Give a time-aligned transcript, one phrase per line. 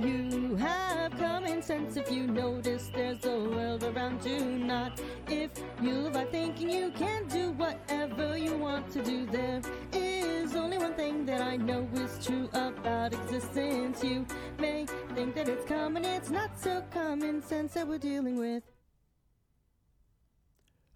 [0.00, 5.50] you have common sense if you notice there's a world around you not if
[5.82, 9.26] you live by thinking you can do whatever you want to do.
[9.26, 9.60] There
[9.92, 14.04] is only one thing that i know is true about existence.
[14.04, 14.26] You
[14.58, 18.62] may think that it's common it's not so common sense that we're dealing with.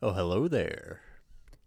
[0.03, 1.01] Oh, hello there.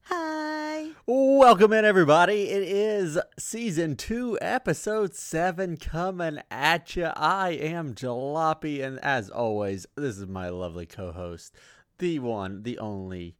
[0.06, 2.50] Hi Welcome in, everybody.
[2.50, 7.06] It is season two, episode seven, coming at you.
[7.16, 11.54] I am Jalopy, and as always, this is my lovely co host,
[11.98, 13.36] the one, the only,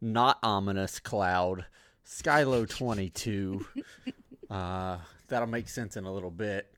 [0.00, 1.66] not ominous cloud,
[2.06, 3.64] Skylo22.
[4.50, 4.98] uh,
[5.28, 6.74] that'll make sense in a little bit.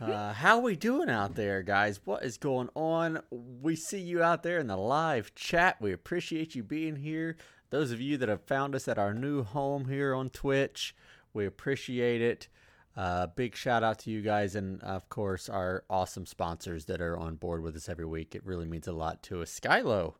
[0.00, 2.00] Uh, how are we doing out there, guys?
[2.04, 3.20] What is going on?
[3.30, 5.80] We see you out there in the live chat.
[5.80, 7.36] We appreciate you being here.
[7.70, 10.94] Those of you that have found us at our new home here on Twitch,
[11.32, 12.48] we appreciate it.
[12.96, 17.16] Uh, big shout out to you guys, and of course our awesome sponsors that are
[17.16, 18.34] on board with us every week.
[18.34, 19.58] It really means a lot to us.
[19.58, 20.14] Skylo,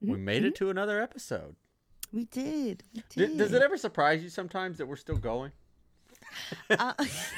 [0.00, 1.56] we made it to another episode.
[2.12, 5.52] we did we D- does it ever surprise you sometimes that we're still going?
[6.70, 6.92] Uh,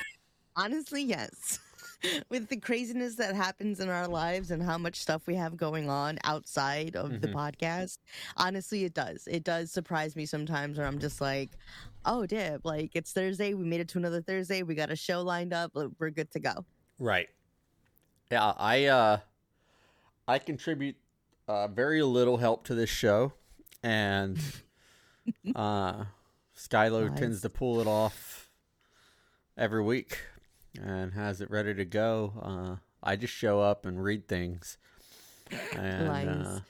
[0.56, 1.59] honestly, yes.
[2.31, 5.89] With the craziness that happens in our lives and how much stuff we have going
[5.91, 7.34] on outside of the Mhm.
[7.34, 7.98] podcast,
[8.36, 9.28] honestly, it does.
[9.31, 11.50] It does surprise me sometimes where I'm just like,
[12.05, 13.55] oh, damn, like it's Thursday.
[13.55, 14.62] We made it to another Thursday.
[14.62, 15.72] We got a show lined up.
[15.98, 16.64] We're good to go.
[16.98, 17.28] Right.
[18.31, 19.19] Yeah, I uh
[20.27, 20.97] I contribute
[21.48, 23.33] uh very little help to this show
[23.83, 24.39] and
[25.55, 26.05] uh
[26.56, 27.19] Skylo Nice.
[27.19, 28.48] tends to pull it off
[29.56, 30.19] every week
[30.81, 32.33] and has it ready to go.
[32.42, 34.78] Uh I just show up and read things.
[35.77, 36.09] And
[36.47, 36.61] uh,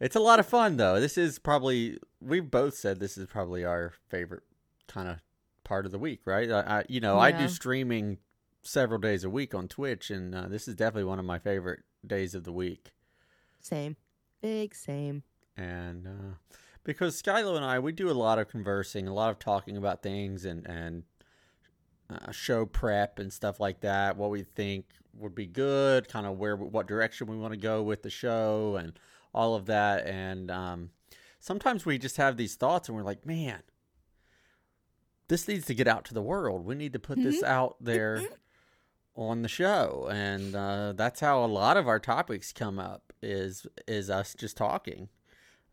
[0.00, 1.00] it's a lot of fun though.
[1.00, 4.44] This is probably we've both said this is probably our favorite
[4.86, 5.16] kind of
[5.64, 6.50] part of the week, right?
[6.50, 8.18] I, I you know, I do streaming
[8.62, 11.80] several days a week on Twitch and uh, this is definitely one of my favorite
[12.06, 12.92] days of the week.
[13.60, 13.96] Same.
[14.40, 15.24] Big same.
[15.56, 16.34] And uh
[16.84, 20.02] because Skylo and I we do a lot of conversing, a lot of talking about
[20.02, 21.02] things and and
[22.10, 26.38] uh, show prep and stuff like that, what we think would be good, kind of
[26.38, 28.98] where what direction we want to go with the show and
[29.34, 30.90] all of that and um
[31.40, 33.62] sometimes we just have these thoughts and we're like, man,
[35.28, 36.64] this needs to get out to the world.
[36.64, 38.22] We need to put this out there
[39.16, 43.66] on the show, and uh, that's how a lot of our topics come up is
[43.86, 45.08] is us just talking.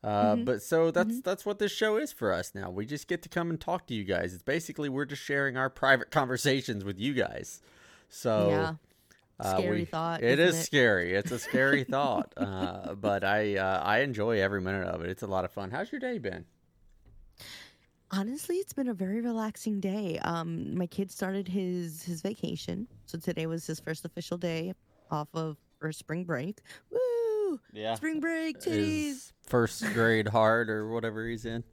[0.03, 0.45] Uh, Mhm.
[0.45, 2.69] But so that's that's what this show is for us now.
[2.69, 4.33] We just get to come and talk to you guys.
[4.33, 7.61] It's basically we're just sharing our private conversations with you guys.
[8.09, 8.73] So yeah.
[9.39, 10.53] uh, Scary we- thought, It it?
[10.53, 11.13] scary.
[11.13, 12.33] It's a scary thought.
[12.37, 15.09] Uh, but I uh, I enjoy every minute of it.
[15.09, 15.69] It's a lot of fun.
[15.71, 16.45] How's your day been?
[18.11, 20.17] Honestly, it's been a very relaxing day.
[20.23, 24.73] Um, my kid started his his vacation, so today was his first official day
[25.11, 26.59] off of for spring break.
[26.89, 26.97] Woo!
[27.73, 27.95] Yeah.
[27.95, 29.09] Spring break, titties.
[29.09, 31.63] Is first grade hard or whatever he's in.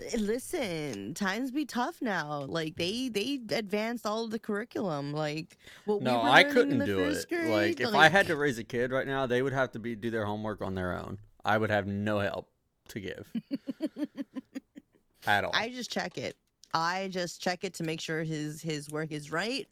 [0.00, 2.40] Eh, Listen, times be tough now.
[2.48, 5.12] Like they they advanced all of the curriculum.
[5.12, 7.26] Like what No, we were I couldn't do it.
[7.28, 9.78] Grade, like if I had to raise a kid right now, they would have to
[9.78, 11.18] be do their homework on their own.
[11.44, 12.48] I would have no help
[12.88, 13.32] to give
[15.26, 15.52] at all.
[15.54, 16.36] I just check it.
[16.72, 19.66] I just check it to make sure his his work is right.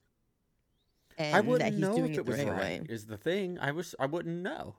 [1.16, 2.86] And I wouldn't he's know doing if it the was right.
[2.88, 4.76] Is the thing I was I wouldn't know.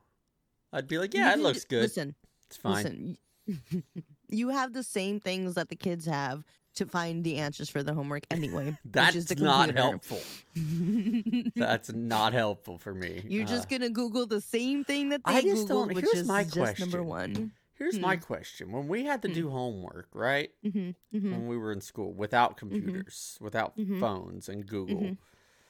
[0.71, 1.81] I'd be like, yeah, it looks good.
[1.81, 2.15] Listen,
[2.47, 3.17] it's fine.
[3.47, 3.83] Listen,
[4.29, 6.43] you have the same things that the kids have
[6.75, 8.77] to find the answers for the homework anyway.
[8.85, 10.21] That's which is the not helpful.
[11.55, 13.23] That's not helpful for me.
[13.27, 16.05] You're Uh, just gonna Google the same thing that they I just Googled, don't- which
[16.05, 16.89] here's is my question.
[16.89, 17.51] number one.
[17.73, 18.21] Here's my Hmm.
[18.21, 20.51] question: When we had to do homework, right?
[20.61, 23.99] hmm hmm When we were in school, without computers, without Mhm.
[23.99, 25.17] phones and Google,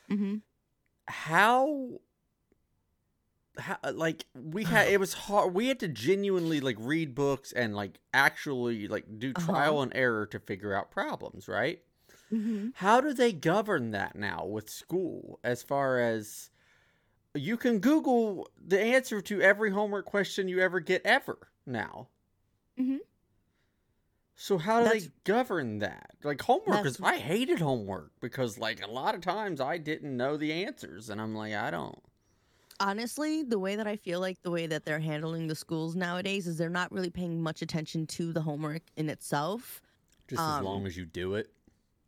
[0.10, 0.38] hmm
[1.08, 2.00] how
[3.58, 7.76] how like we had it was hard we had to genuinely like read books and
[7.76, 9.52] like actually like do Uh-huh.
[9.52, 11.82] trial and error to figure out problems right?
[12.30, 16.52] Hmm how do they govern that now with school as far as
[17.34, 22.08] you can google the answer to every homework question you ever get ever now.
[22.80, 22.98] Mm-hmm.
[24.36, 26.12] so how do That's- they govern that?
[26.24, 30.38] Like homework is i hated homework because like a lot of times i didn't know
[30.38, 31.98] the answers and i'm like i don't
[32.80, 36.48] Honestly, the way that I feel like the way that they're handling the schools nowadays
[36.48, 39.82] is they're not really paying much attention to the homework in itself.
[40.30, 41.52] just as Um, long as you do it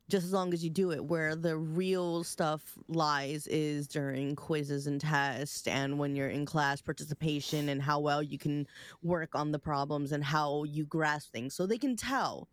[0.09, 4.85] just as long as you do it where the real stuff lies is during quizzes
[4.85, 8.67] and tests and when you're in class participation and how well you can
[9.01, 12.47] work on the problems and how you grasp things so they can tell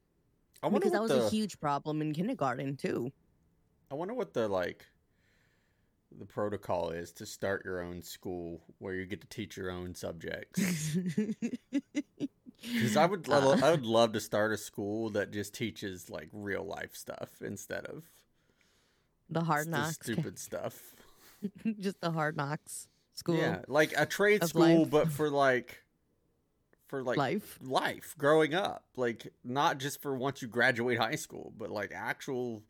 [0.63, 3.13] I wonder because that was the a huge problem in kindergarten too
[3.91, 4.87] I wonder what the like
[6.17, 9.95] the protocol is to start your own school where you get to teach your own
[9.95, 10.97] subjects.
[12.61, 13.61] Because I would, lo- Uh.
[13.65, 17.85] I would love to start a school that just teaches like real life stuff instead
[17.87, 18.03] of
[19.31, 19.95] the hard the knocks.
[20.03, 20.95] stupid stuff.
[21.79, 24.91] Just the hard knocks school Yeah, like a trade school, life.
[24.91, 25.85] but for like,
[26.89, 27.59] for like life.
[27.63, 32.63] life growing up like not just for once you graduate high school but like actual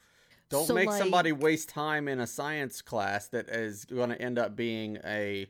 [0.51, 4.39] don't So, make somebody waste time in a science class that is going to end
[4.39, 5.47] up being a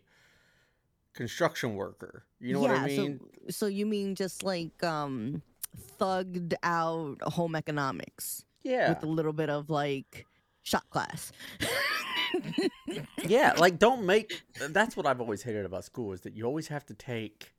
[1.14, 5.42] construction worker you know what i mean So, so you mean just like um
[6.00, 10.26] thugged out home economics yeah with a little bit of like
[10.62, 11.32] shop class.
[13.26, 16.68] yeah like don't make that's what i've always hated about school is that you always
[16.68, 17.54] have to take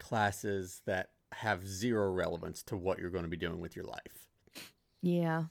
[0.00, 4.26] classes that have zero relevance to what you're going to be doing with your life
[5.02, 5.44] yeah.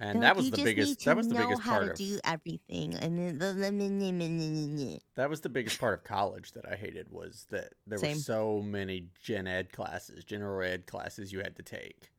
[0.00, 2.94] And that was the biggest that was the biggest part of everything.
[2.94, 7.98] And then That was the biggest part of college that I hated was that there
[7.98, 8.16] Same.
[8.16, 12.10] were so many gen ed classes, general ed classes you had to take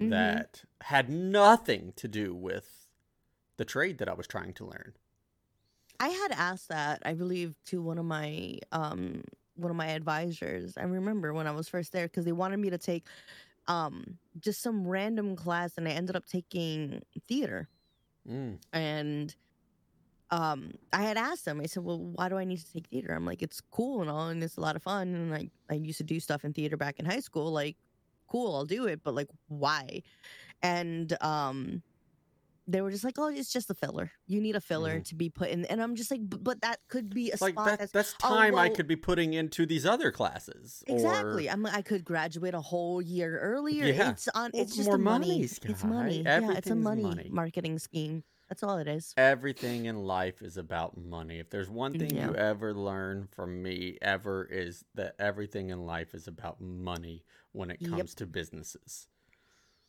[0.00, 0.10] Mhm.
[0.10, 2.86] that had nothing to do with
[3.56, 4.92] the trade that I was trying to learn.
[5.98, 9.22] I had asked that, I believe, to one of my um
[9.54, 10.76] one of my advisors.
[10.76, 13.06] I remember when I was first there because they wanted me to take
[13.68, 17.68] um just some random class and I ended up taking theater.
[18.28, 18.58] Mm.
[18.72, 19.34] And
[20.30, 23.14] um I had asked them, I said, Well, why do I need to take theater?
[23.14, 25.14] I'm like, it's cool and all and it's a lot of fun.
[25.14, 27.76] And I, I used to do stuff in theater back in high school, like,
[28.28, 30.02] cool, I'll do it, but like why?
[30.62, 31.82] And um
[32.68, 34.10] they were just like, oh, it's just a filler.
[34.26, 35.04] You need a filler Mhm.
[35.04, 37.66] to be put in, and I'm just like, but that could be a Like spot
[37.66, 40.82] that, that's that's oh, time I could be putting into these other classes.
[40.86, 41.48] exactly.
[41.48, 43.84] Or, I'm, I could graduate a whole year earlier.
[43.86, 44.10] Yeah.
[44.10, 44.50] It's on.
[44.52, 45.28] Well, It's just more a money.
[45.28, 46.22] money, It's money.
[46.22, 47.28] Yeah, it's a money, money.
[47.30, 48.24] marketing scheme.
[48.48, 49.12] That's all it is.
[49.16, 51.40] everything in life is about money.
[51.40, 52.28] If there's one thing Yeah.
[52.28, 57.70] you ever learn from me ever is that everything in life is about money when
[57.72, 57.90] it Yep.
[57.90, 59.08] comes to businesses.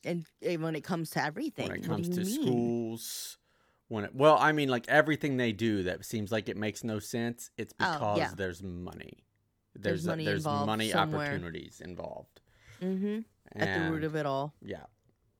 [0.07, 2.42] And, and when it comes to everything, when it what comes to mean?
[2.42, 3.38] schools
[3.89, 7.00] when it well i mean like everything they do that seems like it makes no
[7.00, 8.31] sense it's Oh, because yeah.
[8.36, 9.24] there's money
[9.75, 12.42] There's there's a- money there's involved money opportunities involved
[12.81, 13.19] Mm-hmm.
[13.62, 14.86] At the root of it all, yeah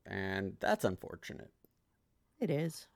[0.06, 1.50] and that's unfortunate
[2.40, 2.86] it is.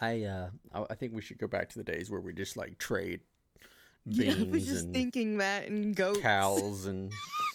[0.00, 0.50] i uh
[0.90, 3.20] I, think we should go back to the days where we just like trade
[4.06, 6.20] Yeah, beans I was just and thinking that and goats.
[6.20, 7.12] cows and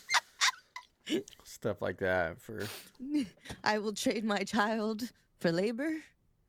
[1.44, 2.66] stuff like that for
[3.64, 5.92] I will trade my child for labor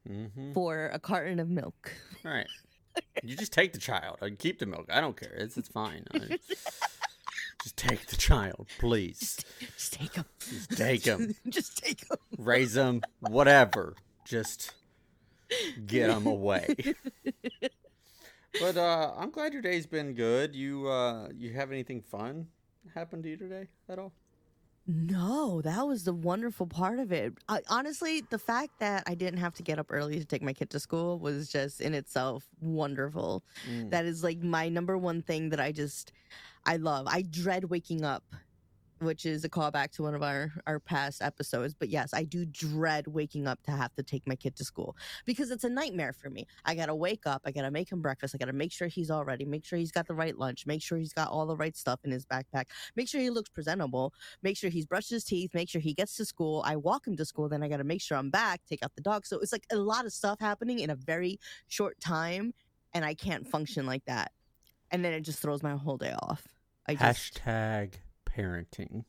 [0.07, 1.93] hmm for a carton of milk.
[2.25, 2.47] all right
[3.23, 6.05] you just take the child i keep the milk i don't care it's it's fine
[6.15, 6.39] I-
[7.63, 9.39] just take the child please
[9.77, 10.25] Just take them.
[10.49, 11.35] Just take them.
[11.49, 12.19] just take them.
[12.39, 13.95] raise them, whatever.
[14.25, 14.73] Just
[15.87, 16.75] get them away.
[18.61, 20.55] but uh, I'm glad your day's been good.
[20.55, 22.47] You uh, you have anything fun
[22.95, 24.13] happen to you today at all?
[24.89, 27.35] No, that was the wonderful part of it.
[27.49, 30.53] I, honestly, the fact that I didn't have to get up early to take my
[30.53, 33.43] kid to school was just in itself wonderful.
[33.69, 33.91] Mm.
[33.91, 36.13] That is like my number one thing that I just
[36.67, 37.07] I love.
[37.09, 38.25] I dread waking up,
[39.01, 41.75] which is a callback to one of our our past episodes.
[41.75, 44.97] But yes, I do dread waking up to have to take my kid to school
[45.25, 46.47] because it's a nightmare for me.
[46.65, 49.25] I gotta wake up, I gotta make him breakfast, I gotta make sure he's all
[49.25, 51.77] ready, make sure he's got the right lunch, make sure he's got all the right
[51.77, 54.13] stuff in his backpack, make sure he looks presentable,
[54.43, 56.63] make sure he's brushed his teeth, make sure he gets to school.
[56.65, 59.03] I walk him to school, then I gotta make sure I'm back, take out the
[59.03, 59.27] dog.
[59.27, 61.39] So it's like a lot of stuff happening in a very
[61.69, 62.55] short time,
[62.93, 64.33] and I can't function like that.
[64.91, 66.47] And then it just throws my whole day off.
[66.89, 67.95] I just Hashtag
[68.37, 69.05] parenting.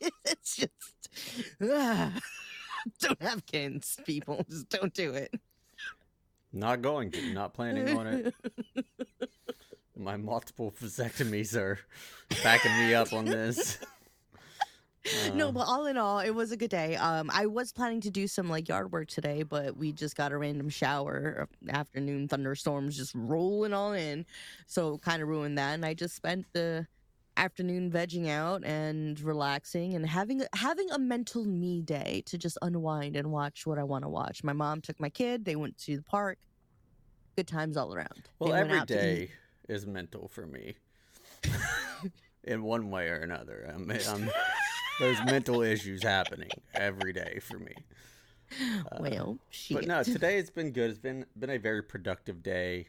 [0.24, 1.08] it's just
[1.62, 2.12] ah,
[3.00, 4.44] don't have kids, people.
[4.48, 5.32] Just don't do it.
[6.52, 7.32] Not going to.
[7.32, 8.34] Not planning on it.
[9.96, 11.78] My multiple vasectomies are
[12.42, 13.78] backing me up on this.
[15.34, 16.96] no, Uh, but all in all, it was a good day.
[16.96, 20.32] Um, I was planning to do some like yard work today, but we just got
[20.32, 24.26] a random shower, uh, afternoon thunderstorms just rolling on in,
[24.66, 25.74] so kind of ruined that.
[25.74, 26.86] And I just spent the
[27.36, 33.16] afternoon vegging out and relaxing and having having a mental me day to just unwind
[33.16, 34.44] and watch what I want to watch.
[34.44, 36.38] My mom took my kid; they went to the park.
[37.36, 38.28] Good times all around.
[38.38, 38.98] Well, every out to eat.
[38.98, 39.30] day
[39.68, 40.76] is mental for me,
[42.44, 43.68] in one way or another.
[43.74, 44.30] I'm, I'm,
[45.00, 47.74] there's mental issues happening every day for me.
[48.92, 49.78] Uh, Well, shit.
[49.78, 50.90] but no, today it's been good.
[50.90, 52.88] It's been been a very productive day.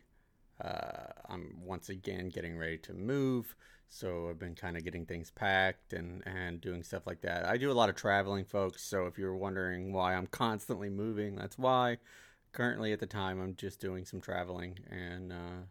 [0.63, 3.55] Uh, I'm once again getting ready to move,
[3.89, 7.45] so I've been kind of getting things packed and and doing stuff like that.
[7.47, 8.83] I do a lot of traveling, folks.
[8.83, 11.97] So if you're wondering why I'm constantly moving, that's why.
[12.53, 15.61] currently at the time I'm just doing some traveling and uh,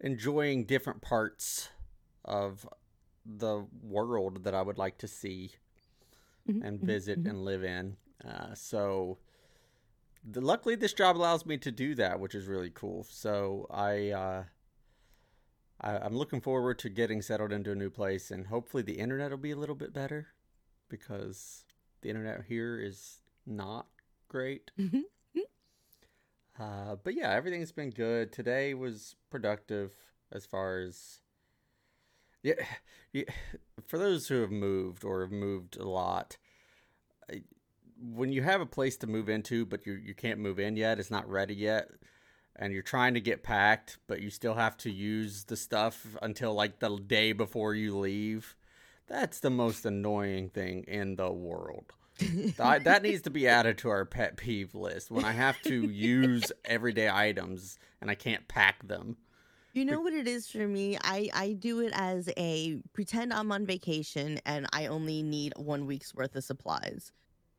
[0.00, 1.70] enjoying different parts
[2.24, 2.66] of
[3.24, 5.52] the world that I would like to see
[6.46, 7.24] Mhm, and mhm, visit mhm.
[7.24, 7.96] and live in.
[8.24, 9.18] Uh, so,
[10.24, 13.04] the, luckily, this job allows me to do that, which is really cool.
[13.08, 14.44] So, I, uh,
[15.80, 19.30] I I'm looking forward to getting settled into a new place, and hopefully, the internet
[19.30, 20.28] will be a little bit better
[20.88, 21.64] because
[22.02, 23.86] the internet here is not
[24.28, 24.70] great.
[24.80, 25.02] Mhm.
[26.58, 28.32] Uh, but yeah, everything's been good.
[28.32, 29.90] Today was productive
[30.32, 31.20] as far as
[32.42, 32.54] yeah,
[33.12, 33.24] yeah.
[33.86, 36.38] For those who have moved or have moved a lot,
[37.98, 40.98] when you have a place to move into, but you you can't move in yet,
[40.98, 41.88] it's not ready yet,
[42.58, 46.54] and you're trying to get packed, but you still have to use the stuff until
[46.54, 48.56] like the day before you leave.
[49.06, 51.92] That's the most annoying thing in the world.
[52.56, 55.82] That, that needs to be added to our pet peeve list when I have to
[55.90, 59.18] use everyday items and I can't pack them.
[59.74, 60.96] You know what it is for me?
[61.04, 65.84] I I do it as a pretend I'm on vacation and I only need one
[65.84, 67.12] week's worth of supplies,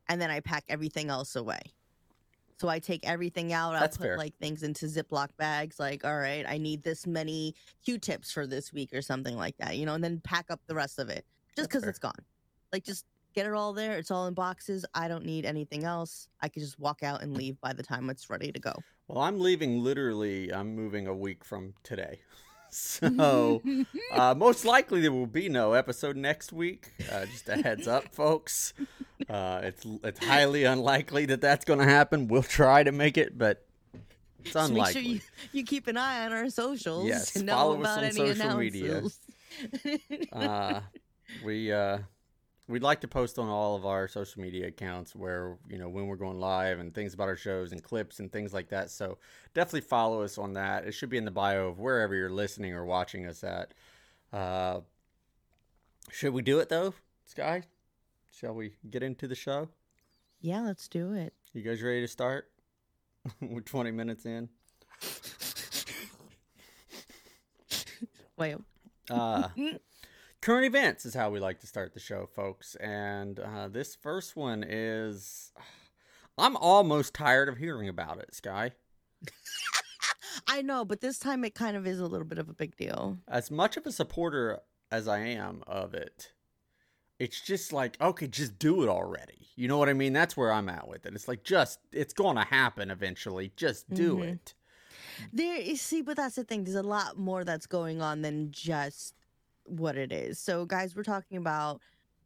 [0.08, 1.60] and then I pack everything else away.
[2.60, 3.74] So I take everything out.
[3.74, 4.18] I'll That's put fair.
[4.18, 5.78] like things into Ziploc bags.
[5.78, 9.76] Like, all right, I need this many Q-tips for this week or something like that.
[9.76, 11.24] You know, and then pack up the rest of it
[11.54, 12.12] just because it's gone.
[12.72, 13.96] Like, just get it all there.
[13.98, 14.84] It's all in boxes.
[14.92, 16.28] I don't need anything else.
[16.40, 18.72] I could just walk out and leave by the time it's ready to go.
[19.06, 22.20] Well, I'm leaving literally, I'm moving a week from today.
[22.74, 23.62] So,
[24.12, 26.92] uh, most likely there will be no episode next week.
[27.10, 28.74] Uh, just a heads up, folks.
[29.28, 32.28] Uh, it's it's highly unlikely that that's going to happen.
[32.28, 33.66] We'll try to make it, but
[34.40, 35.02] it's Just unlikely.
[35.02, 35.20] make sure you,
[35.60, 38.56] you keep an eye on our socials Yes, to know follow us on any social
[38.58, 39.02] media.
[40.32, 40.80] uh,
[41.44, 41.98] we uh,
[42.68, 46.06] we'd like to post on all of our social media accounts where you know when
[46.06, 48.90] we're going live and things about our shows and clips and things like that.
[48.90, 49.18] So
[49.54, 50.86] definitely follow us on that.
[50.86, 53.72] It should be in the bio of wherever you're listening or watching us at.
[54.32, 54.80] Uh,
[56.10, 56.94] should we do it though,
[57.24, 57.62] Sky?
[58.30, 59.68] Shall we get into the show?
[60.40, 61.34] yeah, let's do it.
[61.52, 62.48] You guys ready to start?
[63.40, 64.48] We're 20 minutes in.
[68.36, 68.56] Wait,
[69.10, 69.48] Uh,
[70.40, 72.74] current events is how we like to start the show, folks.
[72.76, 75.52] And uh, this first one is.
[76.40, 78.70] I'm almost tired of hearing about it, Sky.
[80.46, 82.76] I know, but this time it kind of is a little bit of a big
[82.76, 83.18] deal.
[83.26, 84.60] As much of a supporter
[84.92, 86.30] as I am of it,
[87.18, 89.48] it's just like, okay, just do it already.
[89.56, 90.12] You know what I mean?
[90.12, 91.14] That's where I'm at with it.
[91.14, 93.50] It's like, just, it's going to happen eventually.
[93.56, 94.34] Just do Mhm.
[94.34, 94.54] it.
[95.32, 96.62] There, you see, but that's the thing.
[96.62, 99.14] There's a lot more that's going on than just
[99.68, 100.38] what it is.
[100.38, 101.80] So, guys, we're talking about.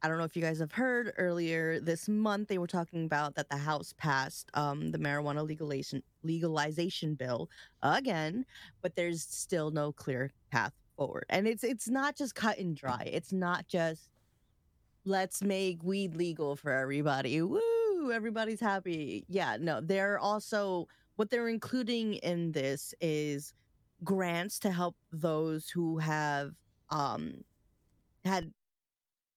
[0.04, 3.36] I don't know if you guys have heard earlier this month they were talking about
[3.36, 7.48] that the House passed um, the marijuana legalization legalization bill
[7.84, 8.44] again,
[8.80, 11.24] but there's still no clear path forward.
[11.30, 13.08] And it's it's not just cut and dry.
[13.12, 14.08] It's not just
[15.04, 17.40] let's make weed legal for everybody.
[17.42, 18.12] Woo!
[18.12, 19.24] Everybody's happy.
[19.28, 23.54] Yeah, no, they're also what they're including in this is
[24.04, 26.52] grants to help those who have
[26.92, 27.44] um
[28.24, 28.52] had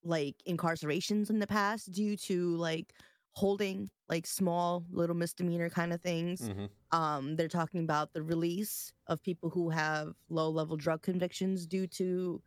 [0.04, 2.94] like incarcerations in the past due to like
[3.32, 6.48] holding like small little misdemeanor kind of things.
[6.48, 11.66] Hmm um they're talking about the release of people who have low level drug convictions
[11.66, 12.40] due to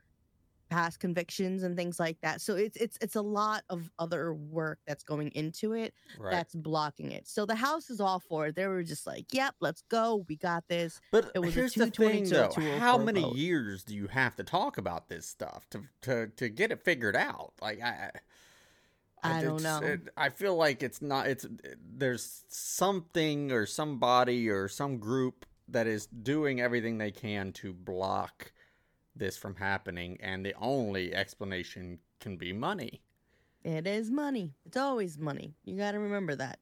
[0.69, 4.79] past convictions and things like that so it's it's it's a lot of other work
[4.87, 6.31] that's going into it Right.
[6.31, 9.55] that's blocking it so the house is all for it they were just like yep
[9.59, 12.97] let's go we got this But It was a here's the thing, 222 though: how
[12.97, 13.35] many vote.
[13.35, 17.15] years do you have to talk about this stuff to to to get it figured
[17.15, 17.53] out?
[17.61, 18.11] Like I,
[19.21, 19.79] I don't know.
[19.83, 21.27] it- I feel like it's not.
[21.27, 21.45] It's
[21.83, 28.51] there's something or somebody or some group that is doing everything they can to block
[29.19, 33.01] this from happening, and the only explanation can be money.
[33.63, 34.53] It is money.
[34.65, 35.53] It's always money.
[35.65, 36.59] You got to remember that.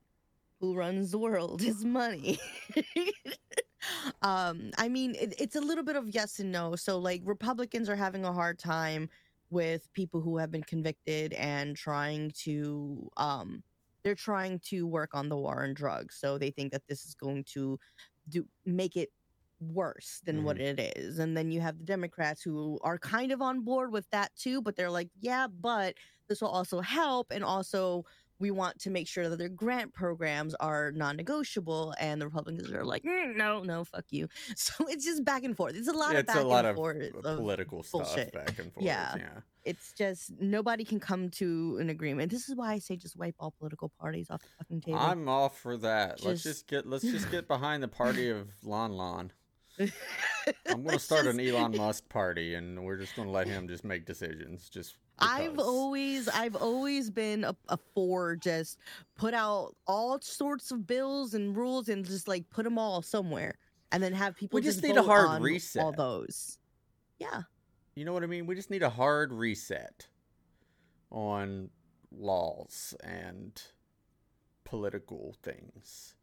[0.59, 2.39] Who runs the world is money.
[4.21, 6.75] um, I mean, it, it's a little bit of yes and no.
[6.75, 9.09] So, like, Republicans are having a hard time
[9.49, 13.63] with people who have been convicted and trying to, um,
[14.03, 16.17] they're trying to work on the war on drugs.
[16.19, 17.79] So they think that this is going to
[18.29, 19.09] do make it
[19.59, 21.19] worse than what it is.
[21.19, 24.61] And then you have the Democrats who are kind of on board with that too,
[24.61, 25.95] but they're like, yeah, but
[26.27, 28.05] this will also help and also
[28.39, 32.85] we want to make sure that their grant programs are non-negotiable and the republicans are
[32.85, 36.11] like "Mm, no no fuck you so it's just back and forth it's a lot
[36.11, 38.31] of it's back a lot and of forth uh, of- political stuff bullshit.
[38.33, 38.85] back and forth.
[38.85, 39.15] Yeah.
[39.17, 39.39] yeah.
[39.63, 43.33] it's just nobody can come to an agreement this is why i say just wipe
[43.39, 46.23] all political parties off the fucking table I'm all for that.
[46.23, 49.31] let's Just- just get let's just get behind the party of Lon Lon.
[49.79, 53.84] I'm gonna start just- an Elon Musk party, and we're just gonna let him just
[53.84, 54.69] make decisions.
[54.69, 58.79] Just I've always I've always been a, a for just
[59.15, 63.57] put out all sorts of bills and rules and just like put them all somewhere
[63.91, 65.84] and then have people just just need a hard reset.
[65.84, 66.57] all those.
[67.19, 67.43] Yeah.
[67.96, 68.46] You know what I mean?
[68.46, 70.07] We just need a hard reset
[71.12, 71.69] on
[72.12, 73.60] laws and
[74.65, 76.13] political things.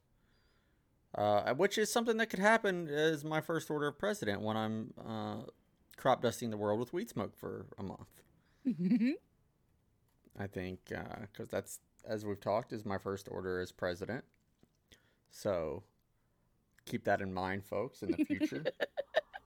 [1.15, 4.93] Uh, which is something that could happen as my first order of president when I'm
[5.07, 5.43] uh,
[5.97, 8.09] crop dusting the world with weed smoke for a month.
[10.39, 14.25] I think because that's as we've talked is my first order as president.
[15.31, 15.85] So
[16.85, 18.65] keep that in mind, folks, in the future.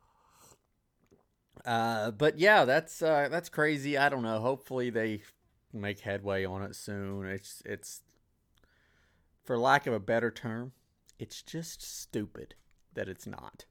[1.65, 3.97] uh, but yeah, that's uh, that's crazy.
[3.97, 4.41] I don't know.
[4.41, 5.23] Hopefully they
[5.73, 7.27] make headway on it soon.
[7.27, 8.03] It's it's
[9.45, 10.73] for lack of a better term,
[11.19, 12.55] it's just stupid
[12.95, 13.65] that it's not.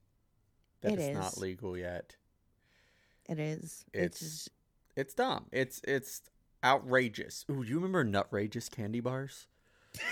[0.82, 2.16] That It it's not legal yet.
[3.30, 3.84] It is.
[3.94, 4.50] It's- It's, just,
[4.96, 5.46] It's dumb.
[5.52, 6.22] It's it's
[6.64, 7.46] outrageous.
[7.52, 9.48] Ooh, do you remember Nutrageous candy bars?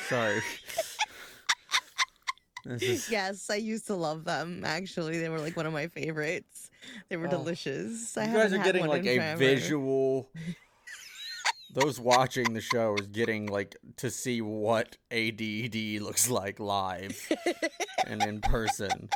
[0.10, 0.42] Sorry.
[2.68, 4.64] Is- yes, I used to love them.
[4.66, 6.72] Actually, they were like one of my favorites.
[7.10, 7.32] They were Oh.
[7.32, 8.18] delicious.
[8.18, 9.38] I you guys are getting like a forever.
[9.38, 10.32] visual.
[11.76, 17.18] Those watching the show is getting like to see what ADD looks like live
[18.08, 19.10] and in person,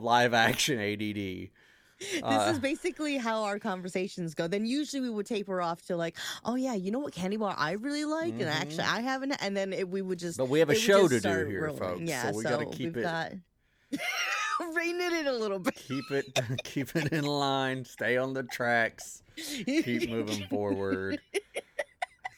[0.00, 1.50] live action ADD.
[1.98, 4.46] this Uh, is basically how our conversations go.
[4.46, 7.56] Then usually we would taper off to like, oh yeah, you know what candy bar
[7.58, 9.32] I really like, and actually I haven't.
[9.42, 10.38] And then it, we would just.
[10.38, 10.44] Mm-hmm.
[10.46, 11.78] But we have a show to do here, rolling.
[11.80, 12.02] folks.
[12.02, 13.32] Yeah, so we gotta keep we've it got
[14.74, 15.74] rein it in a little bit.
[15.74, 17.84] keep it keep it in line.
[17.84, 19.22] Stay on the tracks.
[19.36, 21.20] Keep moving forward.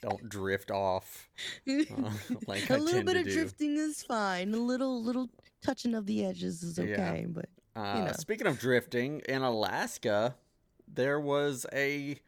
[0.02, 1.28] Don't drift off.
[1.68, 2.10] uh,
[2.46, 3.32] like a I little bit of do.
[3.32, 4.52] drifting is fine.
[4.52, 5.30] A little little
[5.62, 6.84] touching of the edges is Yeah.
[6.84, 8.12] okay, but Uh, know.
[8.18, 10.34] Speaking of drifting, in Alaska,
[10.92, 12.18] there was a,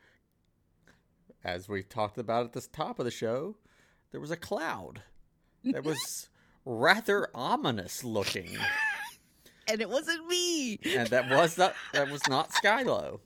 [1.44, 3.56] as we talked about at the top of the show,
[4.12, 5.02] there was a cloud
[5.64, 6.28] that was
[6.64, 8.56] rather ominous looking,
[9.68, 10.78] and it wasn't me.
[10.96, 13.20] and that was not that was not Skylo.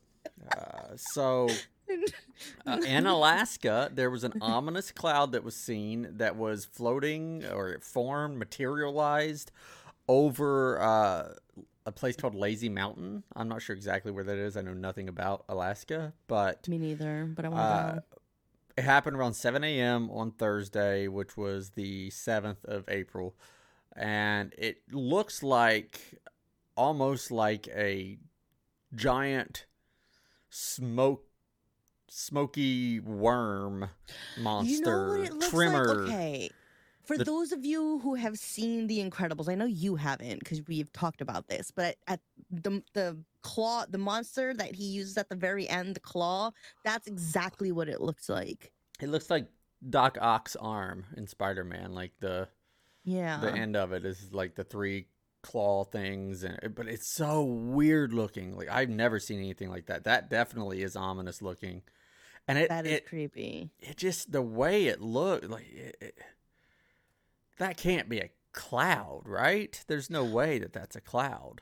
[0.57, 1.49] Uh, so
[2.67, 7.71] uh, in Alaska, there was an ominous cloud that was seen that was floating or
[7.71, 9.51] it formed, materialized
[10.09, 11.35] over uh,
[11.87, 13.25] a place called Lazy Mountain.
[13.37, 14.57] I'm not sure exactly where that is.
[14.57, 17.33] I know nothing about Alaska, but me neither.
[17.35, 18.03] But I want uh, to
[18.79, 20.09] it happened around 7 a.m.
[20.13, 23.35] on Thursday, which was the 7th of April.
[23.97, 26.01] And it looks like
[26.77, 28.19] almost like a
[28.95, 29.67] giant
[30.49, 31.28] smoke
[32.11, 33.89] smoky worm
[34.39, 35.95] monster You know what it looks trimmer.
[36.05, 36.09] like?
[36.13, 36.51] Okay.
[37.05, 40.61] For The- those of you who have seen The Incredibles, I know you haven't because
[40.67, 45.29] we've talked about this, but at, the the claw, the monster that he uses at
[45.31, 46.51] the very end, the claw,
[46.85, 48.73] that's exactly what it looks like.
[49.01, 49.49] It looks like
[49.89, 52.49] Doc Ock's arm in Spider-Man, like the
[53.05, 53.39] Yeah.
[53.41, 55.07] the end of it is like the three
[55.41, 60.03] claw things and but it's so weird looking like i've never seen anything like that
[60.03, 61.81] that definitely is ominous looking
[62.49, 63.71] and it that is it, creepy.
[63.79, 66.19] it just the way it looked like it, it-
[67.59, 71.61] that can't be a cloud right there's no way that that's a cloud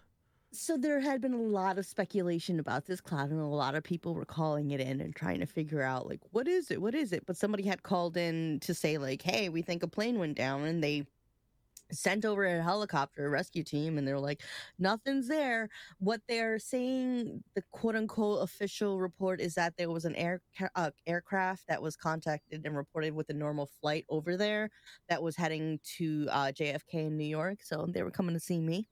[0.52, 3.82] So there had been a lot of speculation about this cloud, and a lot of
[3.84, 6.94] people were calling it in and trying to figure out like what is it, what
[6.94, 7.26] is it.
[7.26, 10.64] But somebody had called in to say like, hey, we think a plane went down,
[10.64, 11.04] and they
[11.92, 14.42] sent over a helicopter rescue team, and they're like,
[14.78, 15.68] nothing's there.
[15.98, 20.42] What they're saying, the quote unquote official report is that there was an air
[20.74, 24.70] uh, aircraft that was contacted and reported with a normal flight over there
[25.08, 27.58] that was heading to uh, JFK in New York.
[27.62, 28.88] So they were coming to see me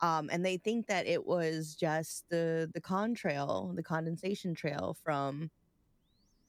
[0.00, 5.50] um, and they think that it was just the the contrail, the condensation trail from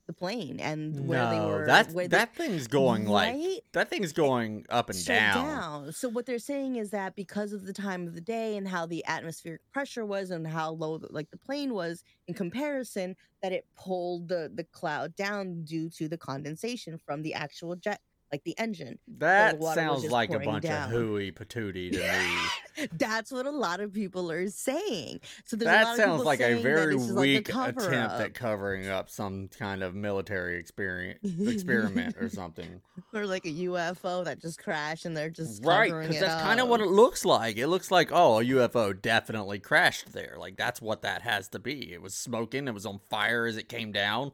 [0.05, 1.65] the plane, and where they no were.
[1.65, 3.35] that they- that thing's going like
[3.71, 5.91] that thing's going up and straight down.
[5.93, 8.85] So what they're saying is that because of the time of the day and how
[8.85, 13.51] the atmospheric pressure was and how low the, like the plane was in comparison, that
[13.53, 18.01] it pulled the the cloud down due to the condensation from the actual jet
[18.33, 18.97] like the engine.
[19.19, 20.85] That was sounds like a bunch down.
[20.85, 22.87] of hooey patootie to me.
[22.97, 25.19] That's what a lot of people are saying.
[25.45, 27.81] So there's a that lot of sounds like a very is like a weak attempt
[27.83, 28.19] up.
[28.19, 32.81] at covering up some kind of military experience experiment or something.
[33.13, 36.67] or like a UFO that just crashed and they're just right, because that's kind of
[36.67, 37.57] what it looks like.
[37.57, 40.37] It looks like oh, a UFO definitely crashed there.
[40.39, 41.93] Like that's what that has to be.
[41.93, 42.67] It was smoking.
[42.67, 44.31] It was on fire as it came down.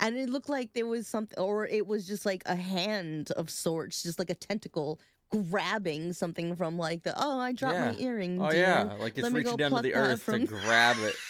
[0.00, 3.50] And it looked like there was something, or it was just like a hand of
[3.50, 8.40] sorts, just like a tentacle grabbing something from like the oh I dropped my earring.
[8.40, 8.60] Oh dear.
[8.60, 11.14] yeah, like it's reaching down to the earth to grab it.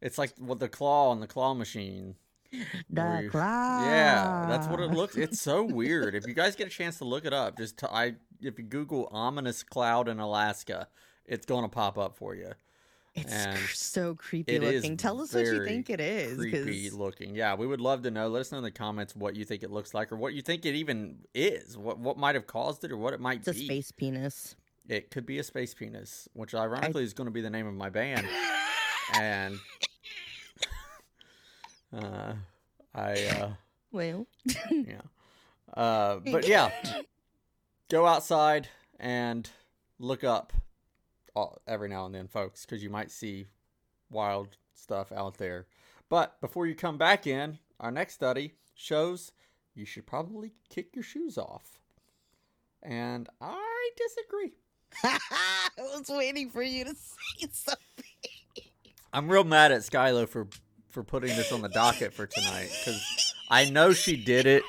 [0.00, 2.14] It's like what the claw on the claw machine.
[2.88, 3.84] The you- claw.
[3.84, 5.16] Yeah, that's what it looks.
[5.16, 6.14] It's so weird.
[6.14, 8.64] If you guys get a chance to look it up, just t- I if you
[8.64, 10.86] Google ominous cloud in Alaska,
[11.24, 12.52] it's going to pop up for you.
[13.22, 14.96] It's and so creepy looking.
[14.96, 16.36] Tell us what you think it is.
[16.36, 17.34] Creepy 'cause looking.
[17.34, 18.28] Yeah, we would love to know.
[18.28, 20.42] Let us know in the comments what you think it looks like, or what you
[20.42, 21.76] think it even is.
[21.76, 23.64] What what might have caused it, or what it might It's a be.
[23.66, 24.56] space penis.
[24.88, 27.74] It could be a space penis, which ironically is going to be the name of
[27.74, 28.26] my band.
[29.14, 29.58] and
[31.92, 32.34] uh,
[32.94, 33.50] I uh,
[33.92, 34.26] Well,
[34.70, 35.00] yeah.
[35.74, 36.70] Uh, but yeah,
[37.90, 39.48] go outside and
[39.98, 40.52] look up
[41.38, 43.46] all, every now and then, folks, because you might see
[44.10, 45.66] wild stuff out there.
[46.08, 49.32] But before you come back in, our next study shows
[49.74, 51.78] you should probably kick your shoes off.
[52.82, 54.52] And I disagree.
[55.04, 58.04] I was waiting for you to say something.
[59.12, 60.48] I'm real mad at Skylo for
[60.90, 64.62] for putting this on the docket for tonight because I know she did it.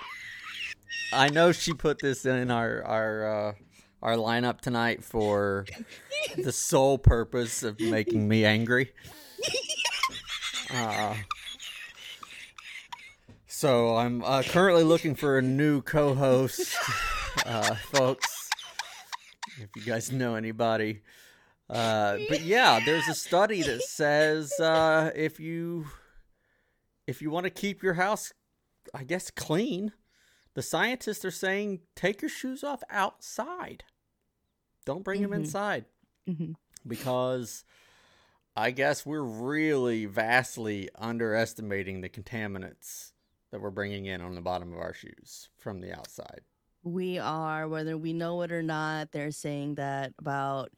[1.14, 3.54] I know she put this in our our uh,
[4.02, 5.66] our lineup tonight for
[6.38, 8.92] the sole purpose of making me angry.
[10.72, 11.16] Uh,
[13.48, 16.78] so I'm uh, currently looking for a new co-host,
[17.44, 18.52] uh, folks.
[19.60, 21.02] If you guys know anybody.
[21.70, 25.88] Uh, but yeah, there's a study that says uh, if you
[27.08, 28.34] if you want to keep your house,
[28.94, 29.92] I guess clean,
[30.60, 33.86] the scientists are saying take your shoes off outside.
[34.86, 35.36] Don't bring them Mhm.
[35.36, 35.86] inside
[36.28, 36.56] Mhm.
[36.86, 37.64] because
[38.58, 43.14] I guess we're really vastly underestimating the contaminants
[43.52, 46.42] that we're bringing in on the bottom of our shoes from the outside.
[46.84, 50.74] We are, whether we know it or not, they're saying that about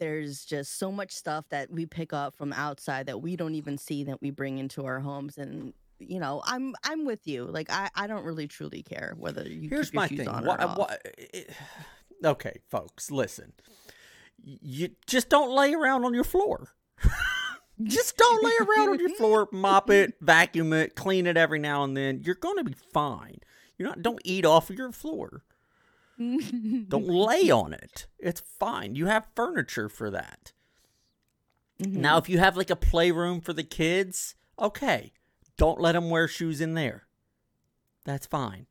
[0.00, 3.78] there's just so much stuff that we pick up from outside that we don't even
[3.78, 7.70] see that we bring into our homes and you know i'm i'm with you like
[7.70, 10.28] i i don't really truly care whether you Here's keep your my shoes thing.
[10.28, 10.96] on Why, or off.
[11.18, 11.50] it,
[12.24, 13.52] okay, folks, listen.
[14.42, 16.68] You just don't lay around on your floor.
[17.82, 19.48] just don't lay around on your floor.
[19.52, 22.20] Mop it, vacuum it, clean it every now and then.
[22.24, 23.38] You're gonna be fine.
[23.76, 24.02] You're not.
[24.02, 25.42] Don't eat off of your floor.
[26.18, 28.06] Don't lay on it.
[28.18, 28.94] It's fine.
[28.94, 30.52] You have furniture for that.
[31.82, 31.94] Mhm.
[31.96, 35.12] Now, if you have like a playroom for the kids, okay,
[35.58, 37.04] don't let them wear shoes in there.
[38.06, 38.66] That's fine.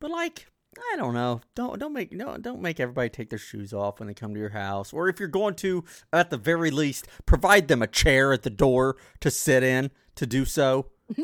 [0.00, 0.48] But like,
[0.92, 1.40] I don't know.
[1.54, 4.40] Don't don't make no don't make everybody take their shoes off when they come to
[4.40, 4.92] your house.
[4.92, 8.50] Or if you're going to, at the very least, provide them a chair at the
[8.50, 10.86] door to sit in to do so.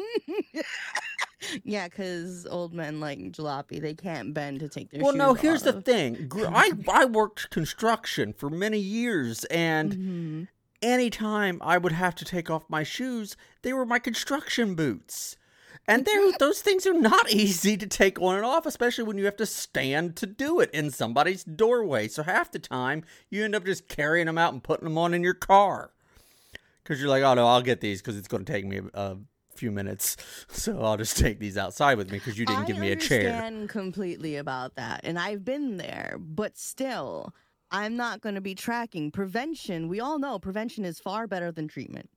[1.64, 5.14] yeah because old men like jalopy they can't bend to take their shoes off.
[5.16, 5.35] well, no.
[5.35, 6.31] Here's the thing.
[6.37, 10.49] I I worked construction for many years, and Mhm.
[10.83, 15.37] Anytime I would have to take off my shoes, they were my construction boots.
[15.87, 19.25] And they're, those things are not easy to take on and off, especially when you
[19.25, 22.09] have to stand to do it in somebody's doorway.
[22.09, 25.14] So half the time, you end up just carrying them out and putting them on
[25.14, 25.93] in your car.
[26.83, 29.01] Because you're like, oh no, I'll get these because it's going to take me a,
[29.01, 29.17] a
[29.55, 30.17] few minutes.
[30.51, 32.97] So I'll just take these outside with me because you didn't I give me a
[32.97, 33.21] chair.
[33.21, 37.35] I understand completely about that, and I've been there, but still,
[37.71, 39.89] I'm not going to be tracking prevention.
[39.89, 42.09] We all know prevention is far better than treatment.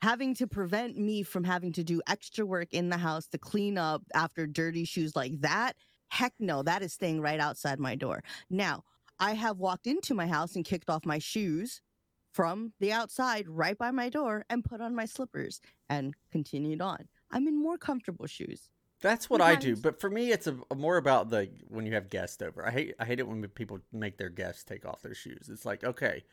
[0.00, 3.78] Having to prevent me from having to do extra work in the house to clean
[3.78, 5.76] up after dirty shoes like that,
[6.08, 8.22] heck no, that is staying right outside my door.
[8.50, 8.84] Now,
[9.18, 11.80] I have walked into my house and kicked off my shoes
[12.32, 17.08] from the outside right by my door and put on my slippers and continued on.
[17.30, 18.68] I'm in more comfortable shoes.
[19.04, 22.08] That's what I do, but for me, it's a, more about the when you have
[22.08, 22.66] guests over.
[22.66, 25.50] I hate I hate it when people make their guests take off their shoes.
[25.52, 26.24] It's like okay,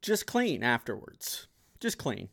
[0.00, 1.48] just clean afterwards.
[1.80, 2.28] Just clean,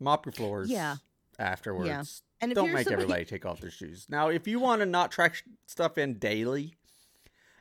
[0.00, 0.70] mop your floors.
[0.70, 0.96] Yeah.
[1.38, 4.06] Afterwards, And if don't make somebody- everybody take off their shoes.
[4.08, 6.76] Now, if you want to not track stuff in daily,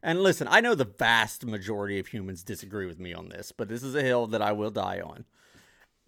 [0.02, 3.68] and listen, I know the vast majority of humans disagree with me on this, but
[3.68, 5.26] this is a hill that I will die on.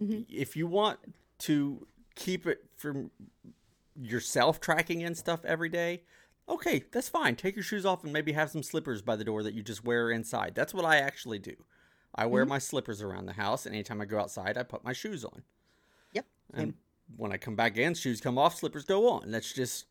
[0.02, 0.26] Mhm.
[0.30, 1.00] If you want
[1.40, 3.12] to keep it from
[4.00, 6.04] yourself tracking in stuff every day,
[6.50, 7.36] Okay, that's fine.
[7.36, 9.84] Take your shoes off and maybe have some slippers by the door that you just
[9.84, 10.56] wear inside.
[10.56, 11.56] That's what I actually do.
[12.16, 12.50] I wear Mhm.
[12.50, 15.44] my slippers around the house, and anytime I go outside, I put my shoes on.
[16.14, 16.26] Yep.
[16.54, 16.74] And
[17.18, 19.30] when I come back in, shoes come off, slippers go on.
[19.32, 19.88] That's just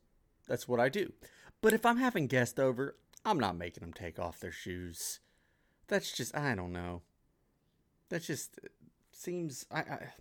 [0.46, 1.12] that's what I do.
[1.60, 5.20] But if I'm having guests over, I'm not making them take off their shoes.
[5.88, 7.02] That's just I don't know.
[8.08, 8.68] That just uh,
[9.12, 10.14] seems I I,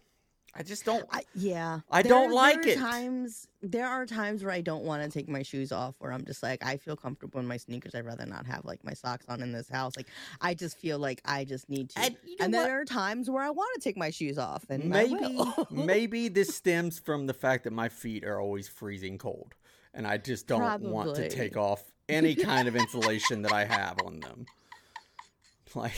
[0.57, 1.05] I just don't.
[1.11, 2.79] I, yeah, I don't like there it.
[2.79, 6.23] Times there are times where I don't want to take my shoes off, where I'm
[6.23, 7.93] just like, I feel comfortable in my sneakers.
[7.93, 9.97] I'd rather not have like my socks on in this house.
[9.97, 10.07] Like,
[10.41, 11.99] I just feel like I just need to.
[11.99, 14.37] And And, you know then there are times where I want to take my shoes
[14.37, 15.39] off, and maybe
[15.71, 19.53] maybe this stems from the fact that my feet are always freezing cold
[19.93, 23.97] and i just don't want to take off any kind of insulation that i have
[24.05, 24.45] on them
[25.81, 25.93] like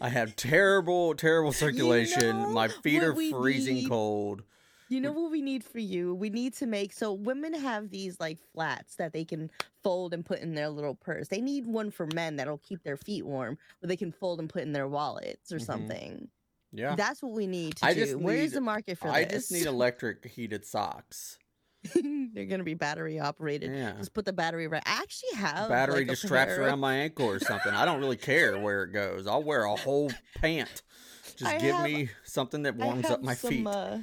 [0.00, 3.88] i have terrible terrible circulation my know feet are freezing need?
[3.88, 4.42] cold
[4.88, 6.16] You know what we need for you?
[6.16, 9.48] We need to make so women have these like flats that they can
[9.84, 11.28] fold and put in their little purse.
[11.28, 14.50] They need one for men that'll keep their feet warm, where they can fold and
[14.50, 15.66] put in their wallets or Mhm.
[15.66, 16.28] something.
[16.72, 18.18] yeah That's what we need to I do.
[18.18, 19.32] Where's the market for i this?
[19.32, 21.38] I just need electric heated socks
[22.34, 23.74] They're gonna be battery operated.
[23.74, 23.92] yeah.
[23.98, 24.82] Just put the battery right.
[24.84, 27.72] I actually have battery like, just straps around my ankle or something.
[27.72, 29.26] I don't really care where it goes.
[29.26, 30.82] I'll wear a whole pant.
[31.36, 33.66] Just I give have- me something that warms up my some, feet.
[33.66, 33.98] Uh,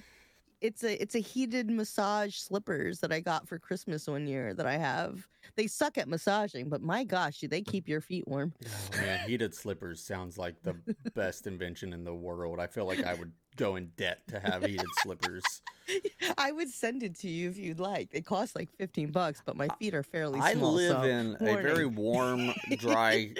[0.62, 4.66] it's a it's a heated massage slippers that I got for Christmas one year that
[4.66, 5.28] I have.
[5.56, 8.54] They suck at massaging, but my gosh, do they keep your feet warm?
[8.66, 10.76] Oh, man, heated slippers sounds like the
[11.16, 12.60] best invention in the world.
[12.60, 15.44] I feel like I would go in debt to have heated slippers.
[16.38, 18.10] I would send it to you if you'd like.
[18.12, 20.74] It costs like fifteen bucks, but my feet are fairly I small.
[20.74, 23.34] live so in a very warm, dry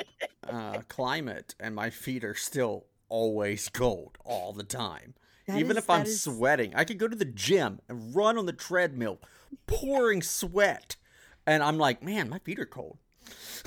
[0.48, 5.14] uh, climate, and my feet are still always cold all the time.
[5.48, 8.38] That Even is- if I'm is- sweating, I could go to the gym and run
[8.38, 9.20] on the treadmill,
[9.66, 10.98] pouring sweat,
[11.46, 12.98] and I'm like, man, my feet are cold.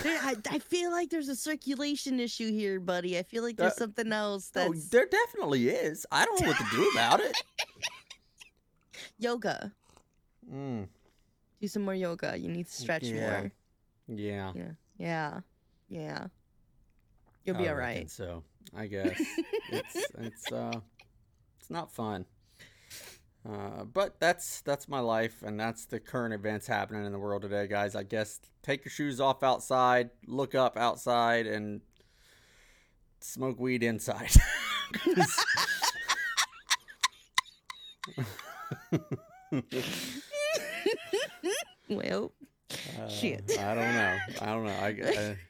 [0.05, 3.19] I, I feel like there's a circulation issue here, buddy.
[3.19, 6.07] I feel like there's That- something else Oh, there definitely is.
[6.12, 7.37] I don't know what to do about it.
[9.19, 9.73] yoga.
[10.51, 10.88] Mm,
[11.61, 12.37] Do some more yoga.
[12.38, 13.31] You need to stretch Yeah.
[13.40, 13.53] more.
[14.09, 14.53] yeah.
[14.55, 14.71] Yeah.
[14.99, 15.40] Yeah.
[15.88, 16.27] Yeah.
[17.45, 18.11] You'll be all right.
[18.11, 18.43] So
[18.77, 19.19] I guess
[19.71, 20.81] it's it's uh
[21.70, 22.24] it's not fun.
[23.48, 27.42] Uh, but that's that's my life, and that's the current events happening in the world
[27.42, 27.94] today, guys.
[27.94, 31.80] I guess take your shoes off outside, look up outside, and
[33.20, 34.30] smoke weed inside.
[41.88, 42.33] Well,
[43.00, 43.59] Uh, Shit.
[43.59, 44.16] I don't know.
[44.40, 44.70] I don't know.
[44.70, 45.35] I, uh,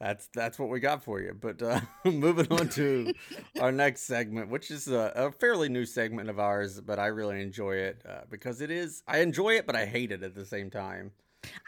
[0.00, 1.36] that's that's what we got for you.
[1.38, 3.12] But uh, moving on to
[3.60, 7.40] our next segment, which is a, a fairly new segment of ours, but I really
[7.42, 9.02] enjoy it uh, because it is.
[9.06, 11.12] I enjoy it, but I hate it at the same time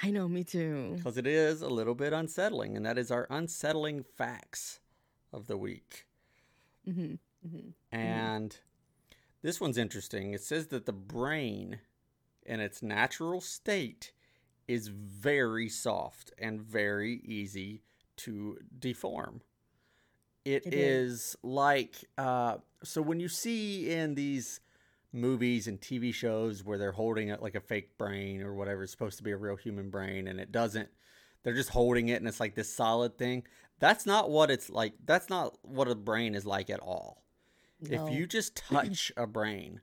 [0.02, 0.94] I know, me too.
[0.96, 4.80] because it is a little bit unsettling, and that is our unsettling facts
[5.32, 6.06] of the week.
[6.84, 7.14] hmm
[7.48, 8.56] hmm And
[9.42, 10.34] this one's interesting.
[10.34, 11.80] It says that the brain,
[12.44, 14.12] in its natural state,
[14.66, 17.82] is very soft and very easy
[18.18, 19.42] to deform.
[20.44, 21.36] It It is, is.
[21.42, 24.60] like uh, so when you see in these
[25.12, 28.92] movies and TV shows where they're holding it like a fake brain or whatever it's
[28.92, 30.90] supposed to be a real human brain and it doesn't
[31.42, 33.42] they're just holding it and it's like this solid thing
[33.78, 37.22] that's not what it's like that's not what a brain is like at all
[37.80, 39.80] if you just touch a brain,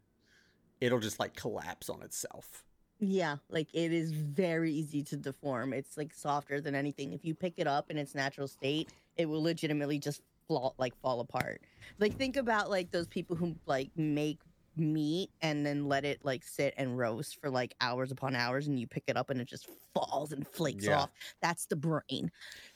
[0.81, 2.63] it'll just like collapse on itself.
[2.99, 5.73] Yeah, like it is very easy to deform.
[5.73, 7.11] It's like softer than anything.
[7.13, 10.93] If you pick it up in its natural state, it will legitimately just fall, like
[11.01, 11.61] fall apart.
[11.99, 14.39] Like think about like those people who like make
[14.77, 18.79] meat and then let it like sit and roast for like hours upon hours and
[18.79, 20.99] you pick it up and it just falls and flakes Yeah.
[20.99, 21.11] off.
[21.41, 22.31] That's the brain.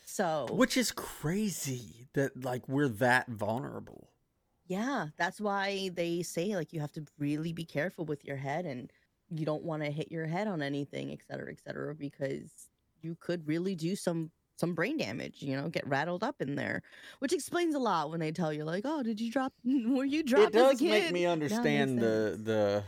[0.05, 4.09] So Which is crazy that like we're that vulnerable.
[4.67, 8.65] Yeah, that's why they say like you have to really be careful with your head
[8.65, 8.91] and
[9.29, 12.49] you don't want to hit your head on anything, et cetera, et cetera, because
[13.01, 16.81] you could really do some some brain damage, you know, get rattled up in there.
[17.19, 20.23] Which explains a lot when they tell you like, "Oh, did you drop were you
[20.23, 22.83] dropped it does make me understand the the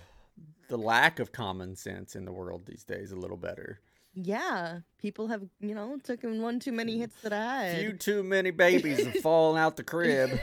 [0.72, 3.82] the lack of common sense in the world these days a little better.
[4.14, 7.80] Yeah, people have, you know, taken one too many hits to the head.
[7.80, 10.30] Few too many babies have fallen out the crib,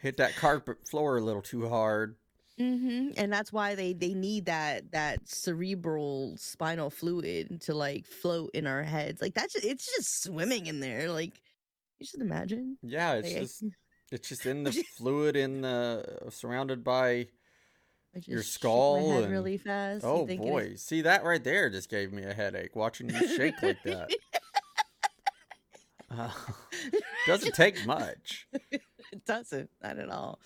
[0.00, 2.16] hit that carpet floor a little too hard.
[2.58, 8.50] Hmm And that's why they they need that that cerebral spinal fluid to like float
[8.54, 9.20] in our heads.
[9.20, 11.10] Like that's just, it's just swimming in there.
[11.10, 11.40] Like
[11.98, 12.78] you should imagine.
[12.82, 13.64] Yeah, it's Like, just
[14.12, 17.26] it's just in the fluid in the surrounded by
[18.24, 20.04] Your skull and- really fast.
[20.04, 23.10] Oh think it is- boy, see that right there just gave me a headache watching
[23.10, 24.10] you shake like that.
[26.08, 26.30] Uh,
[27.26, 28.46] doesn't take much.
[29.16, 29.70] It doesn't.
[29.82, 30.38] Not at all.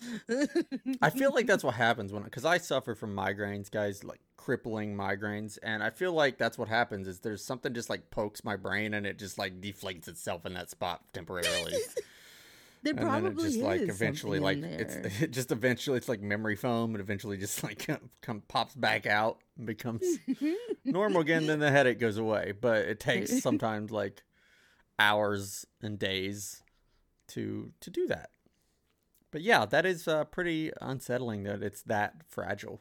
[1.02, 4.96] I feel like that's what happens when because I suffer from migraines, guys, like crippling
[4.96, 8.56] migraines, and I feel like that's what happens is there's something just like pokes my
[8.56, 11.74] brain and it just like deflates itself in that spot temporarily.
[12.82, 16.08] there and probably then it just is like eventually like it's it just eventually it's
[16.08, 17.86] like memory foam and eventually just like
[18.22, 20.02] come pops back out and becomes
[20.84, 24.22] normal again then the headache goes away but it takes sometimes like
[24.98, 26.62] hours and days
[27.28, 28.30] to to do that
[29.30, 32.80] but yeah that is uh, pretty unsettling that it's that fragile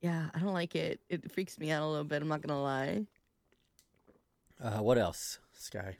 [0.00, 1.00] yeah, I don't like it.
[1.08, 2.22] It freaks me out a little bit.
[2.22, 3.06] I'm not gonna lie.
[4.62, 5.96] uh, what else sky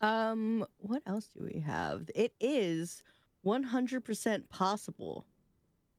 [0.00, 2.08] Um, what else do we have?
[2.14, 3.02] It is
[3.44, 5.26] 100% possible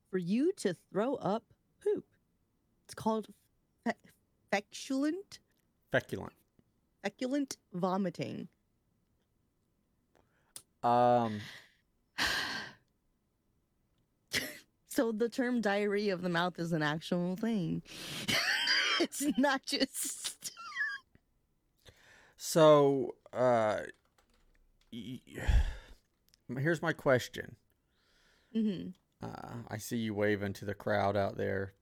[0.09, 1.43] for you to throw up
[1.83, 2.05] poop.
[2.85, 3.27] It's called
[3.85, 3.93] fe-
[4.51, 5.39] feculent
[5.91, 6.33] feculent
[7.03, 8.47] feculent vomiting.
[10.83, 11.39] Um
[14.89, 17.83] So the term diarrhea of the mouth is an actual thing.
[18.99, 20.51] it's not just
[22.35, 23.77] so uh
[24.91, 25.19] y-
[26.59, 27.55] here's my question
[28.55, 28.93] Mhm.
[29.21, 31.73] Uh, I see you waving to the crowd out there.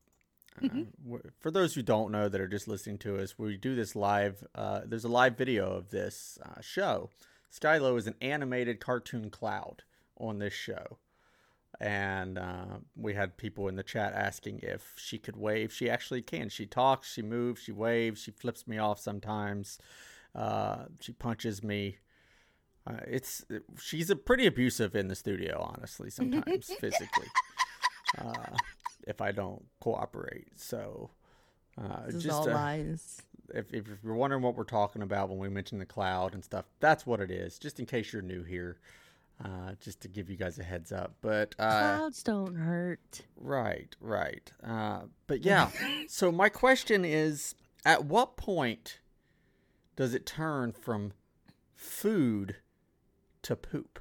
[0.58, 1.32] Uh, Mhm.
[1.40, 4.46] for those who don't know that are just listening to us, we do this live.
[4.56, 7.10] Uh, there's a live video of this uh, show.
[7.56, 9.84] Skylo is an animated cartoon cloud
[10.18, 10.98] on this show.
[11.80, 15.74] And uh, we had people in the chat asking if she could wave.
[15.74, 16.50] She actually can.
[16.50, 19.78] She talks, she moves, she waves, she flips me off sometimes.
[20.34, 21.98] Uh, she punches me.
[22.88, 23.44] Uh, it's
[23.80, 26.10] she's a pretty abusive in the studio, honestly.
[26.10, 27.28] Sometimes physically,
[28.20, 28.56] uh,
[29.08, 30.48] if I don't cooperate.
[30.56, 31.10] So,
[31.82, 33.22] uh, this is just all uh, lies.
[33.54, 36.66] If, if you're wondering what we're talking about when we mention the cloud and stuff,
[36.80, 37.60] that's what it is.
[37.60, 38.78] Just in case you're new here,
[39.44, 41.16] uh, just to give you guys a heads up.
[41.22, 43.22] But uh, Clouds don't hurt.
[43.36, 44.52] right, right.
[44.64, 45.70] Uh, but yeah.
[46.08, 47.56] so my question is,
[47.86, 49.00] at what point
[49.96, 51.14] does it turn from
[51.76, 52.58] food
[53.44, 54.00] to poop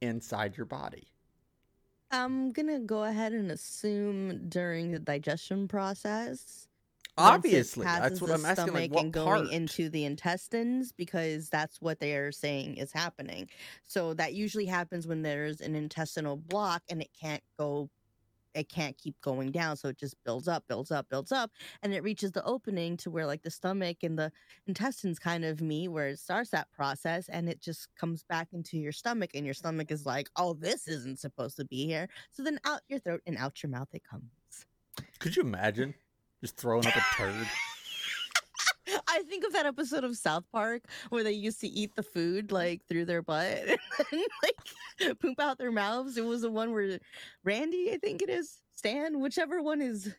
[0.00, 1.08] inside your body?
[2.10, 6.67] I'm gonna go ahead and assume during the digestion process.
[7.18, 8.72] Obviously, that's what I'm asking.
[8.72, 9.50] Like, what and going part?
[9.52, 13.48] into the intestines because that's what they are saying is happening.
[13.84, 17.90] So that usually happens when there's an intestinal block and it can't go,
[18.54, 19.76] it can't keep going down.
[19.76, 21.50] So it just builds up, builds up, builds up,
[21.82, 24.32] and it reaches the opening to where like the stomach and the
[24.66, 28.78] intestines kind of meet, where it starts that process, and it just comes back into
[28.78, 32.42] your stomach, and your stomach is like, "Oh, this isn't supposed to be here." So
[32.42, 34.30] then out your throat and out your mouth it comes.
[35.18, 35.94] Could you imagine
[36.40, 37.34] just throwing up a turd?
[39.08, 42.52] I think of that episode of South Park where they used to eat the food
[42.52, 43.58] like through their butt
[44.12, 46.16] and like poop out their mouths.
[46.16, 46.98] It was the one where
[47.44, 50.14] Randy, I think it is, Stan, whichever one is.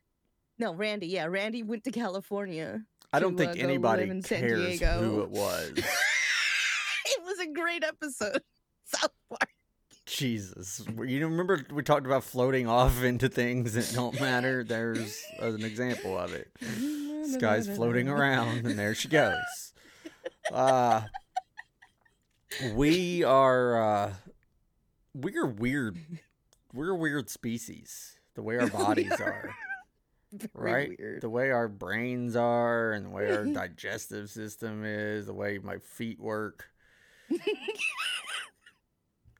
[0.57, 1.07] No, Randy.
[1.07, 2.81] Yeah, Randy went to California.
[3.13, 5.69] I don't to, think uh, anybody live in San cares who it was.
[5.77, 8.41] it was a great episode.
[8.83, 9.49] South Park.
[10.09, 14.63] Jesus, you remember we talked about floating off into things that don't matter.
[14.63, 16.49] There's an example of it.
[16.59, 19.73] This guy's floating around, and there she goes.
[20.51, 21.01] Uh,
[22.73, 24.13] we are uh,
[25.13, 25.97] we're weird.
[26.73, 28.17] We're a weird species.
[28.33, 29.53] The way our bodies are,
[30.55, 30.95] Very right?
[30.97, 31.21] weird.
[31.21, 35.77] The way our brains are, and the way our digestive system is, the way my
[35.77, 36.65] feet work.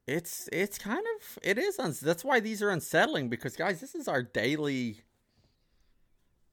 [0.09, 3.93] It's it's kind of it is uns- that's why these are unsettling because guys this
[3.93, 5.01] is our daily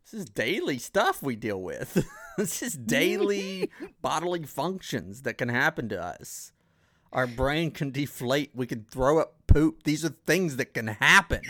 [0.04, 2.06] this is daily stuff we deal with.
[2.36, 3.70] This is daily
[4.02, 6.52] bodily functions that can happen to us.
[7.10, 8.50] Our brain can deflate.
[8.54, 9.84] We can throw up poop.
[9.84, 11.40] These are things that can happen.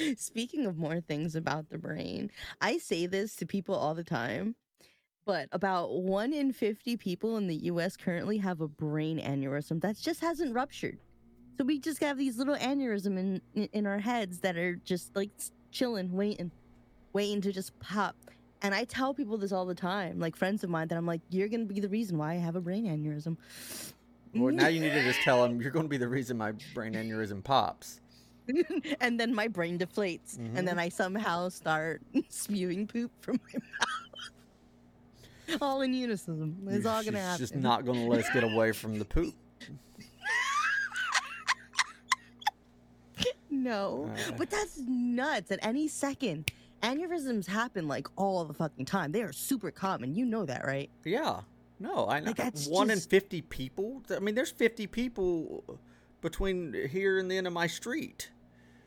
[0.18, 4.56] Speaking of more things about the brain, I say this to people all the time,
[5.24, 9.96] but about one in 50 people in the US currently have a brain aneurysm that
[9.96, 10.98] just hasn't ruptured.
[11.58, 15.30] So we just have these little aneurysm in, in, our heads that are just like
[15.70, 16.50] chilling, waiting,
[17.12, 18.16] waiting to just pop.
[18.62, 21.20] And I tell people this all the time, like friends of mine, that I'm like,
[21.28, 23.36] you're going to be the reason why I have a brain aneurysm.
[24.34, 26.52] well now you need to just tell them you're going to be the reason my
[26.74, 28.00] brain aneurysm pops
[29.00, 30.78] and then my brain deflates, and then mm-hmm.
[30.78, 34.09] I somehow start spewing poop from my mouth.
[35.60, 36.56] all in unison.
[36.68, 37.38] It's all gonna happen.
[37.38, 39.34] just not going to let us get away from the poop
[43.50, 44.32] no, Uh.
[44.36, 45.50] but that's nuts.
[45.50, 46.50] At any second,
[46.82, 49.12] aneurysms happen like all the fucking time.
[49.12, 50.14] They are super common.
[50.14, 50.90] You know that, right?
[51.04, 51.40] Yeah.
[51.78, 52.26] No, I know.
[52.28, 54.02] Like, that's One in 50 people.
[54.14, 55.78] I mean, there's 50 people
[56.20, 58.30] between here and the end of my street.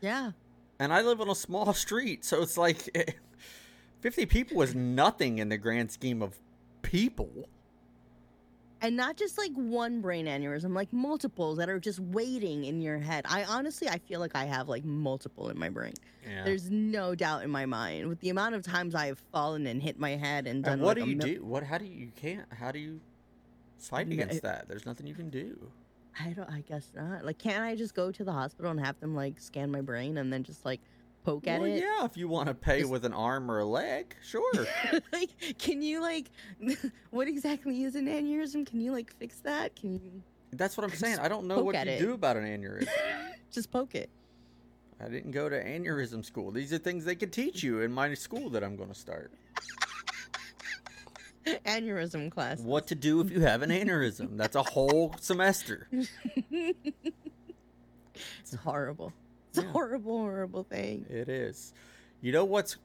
[0.02, 0.32] Yeah.
[0.80, 2.24] And I live on a small street.
[2.26, 3.16] So it's like
[4.02, 6.38] 50 people is nothing in the grand scheme of
[6.84, 7.50] people.
[8.82, 13.00] And not just like one brain aneurysm, like multiples that are just waiting in your
[13.00, 13.26] head.
[13.30, 15.94] I honestly, I feel like I have like multiple in my brain.
[16.30, 16.44] Yeah.
[16.44, 19.82] There's no doubt in my mind with the amount of times I have fallen and
[19.82, 20.74] hit my head and done.
[20.74, 21.46] and what like, do you mil- do?
[21.46, 21.64] What?
[21.64, 22.46] How do you, you can't?
[22.52, 23.00] How do you
[23.80, 24.68] fight against that?
[24.68, 25.58] There's nothing you can do.
[26.20, 26.50] I don't.
[26.50, 27.26] I guess not.
[27.26, 30.18] Like, can't I just go to the hospital and have them like scan my brain
[30.18, 30.82] and then just like
[31.24, 31.80] poke at well, it?
[31.82, 34.68] yeah, if you want to pay Just- with an arm or a leg, sure.
[35.14, 36.30] like, can you like,
[37.12, 38.66] what exactly is an aneurysm?
[38.66, 39.76] Can you like fix that?
[39.76, 40.22] Can you
[40.52, 41.20] That's what I'm saying.
[41.20, 42.00] I don't know what at you it.
[42.00, 42.88] do about an aneurysm.
[43.52, 44.10] just poke it?
[45.00, 46.52] I didn't go to aneurysm school.
[46.52, 49.32] These are things they could teach you in my school that I'm going to start.
[51.66, 52.60] Aneurysm class.
[52.62, 54.38] What to do if you have an aneurysm.
[54.38, 55.88] That's a whole semester.
[58.40, 59.12] It's horrible.
[59.54, 61.06] It's a horrible, horrible thing.
[61.12, 61.74] It is.
[62.22, 62.78] You know what's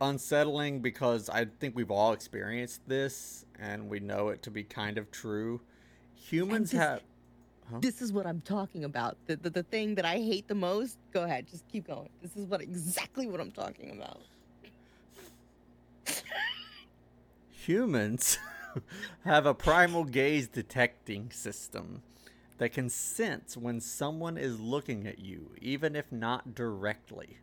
[0.00, 4.96] unsettling because I think we've all experienced this and we know it to be kind
[4.96, 5.60] of true.
[6.14, 7.02] Humans this- have
[7.70, 7.78] Huh?
[7.80, 9.16] This is what I'm talking about.
[9.26, 10.98] The, the the thing that I hate the most.
[11.12, 12.08] Go ahead, just keep going.
[12.22, 14.20] This is what exactly what I'm talking about.
[17.50, 18.38] humans
[19.24, 22.02] have a primal gaze detecting system
[22.58, 27.38] that can sense when someone is looking at you, even if not directly.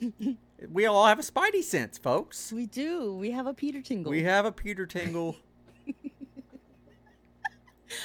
[0.72, 2.52] we all have a spidey sense, folks.
[2.52, 3.14] We do.
[3.14, 4.10] We have a Peter Tingle.
[4.10, 5.36] We have a Peter Tingle.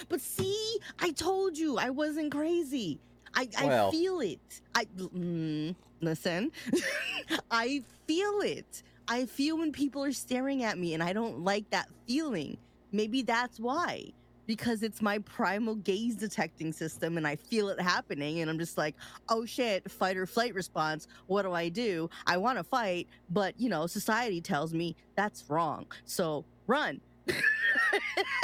[0.08, 3.00] But see, I told you I wasn't crazy.
[3.34, 3.88] I, Well.
[3.88, 4.62] I feel it.
[4.76, 6.52] I mm, listen.
[7.52, 8.84] I feel it.
[9.08, 12.58] I feel when people are staring at me, and I don't like that feeling.
[12.92, 14.14] Maybe that's why.
[14.50, 18.80] Because it's my primal gaze detecting system, and I feel it happening, and I'm just
[18.80, 18.96] like,
[19.30, 21.08] oh shit, fight or flight response.
[21.28, 22.10] What do I do?
[22.26, 25.86] I want to fight, but you know, society tells me that's wrong.
[26.06, 27.00] So run.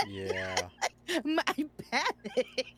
[0.07, 0.55] yeah.
[1.23, 1.43] my
[1.89, 2.75] panic.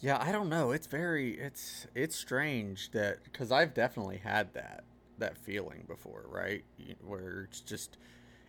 [0.00, 0.72] Yeah, I don't know.
[0.72, 4.84] It's very it's it's strange that cuz I've definitely had that
[5.16, 6.64] that feeling before, right?
[7.00, 7.96] Where it's just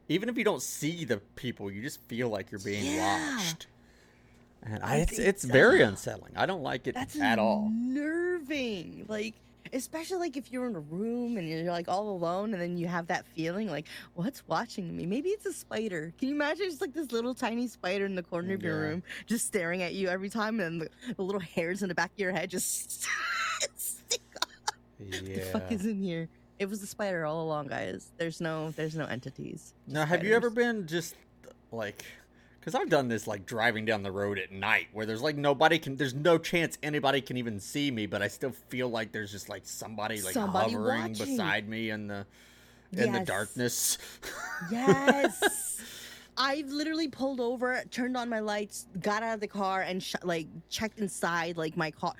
[0.09, 3.35] even if you don't see the people, you just feel like you're being Yeah.
[3.37, 3.67] watched.
[4.63, 6.33] And I, it's it's very uh, unsettling.
[6.35, 7.69] I don't like it That's at all.
[7.71, 9.05] Nerving.
[9.07, 9.35] Like,
[9.73, 12.87] especially like if you're in a room and you're like all alone and then you
[12.87, 13.85] have that feeling like,
[14.15, 15.05] what's watching me?
[15.05, 16.13] Maybe it's a spider.
[16.17, 19.03] Can you imagine just like this little tiny spider in the corner of your room
[19.27, 22.19] just staring at you every time and the, the little hairs in the back of
[22.19, 23.03] your head just
[23.75, 24.21] stick
[24.99, 25.35] Yeah.
[25.35, 26.27] the fuck is in here?
[26.59, 28.11] It was a spider all along, guys.
[28.17, 29.73] There's no there's no entities.
[29.87, 31.15] Now, have you ever been just
[31.71, 32.05] like
[32.59, 35.77] because I've done this like driving down the road at night where there's like nobody
[35.77, 39.31] can, there's no chance anybody can even see me, but I still feel like there's
[39.31, 41.25] just like somebody like Somebody hovering watching.
[41.37, 42.25] beside me in the
[42.93, 43.97] in the darkness.
[44.71, 45.81] Yes.
[46.37, 50.15] I've literally pulled over, turned on my lights, got out of the car, and sh-
[50.23, 52.13] like checked inside like my car.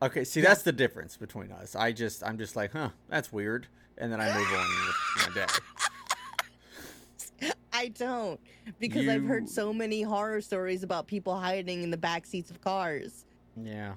[0.00, 1.74] Okay, see that's the difference between us.
[1.74, 3.66] I just I'm just like, huh, that's weird,
[3.98, 5.46] and then I move on with my day.
[7.72, 8.38] I don't
[8.78, 12.60] because I've heard so many horror stories about people hiding in the back seats of
[12.60, 13.24] cars.
[13.60, 13.94] Yeah,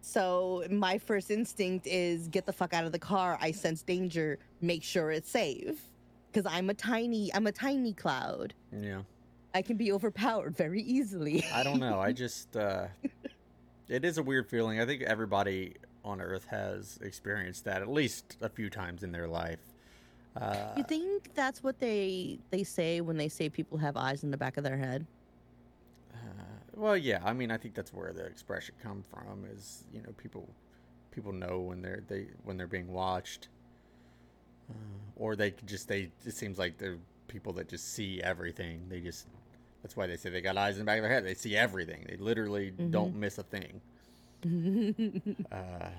[0.00, 3.36] So my first instinct is get the fuck out of the car.
[3.40, 4.38] I sense danger.
[4.60, 5.80] Make sure it's safe.
[6.32, 8.54] Because I'm a tiny, I'm a tiny cloud.
[8.72, 9.02] yeah.
[9.52, 11.44] I can be overpowered very easily.
[11.52, 11.98] I don't know.
[11.98, 12.86] I just uh,
[13.90, 14.80] it is a weird feeling.
[14.80, 15.74] I think everybody
[16.04, 19.58] on Earth has experienced that at least a few times in their life.
[20.40, 24.30] Uh, you think that's what they they say when they say people have eyes in
[24.30, 25.04] the back of their head?
[26.14, 26.18] Uh,
[26.76, 27.20] well, yeah.
[27.24, 29.44] I mean, I think that's where the expression come from.
[29.52, 30.48] Is you know people
[31.10, 33.48] people know when they're they when they're being watched,
[34.70, 34.74] uh,
[35.16, 36.12] or they just they.
[36.24, 38.82] It seems like they're people that just see everything.
[38.88, 39.26] They just
[39.82, 41.24] that's why they say they got eyes in the back of their head.
[41.24, 42.06] They see everything.
[42.08, 43.80] They literally don't miss a thing.
[45.52, 45.90] Uh,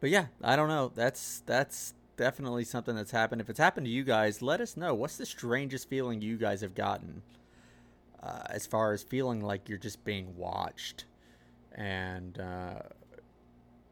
[0.00, 0.92] but yeah, I don't know.
[0.94, 3.40] That's that's definitely something that's happened.
[3.40, 4.94] If it's happened to you guys, let us know.
[4.94, 7.22] What's the strangest feeling you guys have gotten?
[8.22, 11.04] Uh, as far as feeling like you're just being watched,
[11.74, 12.80] and uh,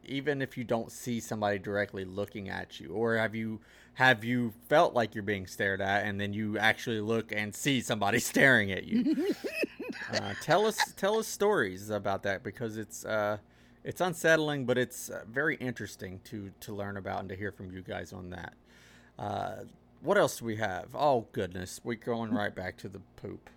[0.05, 3.59] even if you don't see somebody directly looking at you, or have you
[3.99, 7.81] have you felt like you're being stared at, and then you actually look and see
[7.81, 9.35] somebody staring at you?
[10.13, 13.37] uh, tell us tell us stories about that because it's uh,
[13.83, 17.71] it's unsettling, but it's uh, very interesting to to learn about and to hear from
[17.71, 18.53] you guys on that.
[19.17, 19.55] Uh,
[20.01, 20.95] what else do we have?
[20.95, 23.49] Oh goodness, we're going right back to the poop.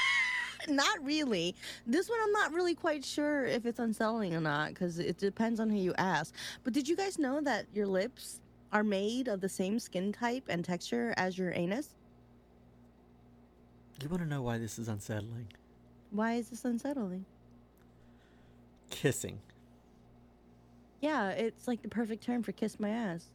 [0.66, 1.54] not really.
[1.86, 5.60] This one, I'm not really quite sure if it's unsettling or not because it depends
[5.60, 6.34] on who you ask.
[6.62, 8.40] But did you guys know that your lips
[8.74, 11.94] are made of the same skin type and texture as your anus?
[14.02, 15.46] you want to know why this is unsettling?
[16.10, 17.24] Why is this unsettling?
[18.90, 19.38] Kissing.
[21.00, 23.30] Yeah, it's like the perfect term for kiss my ass.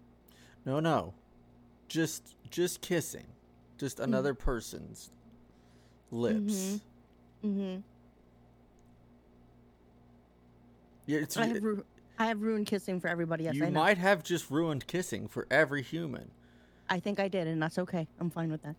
[0.65, 1.13] No, no,
[1.87, 3.25] just just kissing,
[3.79, 5.09] just another person's
[6.11, 6.37] lips.
[6.53, 6.81] Mhm.
[7.45, 7.77] Mm-hmm.
[11.07, 11.83] Yeah, it's I have
[12.20, 13.45] I have ruined kissing for everybody.
[13.45, 13.80] Yes, you I know.
[13.80, 16.30] might have just ruined kissing for every human.
[16.89, 18.07] I think I did, and that's okay.
[18.20, 18.76] I'm fine with that.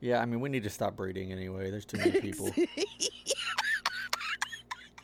[0.00, 1.70] Yeah, I mean, we need to stop breeding anyway.
[1.70, 2.50] There's too many people.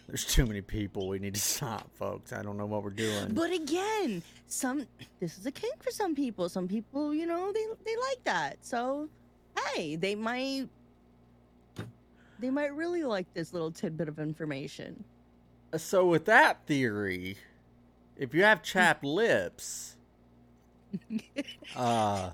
[0.08, 1.08] There's too many people.
[1.08, 2.32] We need to stop, folks.
[2.32, 3.34] I don't know what we're doing.
[3.34, 4.86] But again, some
[5.18, 6.48] this is a kink for some people.
[6.48, 8.58] Some people, you know, they they like that.
[8.60, 9.08] So,
[9.74, 10.68] hey, they might
[12.38, 15.02] they might really like this little tidbit of information.
[15.76, 17.36] So, with that theory,
[18.16, 19.96] if you have chapped lips,
[21.76, 22.30] uh,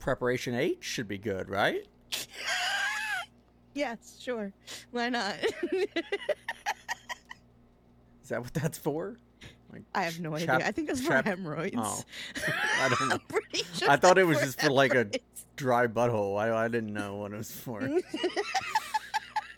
[0.00, 1.86] preparation H should be good, right?
[3.74, 4.52] yes, sure.
[4.90, 5.34] Why not?
[8.22, 9.16] Is that what that's for?
[9.72, 10.66] Like, I have no Chap- idea.
[10.68, 11.74] I think that's for hemorrhoids.
[11.76, 12.02] oh,
[12.80, 13.18] I don't know.
[13.74, 15.08] Sure I thought it was just for like a
[15.56, 16.38] dry butthole.
[16.38, 17.82] I, I didn't know what it was for.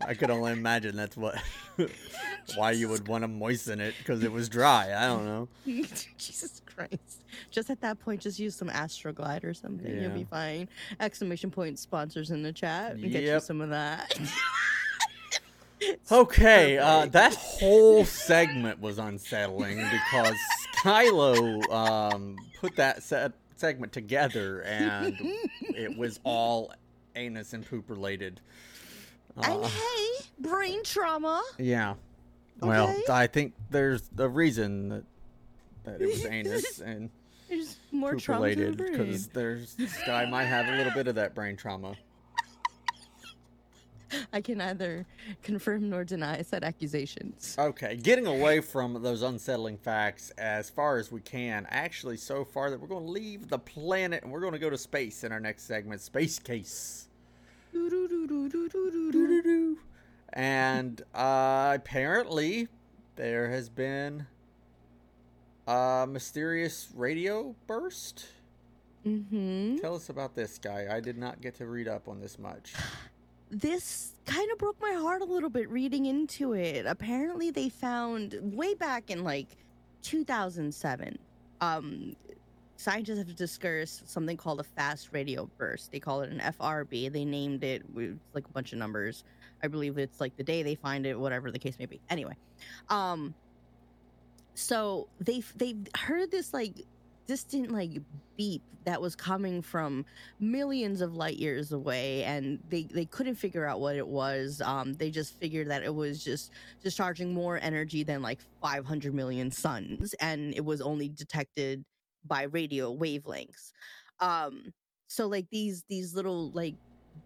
[0.01, 1.37] I could only imagine that's what
[2.57, 4.93] why you would want to moisten it because it was dry.
[4.97, 5.49] I don't know.
[6.19, 7.23] Jesus Christ.
[7.51, 10.01] Just at that point, just use some Astroglide or something.
[10.01, 10.69] You'll be fine.
[11.01, 12.93] Exclamation point sponsors in the chat.
[12.93, 13.43] and Get you Yep.
[13.43, 14.19] some of that.
[16.11, 20.35] Okay, uh, that whole segment was unsettling because
[20.79, 25.15] Skylo um, put that se- segment together and
[25.77, 26.73] it was all
[27.15, 28.41] anus and poop related.
[29.37, 30.07] And Uh, hey,
[30.39, 31.43] brain trauma.
[31.59, 31.95] yeah.
[32.61, 33.03] Well, Okay.
[33.13, 35.05] I think there's a reason that,
[35.85, 37.11] that it was anus and
[37.49, 41.15] There's more poop trauma related because there's this guy might have a little bit of
[41.17, 41.97] that brain trauma.
[44.33, 45.05] I can neither
[45.43, 47.57] confirm nor deny said accusations.
[47.59, 51.67] Okay, getting away from those unsettling facts as far as we can.
[51.71, 54.71] Actually, so far that we're going to leave the planet and we're going to go
[54.71, 57.06] to space in our next segment, Space Case.
[60.33, 62.69] And uh, apparently,
[63.17, 64.27] there has been
[65.67, 68.27] a mysterious radio burst.
[69.07, 69.79] Mm-hmm.
[69.79, 70.89] Tell us about this guy.
[70.91, 72.75] I did not get to read up on this much.
[73.51, 76.85] this kind of broke my heart a little bit reading into it.
[76.87, 79.57] Apparently, they found way back in like
[80.03, 81.19] 2007.
[81.61, 82.15] Um,
[82.77, 85.91] scientists have discussed something called a fast radio burst.
[85.93, 87.13] They call it an FRB.
[87.13, 89.25] They named it with like a bunch of numbers.
[89.63, 92.01] I believe it's like the day they find it, whatever the case may be.
[92.11, 92.37] Anyway,
[92.89, 93.35] um,
[94.55, 96.85] so they they heard this like
[97.27, 97.91] distant like
[98.37, 100.05] beep that was coming from
[100.39, 104.95] millions of light years away and they they couldn't figure out what it was um
[104.95, 106.53] they just figured that it was just
[106.83, 111.85] discharging more energy than like 500 million suns and it was only detected
[112.27, 113.73] by radio wavelengths
[114.21, 114.73] um
[115.09, 116.77] so like these these little like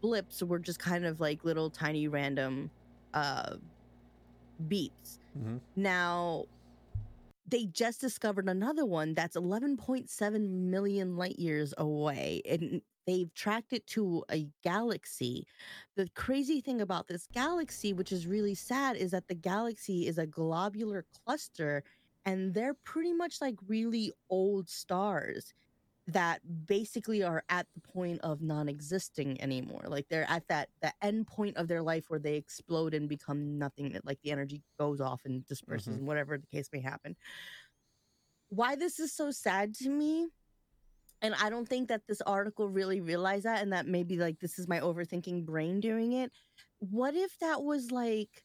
[0.02, 2.70] blips were just kind of like little tiny random
[3.14, 3.56] uh
[4.68, 5.58] beeps Mm-hmm.
[5.76, 6.46] now,
[7.46, 13.86] they just discovered another one that's 11.7 million light years away, and they've tracked it
[13.88, 15.46] to a galaxy.
[15.96, 20.18] The crazy thing about this galaxy, which is really sad, is that the galaxy is
[20.18, 21.82] a globular cluster,
[22.24, 25.52] and they're pretty much like really old stars
[26.06, 31.26] that basically are at the point of non-existing anymore like they're at that the end
[31.26, 35.20] point of their life where they explode and become nothing like the energy goes off
[35.24, 35.98] and disperses Mhm.
[35.98, 37.14] and whatever the case may happen
[38.48, 40.28] why this is so sad to me
[41.22, 44.58] and i don't think that this article really realized that and that maybe like this
[44.58, 46.32] is my overthinking brain doing it
[46.78, 48.42] what if that was like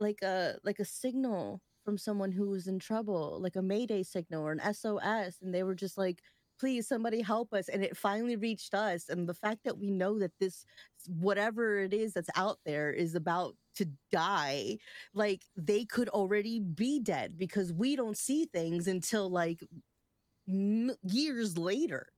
[0.00, 4.46] like a like a signal from someone who was in trouble like a mayday signal
[4.46, 6.22] or an sos and they were just like
[6.58, 10.18] please somebody help us and it finally reached us and the fact that we know
[10.18, 10.64] that this
[11.08, 14.76] whatever it is that's out there is about to die
[15.14, 19.60] like they could already be dead because we don't see things until like
[20.48, 22.08] m- years later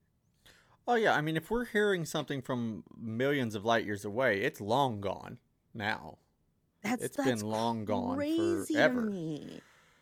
[0.87, 4.61] Oh yeah, I mean, if we're hearing something from millions of light years away, it's
[4.61, 5.39] long gone
[5.73, 6.17] now.
[6.83, 9.11] That's It's that's been long gone crazy forever.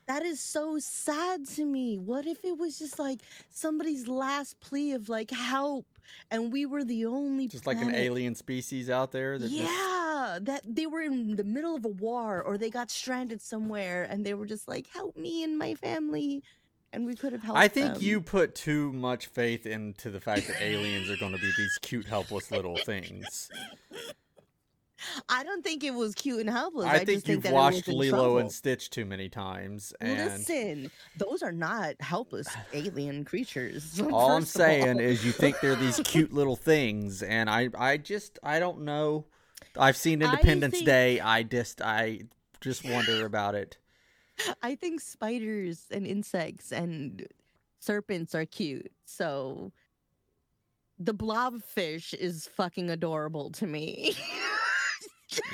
[0.08, 1.98] That is so sad to me.
[1.98, 5.88] What if it was just like somebody's last plea of like help,
[6.30, 10.38] and we were the only Just like an alien species out there that just Yeah,
[10.42, 14.24] that they were in the middle of a war or they got stranded somewhere and
[14.24, 16.44] they were just like, "Help me and my family,"
[16.94, 17.60] and we could have helped.
[17.60, 18.04] I think them.
[18.04, 21.80] you put too much faith into the fact that aliens are going to be these
[21.82, 23.50] cute, helpless little things.
[25.36, 26.86] I don't think it was cute and helpless.
[26.86, 28.38] I, just think you've that was watched Lilo trouble.
[28.38, 34.00] and Stitch too many times, and Listen, those are not helpless alien creatures.
[34.12, 35.00] all I'm saying all.
[35.00, 39.26] is you think they're these cute little things, and I, I just, I don't know.
[39.78, 41.20] I've seen I Independence think- Day.
[41.20, 42.22] I just, I
[42.62, 43.78] just wonder about it.
[44.64, 47.28] I think spiders and insects and
[47.80, 48.92] serpents are cute.
[49.04, 49.74] So
[50.98, 54.16] the blobfish is fucking adorable to me.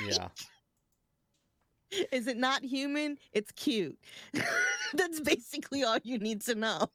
[0.06, 0.28] Yeah,
[2.12, 3.18] is it not human?
[3.32, 3.98] It's cute.
[4.94, 6.88] That's basically all you need to know.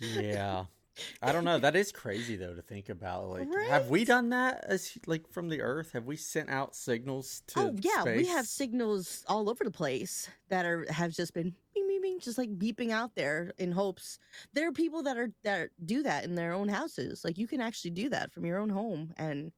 [0.00, 0.64] yeah.
[1.22, 1.58] I don't know.
[1.58, 3.28] That is crazy though to think about.
[3.30, 5.92] Like, have we done that as like from the Earth?
[5.92, 7.60] Have we sent out signals to?
[7.60, 11.88] oh yeah, we have signals all over the place that are have just been bing,
[11.88, 14.18] bing, bing, just like beeping out there in hopes.
[14.54, 17.24] There are people that are that do that in their own houses.
[17.24, 19.52] Like you can actually do that from your own home, and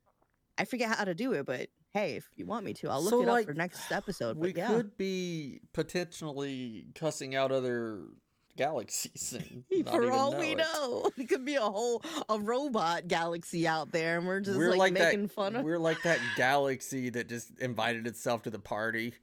[0.60, 3.10] I forget how to do it, but hey, if you want me to, I'll look
[3.10, 4.36] So, it up for next episode.
[4.36, 8.02] We yeah, could be potentially cussing out other
[8.56, 9.32] galaxies.
[9.32, 10.58] And not for even all know we it.
[10.58, 14.70] know, it could be a whole a robot galaxy out there, and we're just we're
[14.70, 15.32] like, like, making that.
[15.32, 15.64] fun of.
[15.64, 19.14] We're like that galaxy that just invited itself to the party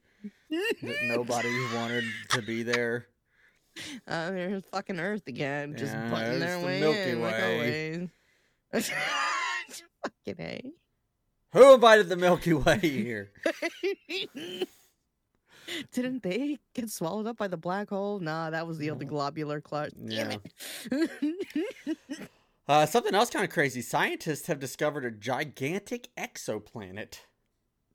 [0.50, 3.06] that nobody wanted to be be
[4.08, 8.10] Uh, there's fucking Earth again, just Yeah, butting their the way Milky in, like Way.
[8.72, 8.90] always.
[10.02, 10.72] fucking a.
[11.52, 13.30] Who invited the Milky Way here?
[15.92, 18.20] Didn't they get swallowed up by the black hole?
[18.20, 19.92] Nah, that was the other globular clutch.
[19.96, 20.36] Damn Yeah.
[20.92, 21.98] it.
[22.70, 23.80] Uh, something else kind of crazy.
[23.80, 27.20] Scientists have discovered a gigantic exoplanet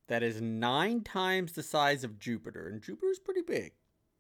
[0.08, 3.74] that is nine times the size of Jupiter, and Jupiter's pretty big.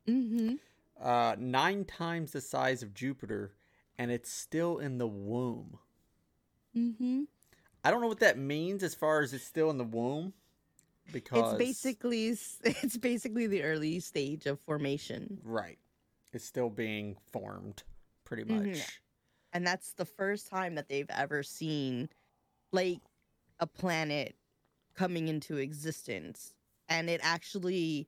[0.07, 0.53] mm-hmm.
[1.01, 3.55] Uh, nine times the size of Jupiter,
[3.97, 5.79] and it's still in the womb.
[6.77, 7.23] Mm-hmm.
[7.83, 10.33] I don't know what that means as far as it's still in the womb,
[11.11, 12.27] because It's basically
[12.63, 15.39] it's basically the early stage of formation.
[15.43, 15.77] right.
[16.31, 17.83] It's still being formed,
[18.23, 18.69] pretty Mhm.
[18.71, 19.01] much.
[19.51, 22.09] and that's the first time that they've ever seen
[22.71, 22.99] like
[23.59, 24.35] a planet
[24.95, 26.53] coming into existence
[26.89, 28.07] and it actually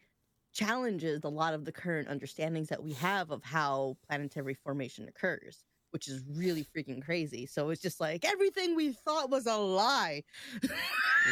[0.53, 5.63] challenges a lot of the current understandings that we have of how planetary formation occurs
[5.95, 10.21] which is really freaking crazy so it's just like everything we thought was a lie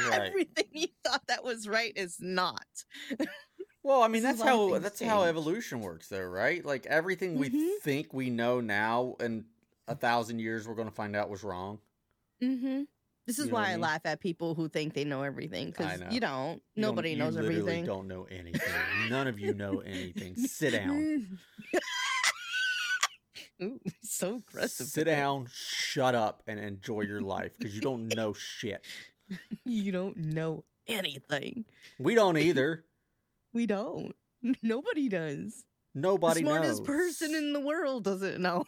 [0.09, 0.21] Right.
[0.21, 2.65] everything you thought that was right is not
[3.85, 6.63] Well, I mean that's how that's how evolution works, though, right?
[6.63, 7.81] Like everything we Mhm.
[7.81, 9.43] think we know now, in
[9.89, 11.79] a thousand years, we're going to find out was wrong.
[12.41, 12.83] mm-hmm
[13.27, 13.81] this is You know why I mean?
[13.81, 16.13] laugh at people who think they know everything because you don't.
[16.13, 17.85] You don't- Nobody you knows everything.
[17.85, 18.61] Don't know anything.
[19.09, 20.35] None of you know anything.
[20.37, 21.39] Sit down.
[23.61, 24.87] Ooh, so aggressive.
[24.87, 25.47] Sit down.
[25.51, 28.83] Shut up and enjoy your life because you don't know shit.
[29.65, 31.65] You don't know anything.
[31.99, 32.85] We don't either.
[33.55, 34.15] We don't.
[34.63, 35.63] Nobody does.
[35.93, 36.87] Nobody the smartest knows.
[36.87, 38.65] person in the world doesn't know.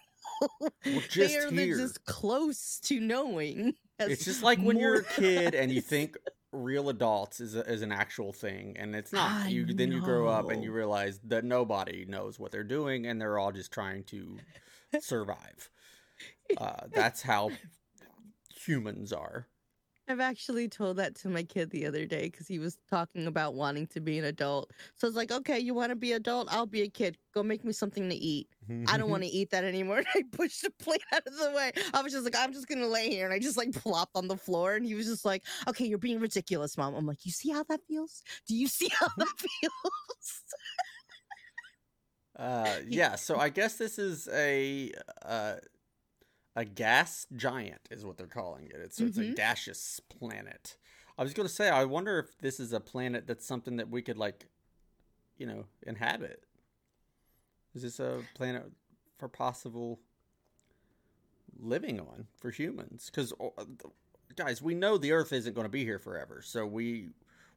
[1.09, 1.75] just they are here.
[1.75, 3.73] just close to knowing.
[3.97, 6.17] It's just like when you're a kid and you think
[6.51, 9.45] real adults is, a, is an actual thing, and it's not.
[9.45, 13.07] I you then you grow up and you realize that nobody knows what they're doing,
[13.07, 14.37] and they're all just trying to
[15.03, 15.69] survive.
[16.57, 17.51] Uh, that's how
[18.55, 19.47] humans are.
[20.07, 23.55] I've actually told that to my kid the other day because he was talking about
[23.55, 24.71] wanting to be an adult.
[24.95, 26.47] So I was like, okay, you want to be an adult?
[26.51, 27.17] I'll be a kid.
[27.33, 28.47] Go make me something to eat.
[28.87, 29.97] I don't want to eat that anymore.
[29.97, 31.71] And I pushed the plate out of the way.
[31.93, 34.27] I was just like, I'm just gonna lay here, and I just like plopped on
[34.27, 34.75] the floor.
[34.75, 37.63] And he was just like, "Okay, you're being ridiculous, mom." I'm like, "You see how
[37.63, 38.21] that feels?
[38.47, 40.43] Do you see how that feels?"
[42.35, 44.91] Uh, yeah, so I guess this is a
[45.23, 45.55] uh,
[46.55, 48.75] a gas giant, is what they're calling it.
[48.75, 49.35] It's, so it's a Mhm.
[49.35, 50.77] gaseous planet.
[51.17, 53.89] I was going to say, I wonder if this is a planet that's something that
[53.89, 54.47] we could like,
[55.37, 56.43] you know, inhabit.
[57.73, 58.71] Is this a planet
[59.17, 59.99] for possible
[61.57, 63.09] living on for humans?
[63.09, 63.33] Because
[64.35, 67.09] guys, we know the Earth isn't going to be here forever, so we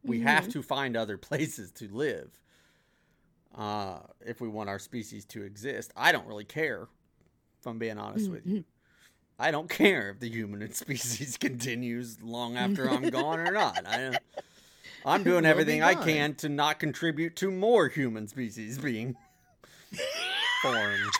[0.04, 2.40] we have to find other places to live
[3.58, 5.92] uh, if we want our species to exist.
[5.96, 6.88] I don't really care,
[7.60, 8.64] if I'm being honest with you.
[9.38, 13.82] I don't care if the human species continues long after I'm gone or not.
[13.86, 14.16] I,
[15.04, 19.16] I'm doing Will everything I can to not contribute to more human species being
[20.62, 21.12] formed.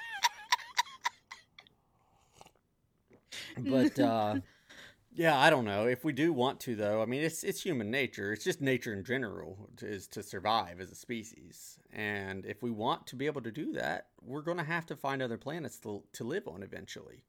[3.58, 4.36] But uh
[5.18, 5.86] yeah, I don't know.
[5.86, 8.32] If we do want to though, I mean it's it's human nature.
[8.32, 11.78] It's just nature in general is to survive as a species.
[11.92, 14.96] And if we want to be able to do that, we're going to have to
[14.96, 17.24] find other planets to to live on eventually.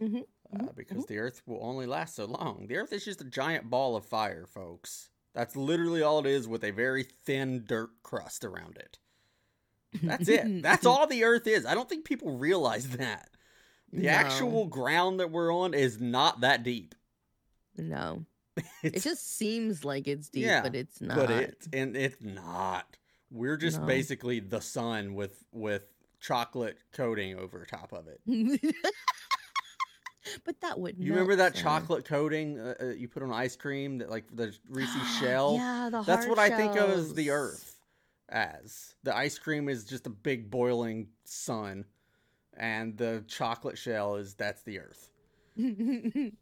[0.00, 2.66] Mhm, Uh, mhm, because the earth will only last so long.
[2.68, 5.10] The earth is just a giant ball of fire, folks.
[5.34, 8.98] That's literally all it is with a very thin dirt crust around it.
[10.02, 10.46] That's it.
[10.62, 11.66] That's all the earth is.
[11.66, 13.30] I don't think people realize that.
[13.92, 14.10] The No.
[14.10, 16.94] actual ground that we're on is not that deep.
[17.78, 18.24] No,
[18.82, 21.16] it just seems like it's deep, Yeah, but it's not.
[21.16, 22.96] but it's and it's not.
[23.30, 23.86] We're just No.
[23.86, 25.82] basically the sun with with
[26.20, 28.20] chocolate coating over top of it.
[30.44, 31.02] but that wouldn't.
[31.04, 31.62] You remember that sir.
[31.62, 35.54] chocolate coating uh, uh, you put on ice cream that like the Reese's shell?
[35.56, 37.30] yeah, the That's what I think of as the.
[37.30, 37.76] Earth
[38.28, 38.94] as.
[39.04, 41.84] The ice cream is just a big boiling sun,
[42.56, 45.10] and the chocolate shell is that's the Earth.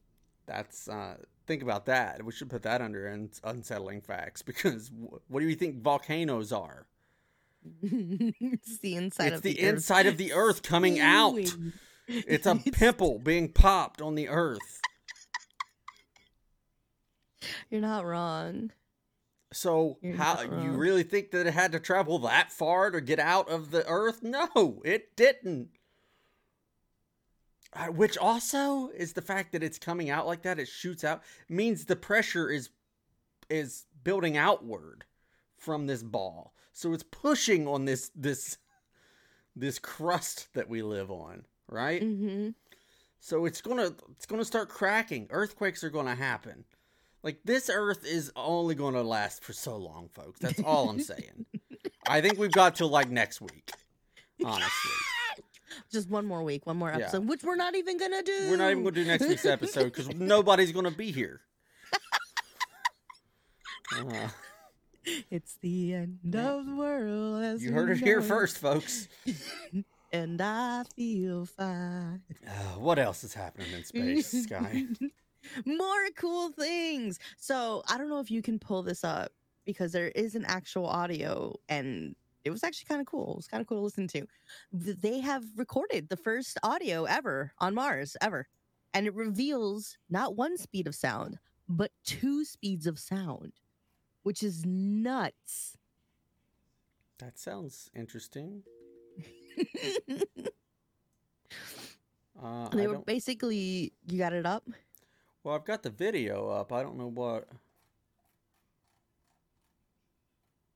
[0.47, 1.17] That's uh,
[1.47, 2.25] think about that.
[2.25, 6.53] We should put that under un- unsettling facts because wh- what do you think volcanoes
[6.53, 6.87] are?
[7.83, 9.57] it's the inside it's of the, earth.
[9.57, 11.39] It's the, inside of the Earth coming out.
[12.09, 14.81] It's a pimple being popped on the Earth.
[17.69, 18.71] You're not wrong.
[19.53, 23.01] So You're how not you really think that it had to travel that far to
[23.01, 24.23] get out of the Earth?
[24.23, 25.71] No, it didn't.
[27.73, 30.59] Uh, which also is the fact that it's coming out like that.
[30.59, 32.71] It shoots out means the pressure is
[33.51, 35.05] is building outward
[35.57, 38.59] from this ball, so it's pushing on this this
[39.57, 42.03] this crust that we live on, right?
[42.03, 42.51] Mm-hmm.
[43.21, 45.27] So it's gonna it's gonna start cracking.
[45.31, 46.65] Earthquakes are gonna happen.
[47.23, 50.39] Like this Earth is only gonna last for so long, folks.
[50.39, 51.47] That's all I'm saying.
[52.07, 53.73] I think we've got till like next week.
[54.45, 54.93] Honestly,
[55.91, 56.97] Just one more week, one more Yeah.
[56.99, 58.47] episode, which we're not even gonna do.
[58.51, 61.41] we're not even gonna do next week's episode because nobody's gonna be here.
[63.97, 64.29] Uh,
[65.31, 66.55] It's the end Yeah.
[66.55, 67.43] of the world.
[67.45, 69.09] As you heard it here first, folks.
[70.13, 72.23] And I feel fine.
[72.47, 74.87] Uh, what else is happening in space, Sky?
[75.67, 77.19] More cool things.
[77.37, 79.33] So I don't know if you can pull this up
[79.67, 82.15] because there is an actual audio and
[82.47, 83.33] it was actually kind of cool.
[83.33, 84.27] It was kind of cool to listen to.
[84.73, 88.47] They have recorded the first audio ever on Mars, ever.
[88.95, 91.39] And it reveals not one speed of sound,
[91.69, 93.53] but two speeds of sound,
[94.23, 95.77] which is nuts.
[97.19, 98.63] That sounds interesting.
[102.43, 104.63] Uh, I they were basically, you got it up?
[105.43, 106.71] Well, I've got the video up.
[106.71, 107.49] I don't know what.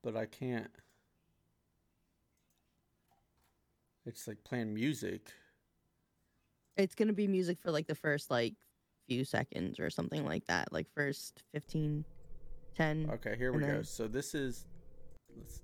[0.01, 0.71] But I can't.
[4.05, 5.31] It's like playing music.
[6.77, 8.55] It's going to be music for like the first like
[9.07, 10.71] few seconds or something like that.
[10.71, 12.05] Like first 15,
[12.75, 13.09] 10.
[13.13, 13.81] Okay, here we And go.
[13.83, 14.65] So this is.
[15.37, 15.61] Let's,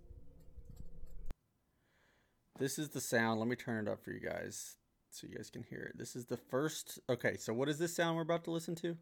[2.59, 3.39] this is the sound.
[3.39, 4.77] Let me turn it up for you guys
[5.09, 5.97] so you guys can hear it.
[5.97, 6.99] This is the first.
[7.09, 8.97] Okay, so what is this sound we're about to listen to?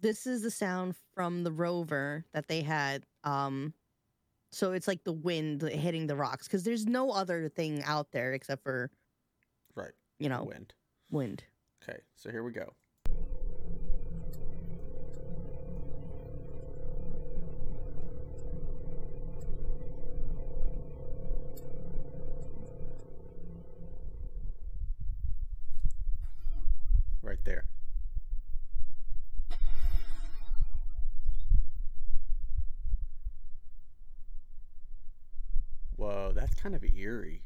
[0.00, 3.72] this is the sound from the rover that they had um
[4.50, 8.32] so it's like the wind hitting the rocks because there's no other thing out there
[8.32, 8.90] except for
[9.74, 10.74] Right, you know wind.
[11.10, 11.44] wind
[11.82, 12.72] Okay, so here we go.
[27.22, 27.64] Right there.
[36.62, 37.42] Kind of eerie.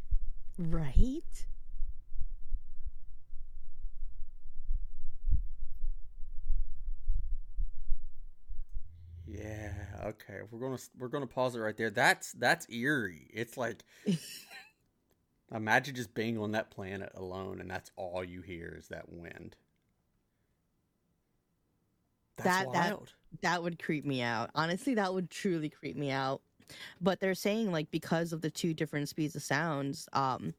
[0.59, 1.47] right
[9.27, 9.73] Yeah.
[10.05, 10.41] Okay.
[10.51, 11.91] We're gonna we're gonna pause it right there.
[11.91, 13.29] That's that's eerie.
[13.33, 13.83] It's like
[15.55, 19.57] imagine just being on that planet alone, and that's all you hear is that wind.
[22.37, 22.99] That's That- that-
[23.43, 26.41] that would creep me out honestly that would truly creep me out
[27.01, 30.55] but they're saying like because of the two different speeds of sounds um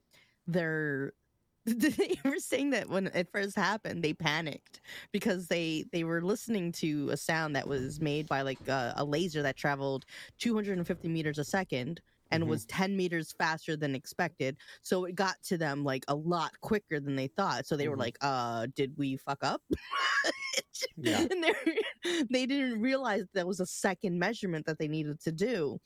[0.47, 1.13] they're
[1.65, 4.81] they were saying that when it first happened they panicked
[5.11, 9.03] because they they were listening to a sound that was made by like a, a
[9.03, 10.05] laser that traveled
[10.39, 12.01] 250 meters a second
[12.31, 12.47] and Mhm.
[12.47, 16.99] was 10 meters faster than expected so it got to them like a lot quicker
[16.99, 17.99] than they thought so they were Mhm.
[17.99, 19.61] like uh did we fuck up
[20.97, 21.25] Yeah.
[21.31, 21.43] and
[22.29, 25.79] they didn't realize that was a second measurement that they needed to do.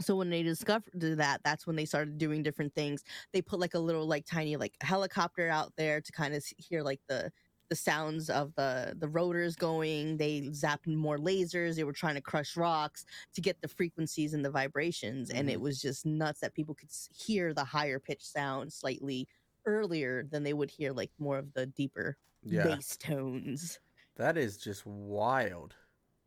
[0.00, 3.02] So when they discovered that, that's when they started doing different things.
[3.32, 6.82] They put like a little like tiny like helicopter out there to kind of hear
[6.82, 7.32] like the
[7.68, 10.18] the sounds of the the rotors going.
[10.18, 11.76] They zapped more lasers.
[11.76, 15.60] They were trying to crush rocks to get the frequencies and the vibrations, and it
[15.60, 15.62] Mhm.
[15.62, 19.28] was just nuts that people could hear the higher pitch sound slightly
[19.64, 22.78] earlier than they would hear like more of the deeper Yeah.
[22.78, 23.80] bass tones.
[24.16, 25.76] That is just wild.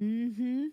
[0.02, 0.68] Mm-hmm.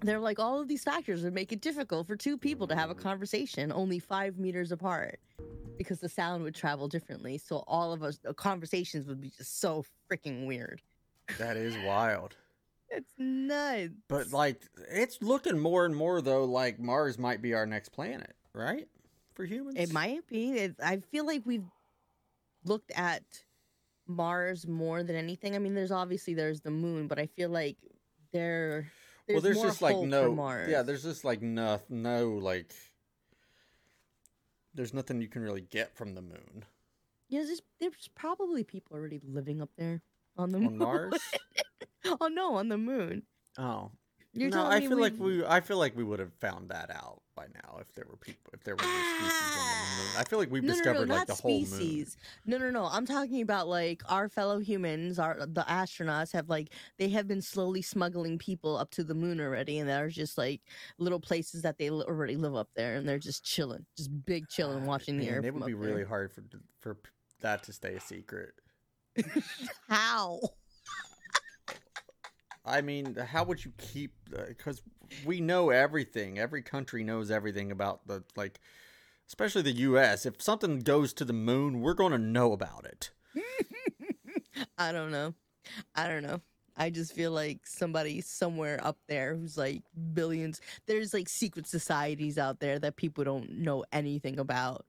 [0.00, 2.90] They're like all of these factors would make it difficult for two people to have
[2.90, 3.00] a mm.
[3.00, 5.18] conversation only five meters apart
[5.78, 7.38] because the sound would travel differently.
[7.38, 10.82] So all of us conversations would be just so freaking weird.
[11.38, 12.36] That is wild.
[12.90, 13.94] It's nuts.
[14.08, 18.36] But like it's looking more and more though like Mars might be our next planet,
[18.52, 18.86] right?
[19.32, 19.78] For humans.
[19.78, 20.52] It might be.
[20.52, 21.64] It, I feel like we've
[22.64, 23.24] looked at
[24.06, 25.56] Mars more than anything.
[25.56, 27.78] I mean, there's obviously there's the moon, but I feel like
[28.32, 28.92] there.
[29.28, 30.68] Well, there's just like no Mars.
[30.70, 32.74] Yeah, there's just like no no like
[34.74, 36.64] there's nothing you can really get from the moon.
[37.28, 40.02] Yeah, there's, there's probably people already living up there
[40.36, 40.78] on the On moon.
[40.78, 41.20] Mars?
[42.20, 43.22] oh no, on the moon.
[43.56, 43.92] Oh.
[44.36, 46.90] You're no, I feel like we've- we I feel like we would have found that
[46.90, 50.10] out by now if there were people if there were species on the moon.
[50.18, 52.06] I feel like we've no, no, discovered no, like not the whole moon.
[52.44, 52.84] No, no, no.
[52.86, 57.42] I'm talking about like our fellow humans, our the astronauts have like they have been
[57.42, 60.60] slowly smuggling people up to the moon already, and there's just like
[60.98, 64.82] little places that they already live up there, and they're just chilling, just big chilling,
[64.82, 65.44] Ah, watching the man, earth.
[65.44, 66.06] It would be really there.
[66.06, 66.42] hard for
[66.80, 66.96] for
[67.40, 68.54] that to stay a secret.
[69.88, 70.40] How?
[72.64, 74.14] I mean, how would you keep?
[74.34, 74.82] Uh, because
[75.24, 76.38] we know everything.
[76.38, 78.60] Every country knows everything about the like,
[79.28, 80.24] especially the U.S.
[80.24, 83.10] If something goes to the moon, we're going to know about it.
[84.78, 85.34] I don't know.
[85.94, 86.40] I don't know.
[86.76, 90.60] I just feel like somebody somewhere up there who's like billions.
[90.86, 94.84] There's like secret societies out there that people don't know anything about.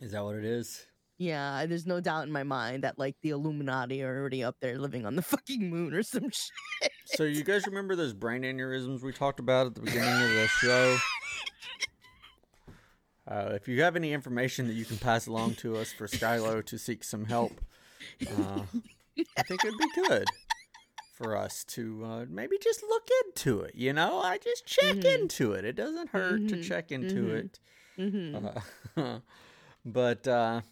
[0.00, 0.86] Is that what it is?
[1.18, 4.78] Yeah, there's no doubt in my mind that like the Illuminati are already up there
[4.78, 6.92] living on the fucking moon or some shit.
[7.04, 10.48] So you guys remember those brain aneurysms we talked about at the beginning of the
[10.60, 10.96] show?
[13.30, 16.64] Uh, if you have any information that you can pass along to us for Skylo
[16.64, 17.60] to seek some help,
[18.32, 18.62] uh,
[19.36, 20.24] I think it'd be good
[21.14, 23.74] for us to uh, maybe just look into it.
[23.74, 25.20] You know, I just check Mhm.
[25.20, 25.66] into it.
[25.66, 26.62] It doesn't hurt to Mhm.
[26.62, 27.36] check into Mhm.
[27.36, 27.60] it.
[27.98, 29.18] hmm Uh,
[29.84, 30.62] but uh,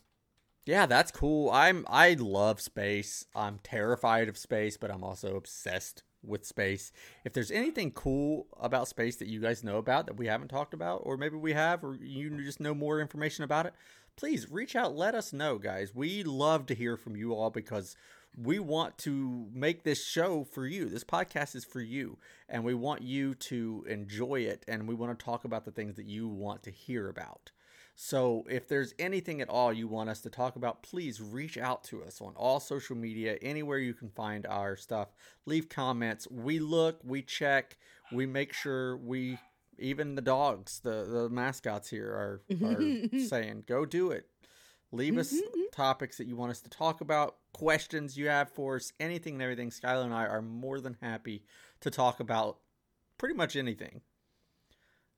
[0.67, 1.49] yeah, that's cool.
[1.51, 3.25] I'm I love space.
[3.35, 6.91] I'm terrified of space, but I'm also obsessed with space.
[7.25, 10.75] If there's anything cool about space that you guys know about that we haven't talked
[10.75, 13.75] about, or maybe we have, or you just know more information about it,
[14.17, 14.97] please reach out.
[14.97, 15.95] Let us know, guys.
[15.95, 17.97] We love to hear from you all because
[18.37, 20.89] we want to make this show for you.
[20.89, 25.17] This podcast is for you, and we want you to enjoy it, and we want
[25.17, 27.53] to talk about the things that you want to hear about.
[27.99, 31.83] So, if there's anything at all you want us to talk about, please reach out
[31.85, 35.09] to us on all social media, anywhere you can find our stuff.
[35.47, 36.29] Leave comments.
[36.31, 37.79] We look, we check,
[38.13, 39.39] we make sure we,
[39.79, 44.27] even the dogs, the, the mascots here are, are saying, go do it.
[44.93, 45.61] Leave us mm-hmm.
[45.73, 49.43] topics that you want us to talk about, questions you have for us, anything and
[49.43, 49.71] everything.
[49.71, 51.45] Skylar and I are more than happy
[51.81, 52.59] to talk about
[53.17, 54.03] pretty much anything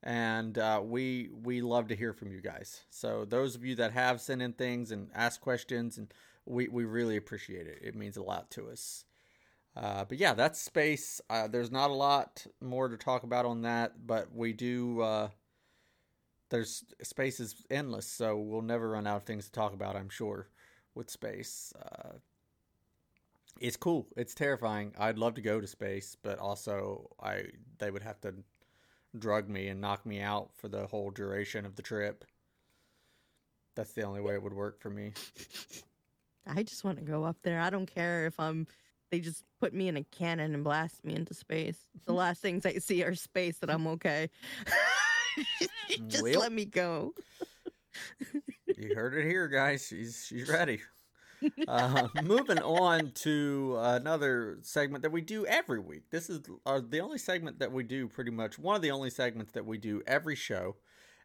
[0.03, 2.81] and uh, we we love to hear from you guys.
[2.89, 6.13] So those of you that have sent in things and asked questions, and
[6.45, 7.79] we we really appreciate it.
[7.81, 9.05] It means a lot to us.
[9.75, 11.21] Uh, but yeah, that's space.
[11.29, 15.01] Uh, there's not a lot more to talk about on that, but we do.
[15.01, 15.29] Uh,
[16.49, 19.95] there's space is endless, so we'll never run out of things to talk about.
[19.95, 20.47] I'm sure
[20.95, 21.71] with space.
[21.79, 22.13] Uh,
[23.59, 24.07] it's cool.
[24.15, 24.93] It's terrifying.
[24.97, 27.45] I'd love to go to space, but also I
[27.77, 28.33] they would have to
[29.17, 32.25] drug me and knock me out for the whole duration of the trip.
[33.75, 35.13] That's the only way it would work for me.
[36.47, 37.59] I just want to go up there.
[37.59, 38.67] I don't care if I'm.
[39.11, 41.77] They just put me in a cannon and blast me into space.
[42.05, 44.29] The last things I see are space, that I'm okay.
[46.07, 46.39] just Well.
[46.39, 47.13] let me go.
[48.77, 49.87] You heard it here, guys.
[49.87, 50.81] She's she's ready.
[51.67, 56.03] Uh, moving on to another segment that we do every week.
[56.09, 59.09] This is uh, the only segment that we do pretty much one of the only
[59.09, 60.75] segments that we do every show,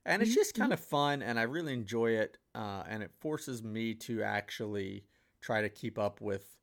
[0.05, 2.39] and it's just kind of fun, and I really enjoy it.
[2.55, 5.05] Uh, and it forces me to actually
[5.41, 6.57] try to keep up with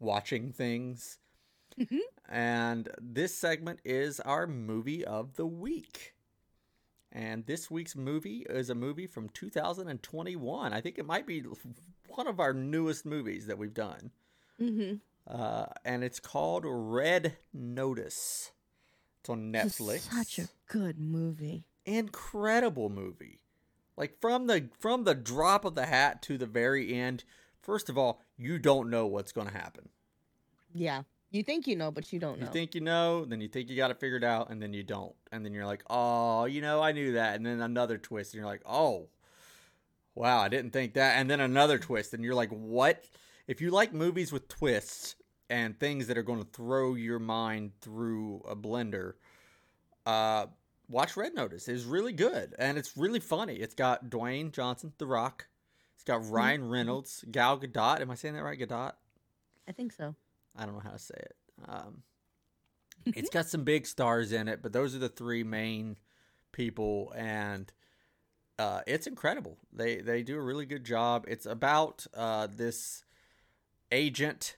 [0.00, 1.18] watching things.
[1.78, 2.00] Mhm.
[2.28, 6.14] And this segment is our movie of the week.
[7.18, 10.72] And this week's movie is a movie from 2021.
[10.72, 11.42] I think it might be
[12.08, 14.12] one of our newest movies that we've done.
[14.56, 14.94] hmm
[15.26, 18.52] uh, and it's called Red Notice.
[19.20, 20.10] It's on Netflix.
[20.10, 21.64] Such a good movie.
[21.84, 23.40] incredible movie.
[23.96, 27.24] Like from the from the drop of the hat to the very end.
[27.60, 29.90] First of all, you don't know what's going to happen.
[30.72, 31.02] Yeah.
[31.30, 32.46] You think you know, but you don't know.
[32.46, 34.82] You think you know, then you think you got it figured out, and then you
[34.82, 38.32] don't, and then you're like, oh, you know, I knew that, and then another twist,
[38.32, 39.08] and you're like, oh,
[40.14, 43.04] wow, I didn't think that, and then another twist, and you're like, what?
[43.46, 45.16] If you like movies with twists
[45.50, 49.14] and things that are going to throw your mind through a blender,
[50.06, 50.46] uh,
[50.88, 51.68] watch Red Notice.
[51.68, 53.56] It's really good, and it's really funny.
[53.56, 55.46] It's got Dwayne Johnson, The Rock.
[55.94, 58.00] It's got Ryan Reynolds, Gal Gadot.
[58.00, 58.58] Am I saying that right?
[58.58, 58.92] Gadot.
[59.66, 60.14] I think so.
[60.58, 61.36] I don't know how to say it.
[61.68, 62.02] Um,
[63.06, 65.96] it's got some big stars in it, but those are the three main
[66.52, 67.72] people, and
[68.58, 69.56] uh, it's incredible.
[69.72, 71.24] They they do a really good job.
[71.28, 73.04] It's about uh, this
[73.90, 74.56] agent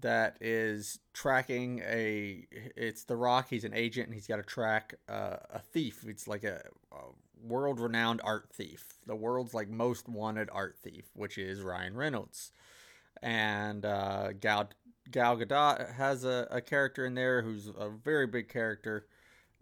[0.00, 2.46] that is tracking a.
[2.76, 3.46] It's the Rock.
[3.48, 6.04] He's an agent, and he's got to track uh, a thief.
[6.06, 6.60] It's like a,
[6.92, 6.96] a
[7.42, 12.52] world renowned art thief, the world's like most wanted art thief, which is Ryan Reynolds,
[13.22, 14.70] and uh, Gal
[15.10, 19.06] Gal Gadot has a, a character in there who's a very big character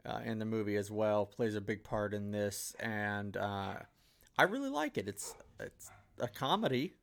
[0.06, 1.26] uh, in the movie as well.
[1.26, 3.74] Plays a big part in this, and uh,
[4.38, 5.08] I really like it.
[5.08, 6.94] It's it's a comedy.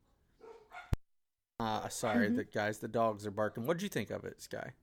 [1.60, 2.38] Uh, sorry, Mhm.
[2.38, 3.64] the guys, the dogs are barking.
[3.66, 4.74] What would you think of it, Sky?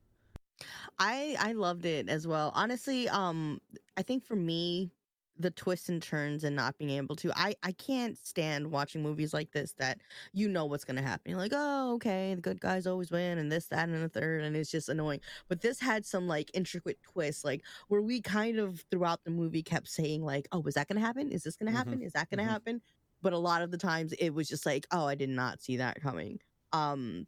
[0.98, 2.52] I I loved it as well.
[2.54, 3.60] Honestly, um
[3.96, 4.90] I think for me
[5.38, 9.32] the twists and turns and not being able to I I can't stand watching movies
[9.32, 10.00] like this that
[10.32, 11.30] you know what's going to happen.
[11.30, 14.42] You're like, "Oh, okay, the good guys always win and this that and the third
[14.44, 18.58] and it's just annoying." But this had some like intricate twists like where we kind
[18.58, 21.30] of throughout the movie kept saying like, "Oh, is that going to happen?
[21.32, 22.02] Is this going to Mhm, happen?
[22.02, 22.50] Is that going to mhm.
[22.50, 22.82] happen?"
[23.22, 25.76] But a lot of the times it was just like, "Oh, I did not see
[25.78, 26.40] that coming."
[26.72, 27.26] Um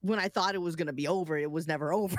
[0.00, 2.16] when I thought it was going to be over, it was never over.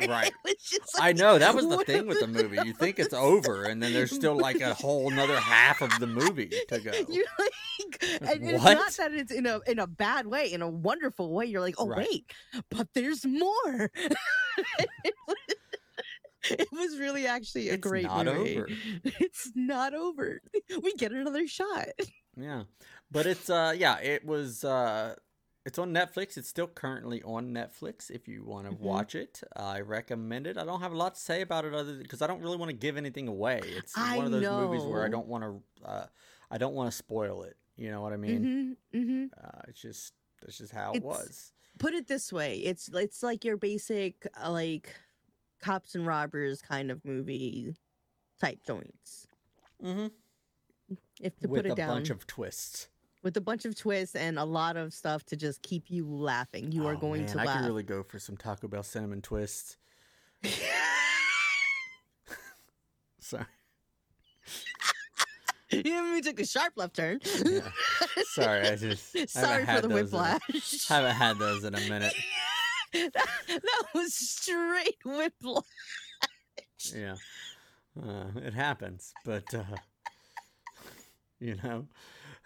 [0.08, 0.32] Right.
[0.58, 2.58] Just I know that was the thing with the movie.
[2.64, 6.06] You think it's over, and then there's still like a whole another half of the
[6.06, 6.90] movie to go.
[7.08, 10.68] You're like, and it's not that it's in a in a bad way, in a
[10.68, 11.46] wonderful way.
[11.46, 12.08] You're like, oh Right.
[12.10, 12.32] wait,
[12.70, 13.90] but there's more.
[14.78, 15.36] it, was,
[16.50, 18.56] it was really actually a It's great not movie.
[18.58, 18.68] over.
[19.04, 20.40] It's not over.
[20.82, 21.88] We get another shot.
[22.36, 22.64] Yeah.
[23.10, 25.14] But it's uh yeah, it was uh
[25.66, 26.36] it's on Netflix.
[26.36, 28.80] It's still currently on Netflix if you want to Mhm.
[28.80, 29.42] watch it.
[29.56, 30.58] I recommend it.
[30.58, 32.70] I don't have a lot to say about it other because I don't really want
[32.70, 33.60] to give anything away.
[33.64, 36.06] It's I one of those movies where I don't want to uh
[36.50, 37.56] I don't want to spoil it.
[37.76, 38.76] You know what I mean?
[38.92, 41.52] hmm hmm Uh, it's just that's just how it was.
[41.78, 44.94] Put it this way: it's it's like your basic uh, like
[45.60, 47.74] cops and robbers kind of movie
[48.38, 49.26] type joints.
[49.82, 50.12] Mhm.
[51.20, 51.88] If to With put it a down.
[51.88, 52.88] bunch of twists.
[53.24, 56.70] With a bunch of twists and a lot of stuff to just keep you laughing.
[56.70, 57.58] You are Oh, going man, to I laugh.
[57.60, 59.78] could really go for some Taco Bell cinnamon twists.
[63.20, 63.46] Sorry.
[65.70, 67.18] you took a sharp left turn.
[67.44, 67.60] Yeah.
[68.32, 70.86] Sorry, I just I Sorry for the in a- whiplash.
[70.88, 72.12] haven't had those in a minute.
[72.92, 73.12] that,
[73.48, 75.64] that was straight whiplash.
[76.94, 77.16] Yeah,
[78.00, 79.62] uh, it happens, but uh,
[81.40, 81.86] you know,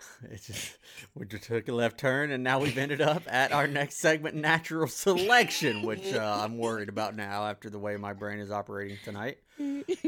[0.31, 0.79] it just
[1.15, 4.35] we just took a left turn, and now we've ended up at our next segment,
[4.37, 8.99] natural selection, which uh, I'm worried about now after the way my brain is operating
[9.05, 9.39] tonight.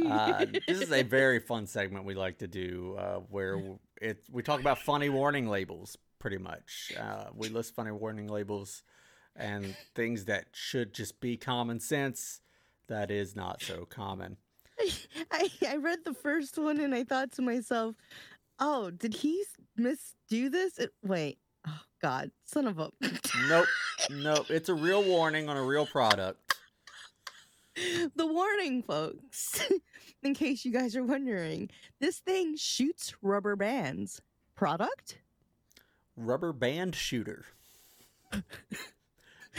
[0.06, 3.60] Uh, this is a very fun segment we like to do, uh, where
[4.00, 5.96] it we talk about funny warning labels.
[6.18, 8.82] Pretty much, uh, we list funny warning labels
[9.34, 12.40] and things that should just be common sense.
[12.88, 14.36] That is not so common.
[15.30, 17.94] I, I read the first one and I thought to myself,
[18.58, 19.44] oh, did he
[19.80, 20.78] misdo this?
[20.78, 21.38] It, wait.
[21.66, 22.30] Oh, God.
[22.44, 22.90] Son of a.
[23.48, 23.66] Nope,
[24.10, 24.50] nope.
[24.50, 26.56] It's a real warning on a real product.
[28.16, 29.62] the warning, folks.
[30.22, 34.20] In case you guys are wondering, this thing shoots rubber bands.
[34.54, 35.18] Product?
[36.16, 37.46] Rubber band shooter.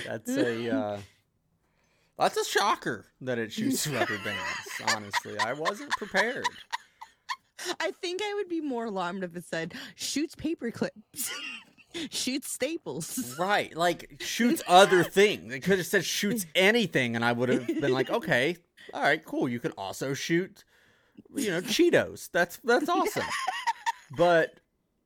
[0.06, 1.00] That's a uh,
[2.18, 4.96] that's a shocker that it shoots rubber bands.
[4.96, 6.46] Honestly, I wasn't prepared.
[7.80, 11.32] I think I would be more alarmed if it said shoots paper clips,
[12.09, 13.38] shoots staples.
[13.38, 15.53] Right, like shoots other things.
[15.53, 18.57] It could have said shoots anything, and I would have been like, okay,
[18.93, 19.47] all right, cool.
[19.47, 20.64] You can also shoot,
[21.36, 22.30] you know, Cheetos.
[22.32, 23.26] That's that's awesome.
[24.18, 24.59] But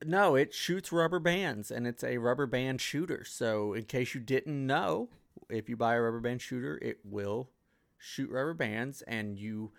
[0.03, 3.23] no, it shoots rubber bands, and it's a rubber band shooter.
[3.25, 5.09] So, in case you didn't know,
[5.49, 7.49] if you buy a rubber band shooter, it will
[7.97, 9.71] shoot rubber bands, and you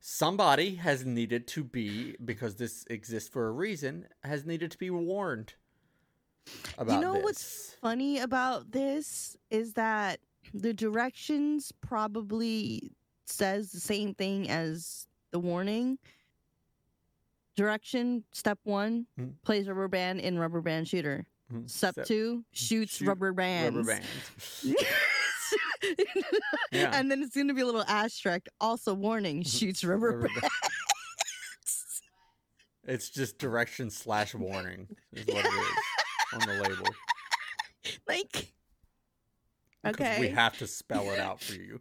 [0.00, 4.90] somebody has needed to be because this exists for a reason has needed to be
[4.90, 5.54] warned
[6.78, 7.24] about you know this.
[7.24, 10.20] what's funny about this is that
[10.54, 12.92] the directions probably
[13.26, 15.98] says the same thing as the warning.
[17.56, 19.34] Direction step one: Mhm.
[19.42, 21.26] plays rubber band in rubber band shooter.
[21.52, 21.68] Mhm.
[21.68, 23.76] Step Step- two: shoots shoot rubber bands.
[23.76, 24.64] rubber bands.
[26.72, 26.90] Yeah.
[26.92, 28.46] And then it's going to be a little asterisk.
[28.60, 30.52] Also, warning: shoots rubber, Rubber bands.
[32.84, 35.76] It's just direction slash warning is what it is
[36.32, 36.86] on the label.
[38.08, 38.52] Like,
[39.86, 40.20] okay.
[40.20, 41.80] We have to spell it out for you.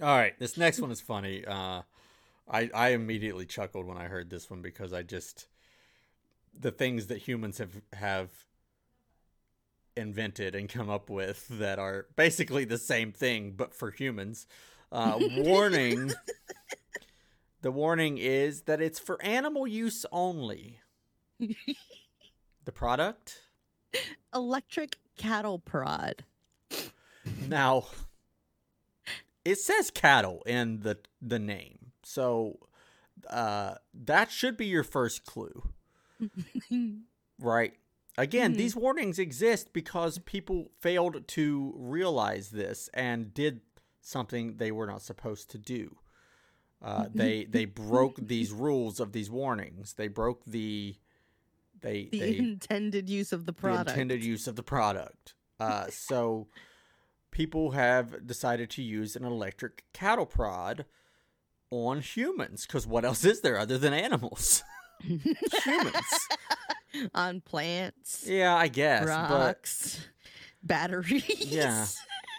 [0.00, 1.44] All right, this next one is funny.
[1.44, 1.82] Uh,
[2.48, 5.48] I I immediately chuckled when I heard this one because I just
[6.58, 8.30] the things that humans have have
[9.96, 14.46] invented and come up with that are basically the same thing but for humans.
[14.92, 16.12] Uh, warning.
[17.62, 20.80] the warning is that it's for animal use only.
[21.38, 23.40] The product
[24.34, 26.24] Electric cattle prod.
[27.48, 27.86] Now,
[29.44, 32.58] it says cattle in the the name, so
[33.28, 35.68] uh, that should be your first clue,
[37.38, 37.74] right?
[38.18, 38.56] Again, Mhm.
[38.56, 43.60] these warnings exist because people failed to realize this and did
[44.00, 45.98] something they were not supposed to do.
[46.80, 49.94] Uh, they they broke these rules of these warnings.
[49.94, 50.96] They broke the
[51.80, 53.86] they the they intended use of the product.
[53.86, 55.34] the intended use of the product.
[55.60, 56.48] Uh, so
[57.30, 60.86] people have decided to use an electric cattle prod
[61.70, 64.62] on humans because what else is there other than animals?
[65.02, 65.94] humans.
[67.14, 69.06] on plants, Yeah, I guess.
[69.06, 70.00] But rocks,
[70.62, 71.52] batteries.
[71.52, 71.86] Yeah.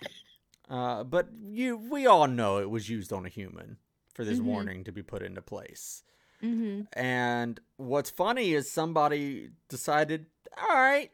[0.70, 3.78] uh, but you we all know it was used on a human
[4.14, 4.44] for this Mhm.
[4.44, 6.04] warning to be put into place.
[6.42, 10.28] hmm And what's funny is somebody decided,
[10.58, 11.12] all right,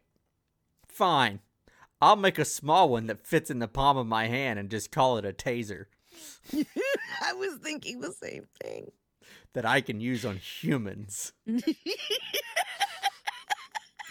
[0.87, 1.39] fine.
[2.01, 4.91] I'll make a small one that fits in the palm of my hand and just
[4.91, 5.85] call it a taser
[7.21, 8.91] I was thinking the same thing.
[9.53, 11.31] that I can use on humans.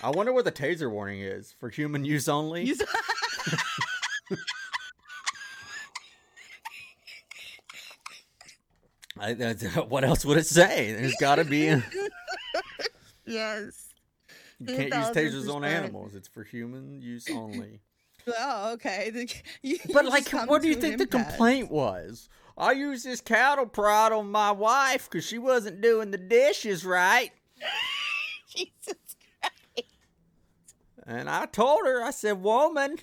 [0.02, 2.70] I wonder what the taser warning is for human use only.
[2.70, 2.80] S-
[9.18, 10.92] I, that's- uh, what else would it say?
[10.92, 11.68] There's got to be.
[11.68, 11.82] A,
[13.26, 13.88] yes.
[14.58, 16.14] you can't use tasers on animals.
[16.14, 17.80] It's for human use only.
[18.38, 19.10] Oh, okay.
[19.62, 22.28] You- But you like, what do you think the complaint was?
[22.56, 27.30] I used this cattle prod on my wife because she wasn't doing the dishes right,
[28.54, 28.94] Jesus.
[31.06, 32.98] And I told her, I said, "Woman,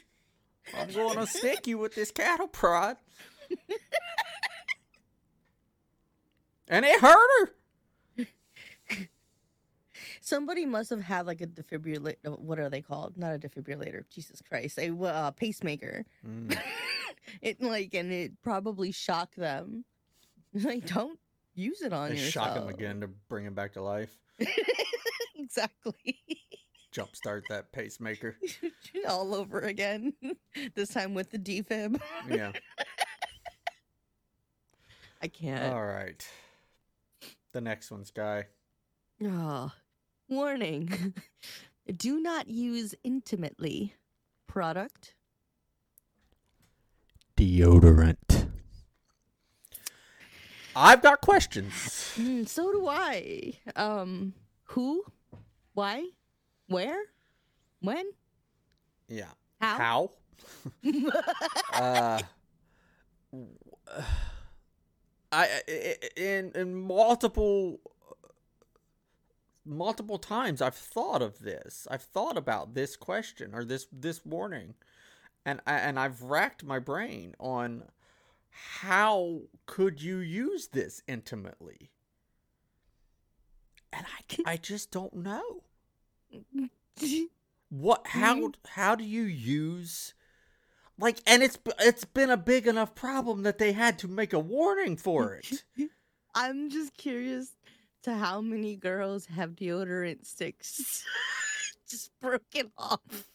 [0.77, 2.97] I'm going to stick you with this cattle prod,"
[6.67, 7.53] and it hurt her.
[10.21, 12.37] Somebody must have had like a defibrillator.
[12.39, 13.17] What are they called?
[13.17, 14.03] Not a defibrillator.
[14.09, 14.77] Jesus Christ.
[14.77, 16.05] A uh, pacemaker.
[16.25, 16.57] Mm.
[17.43, 19.85] It like, and it probably shocked them.
[20.53, 21.19] Like, don't
[21.53, 22.47] use it on They yourself.
[22.47, 24.09] shock him again to bring him back to life.
[25.35, 26.17] exactly.
[26.99, 28.37] Jumpstart that pacemaker.
[29.07, 30.13] All over again.
[30.75, 31.99] this time with the defib.
[32.29, 32.51] Yeah.
[35.21, 35.73] I can't.
[35.73, 36.25] All right.
[37.51, 38.45] The next one's guy.
[39.25, 39.73] Ah,
[40.29, 41.13] warning.
[41.97, 43.95] Do not use intimately.
[44.47, 45.15] Product.
[47.35, 48.49] Deodorant.
[50.75, 52.13] I've got questions.
[52.17, 53.53] Mm, so do I.
[53.75, 54.33] Um,
[54.63, 55.03] who?
[55.73, 56.05] Why?
[56.69, 57.01] Where?
[57.81, 58.05] When?
[59.07, 59.31] Yeah.
[59.59, 59.77] How?
[59.77, 60.11] How?
[61.73, 62.21] uh,
[65.31, 65.61] I
[66.15, 67.79] in in multiple
[69.65, 71.87] multiple times I've thought of this.
[71.89, 74.75] I've thought about this question or this this warning,
[75.45, 77.83] and I, and I've racked my brain on
[78.51, 81.89] how could you use this intimately,
[83.91, 85.63] and I I just don't know
[87.69, 88.19] what mm-hmm.
[88.19, 90.13] how how do you use
[90.97, 94.39] like and it's it's been a big enough problem that they had to make a
[94.39, 95.63] warning for it
[96.35, 97.51] I'm just curious
[98.03, 101.03] to how many girls have deodorant sticks
[101.89, 103.27] just broken off.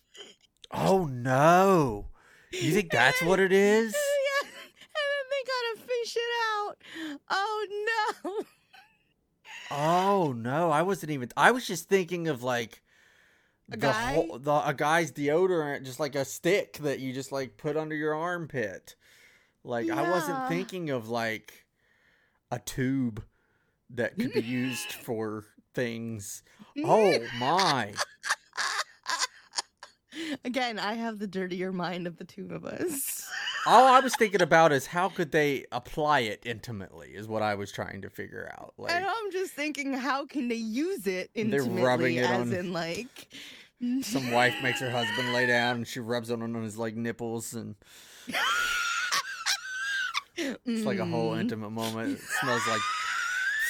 [0.71, 2.07] oh no
[2.53, 3.95] you think that's what it is
[4.43, 4.49] yeah.
[4.49, 6.77] And then they gotta fish it out.
[7.29, 7.67] Oh
[8.23, 8.45] no.
[9.71, 12.83] oh no i wasn't even i was just thinking of like
[13.69, 14.13] A the guy?
[14.13, 17.95] whole the a guy's deodorant just like a stick that you just like put under
[17.97, 18.95] your armpit
[19.65, 21.65] like i wasn't thinking of like
[22.51, 23.25] a tube
[23.91, 26.43] that could be used for things.
[26.85, 27.93] Oh my.
[30.45, 33.27] Again, I have the dirtier mind of the two of us.
[33.67, 37.55] All I was thinking about is how could they apply it intimately is what I
[37.55, 38.75] was trying to figure out.
[38.77, 41.75] Like and I'm just thinking, how can they use it intimately?
[41.75, 43.29] They're rubbing it as on- in, like,
[44.03, 47.55] some wife makes her husband lay down and she rubs it on his like nipples
[47.55, 47.75] and
[50.37, 51.41] it's like a whole Mm.
[51.41, 52.13] intimate moment.
[52.19, 52.81] It smells like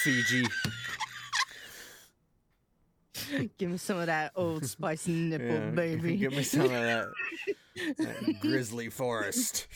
[0.03, 0.45] Fiji.
[3.57, 6.17] Give me some of that old spice nipple, Yeah, baby.
[6.17, 7.07] Give me some of that,
[7.97, 9.67] that grizzly forest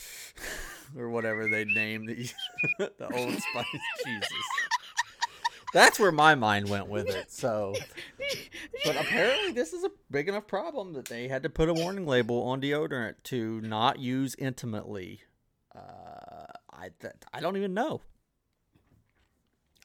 [0.97, 2.29] or whatever they name the
[2.77, 3.65] the old spice.
[4.05, 4.29] Jesus.
[5.71, 7.31] That's where my mind went with it.
[7.31, 7.75] So,
[8.85, 12.07] but apparently this is a big enough problem that they had to put a warning
[12.07, 15.21] label on deodorant to not use intimately.
[15.75, 18.01] Uh, I th- I don't even know.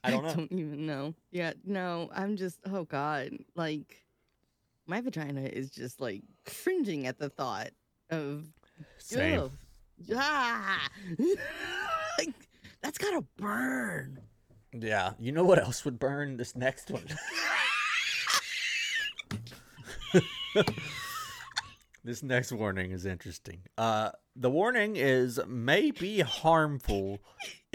[0.07, 0.33] I don't know.
[0.33, 1.13] don't even know.
[1.31, 4.03] Yeah, no, I'm just oh god, like
[4.87, 7.69] my vagina is just like cringing at the thought
[8.09, 8.45] of
[8.99, 9.39] Same.
[9.39, 9.51] ugh,
[10.15, 10.87] ah,
[12.19, 12.33] like
[12.81, 14.19] that's gotta burn.
[14.77, 15.13] Yeah.
[15.19, 16.37] You know what else would burn?
[16.37, 17.05] This next one.
[22.03, 23.61] this next warning is interesting.
[23.77, 27.19] Uh, the warning is may be harmful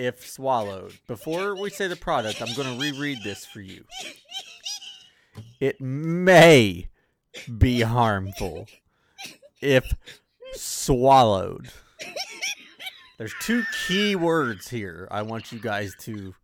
[0.00, 0.94] if swallowed.
[1.06, 3.84] Before we say the product, I'm going to reread this for you.
[5.60, 6.88] It may
[7.58, 8.66] be harmful
[9.60, 9.92] if
[10.54, 11.70] swallowed.
[13.18, 16.34] There's two key words here I want you guys to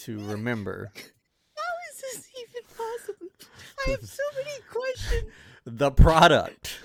[0.00, 0.92] to remember.
[0.94, 3.28] How is this even possible?
[3.86, 5.32] I have so many questions.
[5.66, 6.78] The product.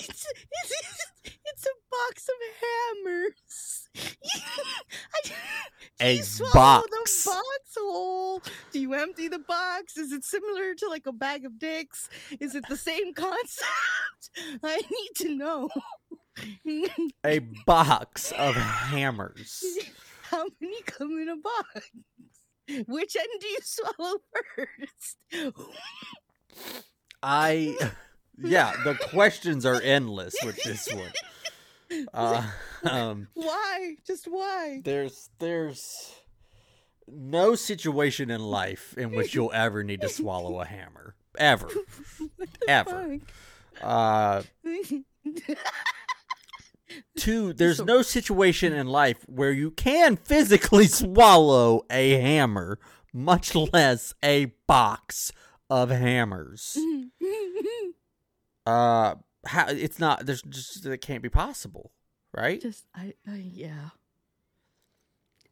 [0.00, 0.72] It's it's,
[1.44, 3.75] it's a box of hammers.
[6.00, 6.18] A
[6.52, 7.24] box.
[7.24, 8.42] the box whole?
[8.72, 9.96] Do you empty the box?
[9.96, 12.08] Is it similar to like a bag of dicks?
[12.38, 14.30] Is it the same concept?
[14.62, 15.68] I need to know.
[17.24, 19.64] A box of hammers.
[20.22, 21.90] How many come in a box?
[22.86, 24.16] Which end do you swallow
[24.56, 25.54] first?
[27.22, 27.76] I
[28.42, 31.10] yeah, the questions are endless with this one.
[32.12, 32.42] Uh,
[32.84, 33.94] um Why?
[34.04, 34.80] Just why?
[34.84, 36.14] there's there's
[37.06, 41.14] no situation in life in which you'll ever need to swallow a hammer.
[41.38, 41.68] Ever.
[42.68, 43.18] Ever.
[43.80, 44.42] Uh
[47.16, 52.78] two, there's no situation in life where you can physically swallow a hammer,
[53.12, 55.32] much less a box
[55.70, 56.76] of hammers.
[58.64, 59.14] Uh,
[59.46, 60.26] how, it's not.
[60.26, 61.92] There's just it can't be possible,
[62.32, 62.60] right?
[62.60, 63.90] just I, I yeah.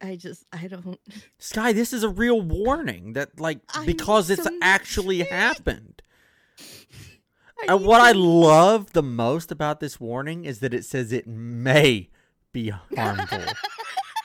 [0.00, 0.98] I just I don't.
[1.38, 6.02] Sky, this is a real warning that, like, I because it's some actually happened.
[7.68, 12.10] And what I love the most about this warning is that it says it may
[12.52, 13.38] be harmful.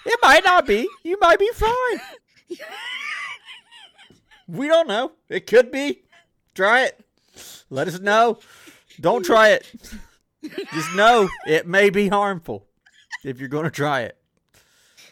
[0.06, 0.90] it might not be.
[1.04, 2.02] You might be fine.
[4.48, 5.14] We don't know.
[5.30, 6.02] It could be.
[6.54, 7.00] Try it.
[7.70, 8.40] Let us know.
[9.00, 9.72] Don't try it.
[10.74, 12.66] Just know it may be harmful
[13.24, 14.18] if you're going to try it.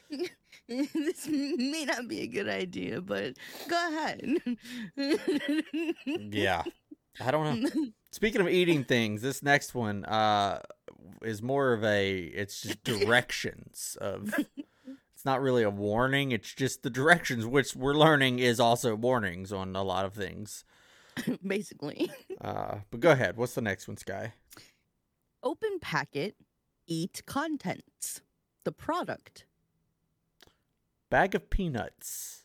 [0.68, 3.35] this may not be a good idea, but
[3.68, 4.38] go ahead.
[6.05, 6.64] Yeah.
[7.19, 7.69] I don't know.
[8.11, 10.61] Speaking of eating things, this next one uh
[11.23, 14.34] is more of a it's just directions of
[15.14, 19.51] it's not really a warning, it's just the directions which we're learning is also warnings
[19.51, 20.64] on a lot of things.
[21.45, 22.11] Basically,
[22.41, 23.38] Uh but go ahead.
[23.38, 24.34] What's the next one, Sky?
[25.44, 26.35] open packet,
[26.88, 28.22] eat contents.
[28.65, 29.45] The product.
[31.10, 32.44] Bag of peanuts.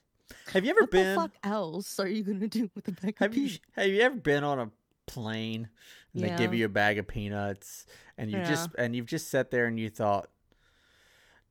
[0.52, 3.16] Have you ever what been the fuck else are you gonna do with a bag
[3.18, 4.70] Have of you have you ever been on a
[5.06, 5.68] plane
[6.14, 7.86] and they give you a bag of peanuts
[8.16, 10.30] and you just and you've just sat there and you thought,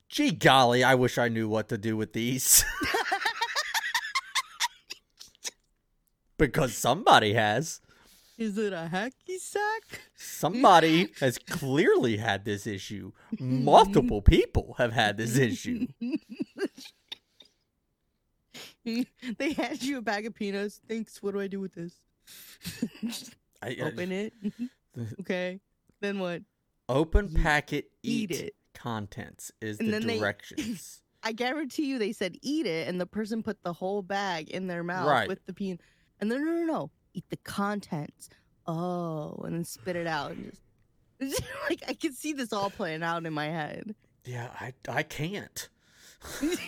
[0.08, 2.64] "Gee golly, I wish I knew what to do with these."
[6.42, 7.80] because somebody has.
[8.38, 10.02] Is it a hacky sack?
[10.16, 13.12] Somebody has clearly had this issue.
[13.40, 15.86] Multiple people have had this issue.
[18.84, 20.82] they hand you a bag of peanuts.
[20.88, 21.22] Thanks.
[21.22, 21.94] What do I do with this?
[23.62, 24.34] I, I- Open it.
[25.22, 25.60] okay.
[26.02, 26.42] Then what?
[26.90, 28.56] open packet eat, eat it.
[28.74, 31.02] contents is And the then they- directions.
[31.24, 34.66] I guarantee you they said eat it, and the person put the whole bag in
[34.66, 35.28] their mouth Right.
[35.28, 35.80] with the peanut.
[36.22, 38.30] And then no, no, no, eat the contents.
[38.68, 40.52] Oh, and then spit it out and
[41.20, 43.96] just like I can see this all playing out in my head.
[44.24, 45.68] yeah, I I can't.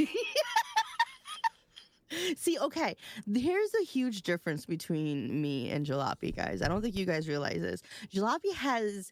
[2.38, 2.96] See, okay,
[3.34, 6.62] here's a huge difference between me and Jalopy, guys.
[6.62, 7.82] I don't think you guys realize this.
[8.14, 9.12] Jalopy has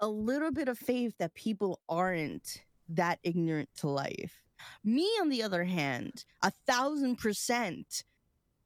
[0.00, 4.42] a little bit of faith that people aren't that ignorant to life.
[4.84, 8.02] Me, on the other hand, a thousand percent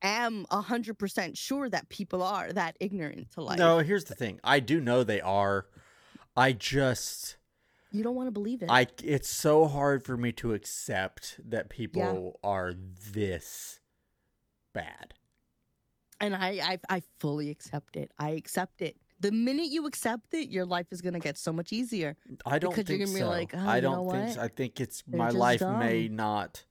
[0.02, 3.59] am a hundred percent sure that people are that ignorant to life.
[3.59, 4.40] No, here's the thing.
[4.44, 5.66] I do know they are.
[6.36, 7.36] I just
[7.93, 8.68] you don't want to believe it.
[8.70, 12.74] I it's so hard for me to accept that people are
[13.12, 13.81] this
[14.73, 15.14] bad.
[16.20, 18.10] and I, I I fully accept it.
[18.18, 18.97] I accept it.
[19.18, 22.16] The minute you accept it, your life is gonna get so much easier.
[22.44, 24.43] I don't Because you're gonna be like, "Oh, I don't know think so.
[24.43, 26.64] I think it's They're my life may not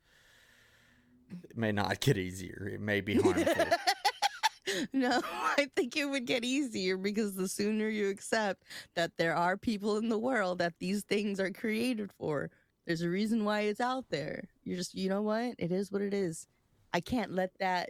[1.31, 2.69] it may not get easier.
[2.73, 3.65] It may be harmful.
[4.93, 5.21] no,
[5.57, 8.63] I think it would get easier because the sooner you accept
[8.95, 12.49] that there are people in the world that these things are created for,
[12.85, 14.43] there's a reason why it's out there.
[14.63, 15.55] You're just, you know what?
[15.57, 16.47] It is what it is.
[16.93, 17.89] I can't let that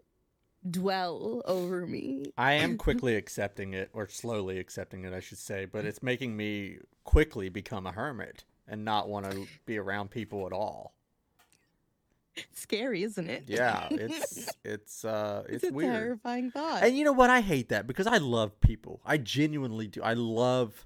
[0.70, 2.32] dwell over me.
[2.38, 6.36] I am quickly accepting it, or slowly accepting it, I should say, but it's making
[6.36, 10.94] me quickly become a hermit and not want to be around people at all.
[12.53, 13.44] Scary, isn't it?
[13.48, 15.94] Yeah, it's it's uh it's, it's, a weird.
[15.94, 16.84] terrifying thought.
[16.84, 17.30] And you know what?
[17.30, 19.02] I hate that because I love people.
[19.06, 20.02] I genuinely do.
[20.02, 20.86] I love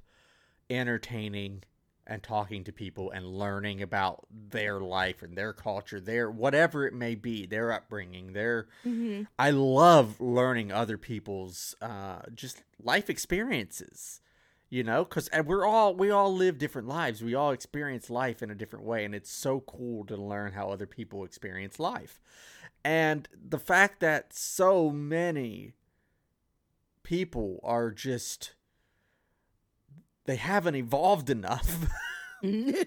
[0.69, 1.63] entertaining
[2.05, 6.93] and talking to people and learning about their life and their culture, their whatever it
[6.93, 9.27] may be, their upbringing, their Mhm.
[9.37, 14.21] I love learning other people's uh, just life experiences.
[14.69, 17.23] You know, because we're all we all live different lives.
[17.23, 20.69] We all experience life in a different way, and it's so cool to learn how
[20.69, 22.21] other people experience life.
[22.83, 25.73] And the fact that so many
[27.03, 28.53] people are just
[30.25, 31.87] they haven't evolved enough.
[32.43, 32.83] uh,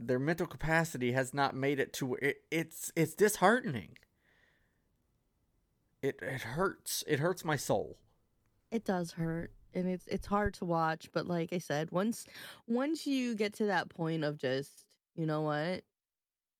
[0.00, 3.98] their mental capacity has not made it to it, it's it's disheartening.
[6.00, 7.02] It it hurts.
[7.08, 7.98] It hurts my soul.
[8.74, 12.26] It does hurt and it's it's hard to watch but like i said once
[12.66, 14.84] once you get to that point of just
[15.14, 15.82] you know what?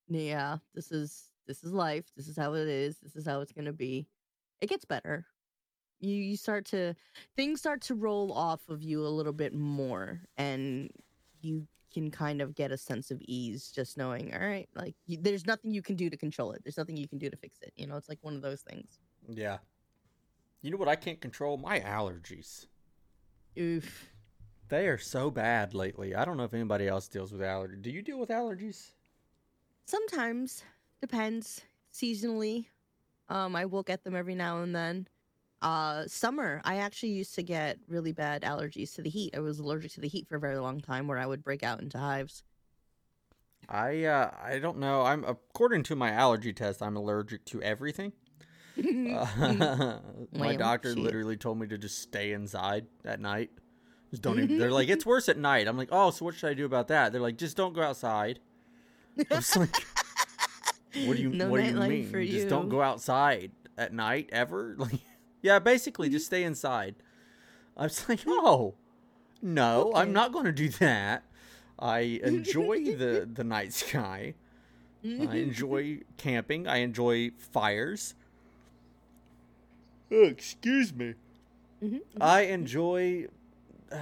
[0.09, 3.53] Yeah this is this is life this is how it is this is how it's
[3.53, 4.07] going to be
[4.61, 5.27] it gets better.
[6.01, 6.95] You you start to
[7.37, 10.91] things start to roll off of you a little bit more and
[11.41, 15.19] you can kind of get a sense of ease just knowing all right like you,
[15.21, 17.59] there's nothing you can do to control it there's nothing you can do to fix
[17.63, 18.99] it you know it's like one of those things.
[19.29, 19.59] Yeah.
[20.65, 21.59] You know what I can't control?
[21.59, 22.65] My allergies.
[23.59, 24.09] oof
[24.71, 26.15] They are so bad lately.
[26.15, 27.83] I don't know if anybody else deals with allergies.
[27.83, 28.93] Do you deal with allergies?
[29.85, 30.65] Sometimes
[31.03, 31.61] depends
[31.93, 32.69] seasonally.
[33.29, 35.07] Um, I will get them every now and then.
[35.61, 39.37] Uh, summer, I actually used to get really bad allergies to the heat.
[39.37, 41.63] I was allergic to the heat for a very long time, where I would break
[41.63, 42.43] out into hives.
[43.69, 45.03] I uh I don't know.
[45.03, 48.13] I'm according to my allergy test, I'm allergic to everything.
[48.77, 49.99] Uh,
[50.33, 53.51] my doctor literally told me to just stay inside at night.
[54.11, 54.59] Just don't even.
[54.59, 55.67] They're like, it's worse at night.
[55.69, 57.13] I'm like, oh, so what should I do about that?
[57.13, 58.41] They're like, just don't go outside.
[59.31, 59.75] I was like,
[61.05, 62.11] what do you No What do you mean?
[62.11, 64.77] for Just don't go outside at night ever?
[64.79, 65.01] Like,
[65.43, 66.95] yeah, basically, just stay inside.
[67.77, 68.77] I was like, oh,
[69.43, 71.25] no, I'm not going to do that.
[71.79, 74.35] I enjoy the the night sky.
[75.05, 76.67] I enjoy camping.
[76.67, 78.15] I enjoy fires.
[80.11, 81.15] Oh, excuse me.
[81.83, 83.27] Mhm, I enjoy
[83.91, 83.97] uh,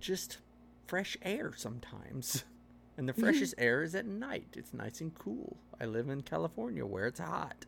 [0.00, 0.38] just
[0.86, 2.44] fresh air sometimes.
[2.96, 4.48] And the freshest air is at night.
[4.56, 5.56] It's nice and cool.
[5.80, 7.64] I live in California where it's hot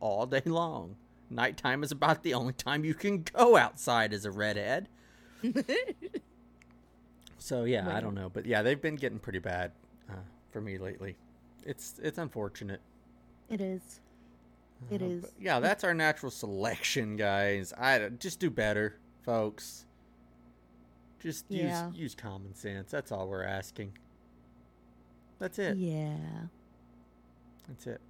[0.00, 0.96] all day long.
[1.30, 4.88] Nighttime is about the only time you can go outside as a redhead.
[7.38, 9.72] So yeah, I don't know, but yeah, they've been getting pretty bad
[10.10, 10.14] uh,
[10.50, 11.16] for me lately.
[11.64, 12.80] It's it's unfortunate.
[13.48, 14.00] It is.
[14.90, 15.22] It is.
[15.22, 17.72] but yeah, that's our natural selection, guys.
[17.72, 19.84] I just do better, folks.
[21.20, 21.88] Just Yeah.
[21.88, 22.90] use use common sense.
[22.90, 23.96] That's all we're asking.
[25.38, 25.76] That's it.
[25.76, 26.16] Yeah.
[27.68, 28.00] That's it.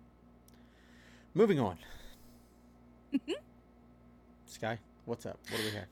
[1.34, 1.78] Moving on.
[4.46, 5.38] Sky, what's up?
[5.50, 5.86] What do we have?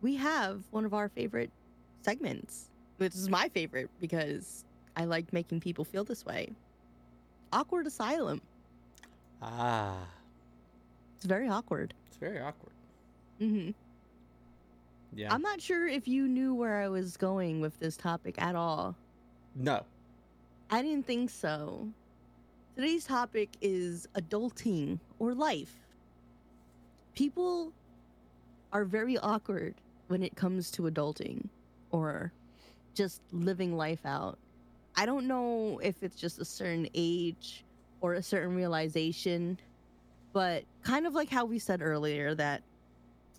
[0.00, 1.50] We have one of our favorite
[2.02, 2.70] segments.
[2.98, 4.64] This is my favorite because
[4.96, 6.50] I like making people feel this way.
[7.52, 8.40] Awkward Asylum.
[9.42, 9.96] Ah,
[11.16, 11.94] It's very awkward.
[12.08, 12.72] it's very awkward.
[13.40, 13.70] Mm-hmm.
[15.14, 15.32] Yeah.
[15.32, 18.94] I'm not sure if you knew where I was going with this topic at all.
[19.54, 19.84] no.
[20.70, 21.88] I didn't think so.
[22.76, 25.72] Today's topic is adulting or life.
[27.14, 27.72] People
[28.70, 29.76] are very awkward
[30.08, 31.48] when it comes to adulting
[31.90, 32.32] or
[32.94, 34.36] just living life out.
[34.94, 37.64] I don't know if it's just a certain age
[38.00, 39.58] or a certain realization.
[40.32, 42.62] But kind of like how we said earlier that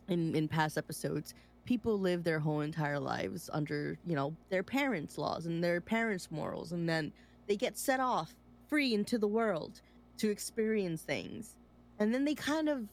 [0.07, 1.33] in in past episodes,
[1.65, 6.31] people live their whole entire lives under, you know, their parents' laws and their parents'
[6.31, 7.11] morals and then
[7.47, 8.35] they get set off
[8.67, 9.81] free into the world
[10.17, 11.55] to experience things.
[11.99, 12.87] And then they kind of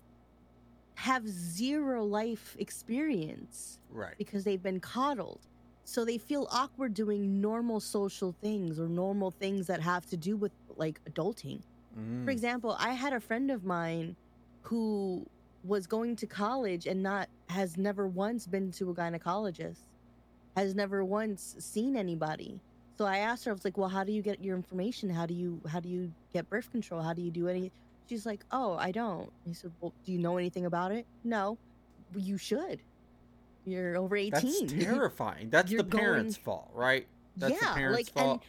[0.95, 4.15] have zero life experience Right.
[4.19, 5.41] because they've been coddled.
[5.85, 10.37] So they feel awkward doing normal social things or normal things that have to do
[10.37, 11.61] with like adulting.
[11.99, 12.25] Mm.
[12.25, 14.17] For example, I had a friend of mine
[14.63, 15.27] who
[15.65, 19.81] was going to college and not has never once been to a gynecologist,
[20.57, 22.61] has never once seen anybody.
[22.99, 25.11] So I asked her, I was like, "Well, how do you get your information?
[25.11, 27.03] How do you how do you get birth control?
[27.03, 27.71] How do you do any?"
[28.09, 31.59] She's like, "Oh, I don't." He said, "Well, do you know anything about it?" No.
[32.15, 32.81] You should.
[33.65, 34.67] You're over eighteen.
[34.69, 35.51] That's terrifying.
[35.51, 37.07] That's You're the parents' going- fault, right?
[37.37, 38.43] That's yeah, the parents' like fault.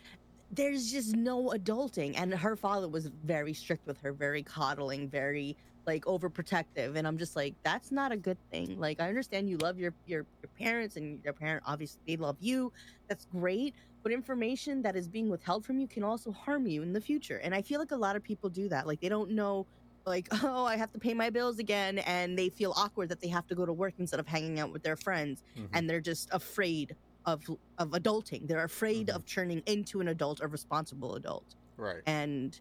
[0.52, 2.14] There's just no adulting.
[2.18, 5.56] And her father was very strict with her, very coddling, very
[5.86, 6.95] like overprotective.
[6.95, 8.80] And I'm just like, that's not a good thing.
[8.80, 12.38] Like I understand you love your your, your parents and your parent obviously they love
[12.40, 12.72] you.
[13.07, 13.74] That's great.
[14.03, 17.38] But information that is being withheld from you can also harm you in the future.
[17.38, 18.88] And I feel like a lot of people do that.
[18.88, 19.65] Like they don't know
[20.06, 23.28] like, oh, I have to pay my bills again and they feel awkward that they
[23.28, 25.68] have to go to work instead of hanging out with their friends Mhm.
[25.74, 26.95] and they're just afraid
[27.28, 27.44] of
[27.78, 28.48] of adulting.
[28.48, 29.16] They're afraid Mhm.
[29.16, 32.02] of turning into an adult, a responsible adult, right.
[32.08, 32.60] and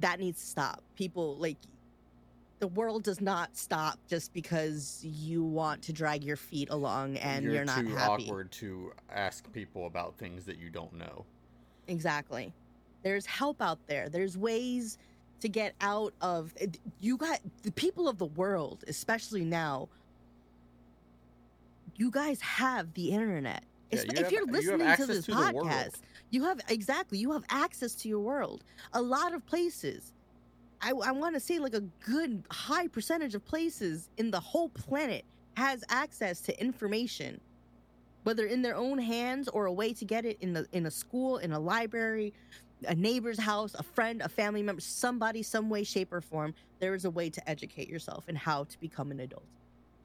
[0.00, 0.82] that needs to stop.
[0.94, 1.58] People like
[2.60, 7.44] the world does not stop just because you want to drag your feet along and
[7.44, 8.24] you're, not too happy.
[8.24, 11.26] awkward to ask people about things that you don't know.
[11.88, 12.54] Exactly.
[13.02, 14.08] There's help out there.
[14.08, 14.96] There's ways
[15.40, 16.54] to get out of
[17.00, 19.88] you got the people of the world, especially now.
[21.96, 23.64] You guys have the internet.
[23.90, 26.00] Yeah, you if have- you're you listening to this to podcast,
[26.30, 28.64] you have exactly you have access to your world.
[28.92, 30.12] A lot of places.
[30.82, 34.68] I, I want to say like a good high percentage of places in the whole
[34.68, 35.24] planet
[35.56, 37.40] has access to information
[38.24, 40.90] whether in their own hands or a way to get it in the in a
[40.90, 42.34] school in a library
[42.88, 46.94] a neighbor's house a friend a family member somebody some way shape or form there
[46.94, 49.46] is a way to educate yourself and how to become an adult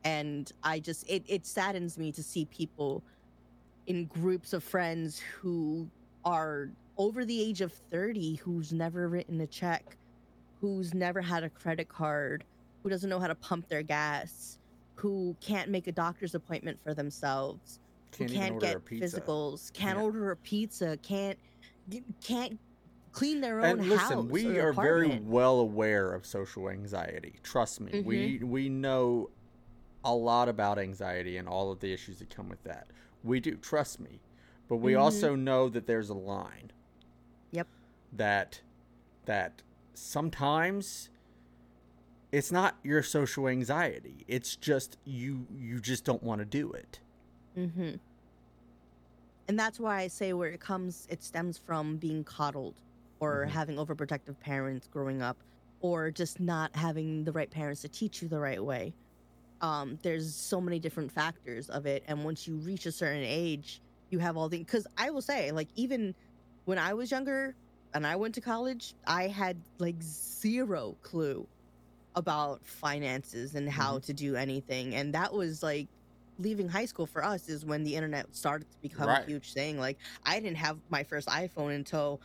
[0.06, 3.03] and i just it, it saddens me to see people
[3.88, 5.88] in groups of friends who
[6.26, 9.98] are over the age of 30 who's never written a check
[10.60, 12.44] who's never had a credit card
[12.84, 14.60] who doesn't know how to pump their gas
[14.95, 17.80] who can't make a doctor's appointment for themselves
[18.18, 20.03] who Can't, even can't get physicals, can't Yeah.
[20.03, 21.40] order a pizza, can't
[22.24, 22.60] can't
[23.12, 24.26] clean their own And listen, house.
[24.26, 27.40] we are very well aware of social anxiety.
[27.44, 28.49] Trust me, we Mm-hmm.
[28.49, 29.30] we know
[30.03, 32.88] a lot about anxiety and all of the issues that come with that.
[33.23, 34.19] We do, trust me.
[34.68, 34.99] But we Mhm.
[35.02, 36.72] also know that there's a line.
[37.52, 37.68] Yep.
[38.14, 38.61] That
[39.26, 39.61] that
[39.93, 41.10] sometimes
[42.31, 44.23] it's not your social anxiety.
[44.27, 46.99] It's just you you just don't want to do it.
[47.57, 47.95] Mm-hmm.
[49.48, 52.76] And that's why I say where it comes, it stems from being coddled
[53.19, 53.49] or Mhm.
[53.49, 55.38] having overprotective parents growing up
[55.81, 58.93] or just not having the right parents to teach you the right way.
[59.62, 62.04] Um, there's so many different factors of it.
[62.08, 65.52] And once you reach a certain age, you have all the, because I will say,
[65.52, 66.14] like, even
[66.66, 67.56] when I was younger
[67.94, 71.48] and I went to college, I had like zero clue
[72.16, 74.96] about finances and how to do anything.
[74.96, 75.88] And that was like,
[76.40, 79.24] leaving high school for us is when the internet started to become Right.
[79.24, 79.78] a huge thing.
[79.78, 82.20] Like I didn't have my first iPhone until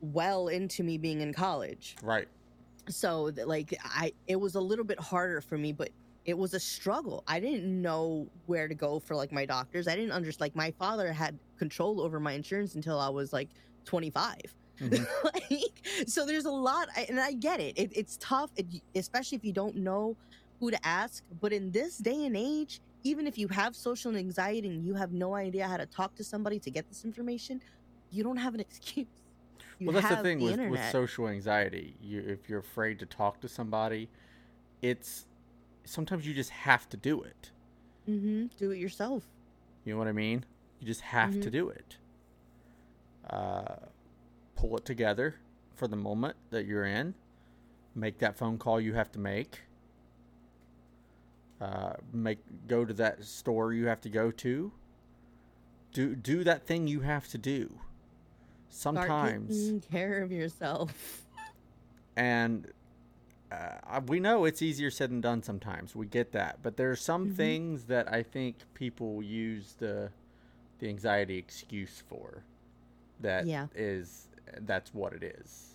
[0.00, 1.96] well into me being in college.
[2.00, 2.28] Right.
[2.88, 5.88] So like I it was a little bit harder for me, but
[6.26, 7.22] it was a struggle.
[7.28, 9.86] I didn't know where to go for like my doctors.
[9.86, 13.48] I didn't understand like my father had control over my insurance until I was like
[13.84, 14.36] 25.
[14.80, 15.06] Mhm.
[15.24, 17.78] like, so there's a lot and I get it.
[17.78, 18.66] it it's tough, it,
[18.96, 20.16] especially if you don't know
[20.58, 24.68] who to ask, but in this day and age, even if you have social anxiety
[24.68, 27.62] and you have no idea how to talk to somebody to get this information,
[28.10, 29.06] you don't have an excuse.
[29.78, 31.94] You well, that's the thing with, with social anxiety.
[32.02, 34.08] You, if you're afraid to talk to somebody,
[34.82, 35.26] it's
[35.86, 37.50] sometimes you just have to do it.
[38.04, 39.24] hmm Do it yourself.
[39.84, 40.44] You know what I mean?
[40.80, 41.52] You just have to Mhm.
[41.52, 41.96] do it.
[43.28, 43.76] Uh,
[44.54, 45.36] pull it together
[45.74, 47.14] for the moment that you're in.
[47.94, 49.62] Make that phone call you have to make.
[51.60, 52.38] Uh, make
[52.68, 54.72] go to that store you have to go to.
[55.92, 57.80] Do do that thing you have to do.
[58.68, 61.22] Start Sometimes taking care of yourself.
[62.16, 62.70] and
[63.52, 66.96] uh, we know it's easier said than done sometimes we get that but there are
[66.96, 67.36] some Mhm.
[67.36, 70.10] things that i think people use the
[70.78, 72.42] the anxiety excuse for
[73.20, 73.66] That is Yeah.
[73.74, 74.28] is
[74.60, 75.74] that's what it is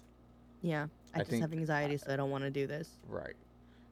[0.62, 0.88] Yeah.
[1.14, 2.88] I, I just think- have anxiety, so I don't want to do this.
[3.10, 3.34] Right.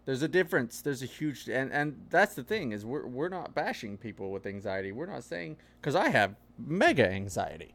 [0.06, 0.82] There's a difference.
[0.82, 4.46] There's a huge and and that's the thing is we're we're not bashing people with
[4.46, 4.92] anxiety.
[4.92, 7.74] We're not saying cuz I have mega anxiety.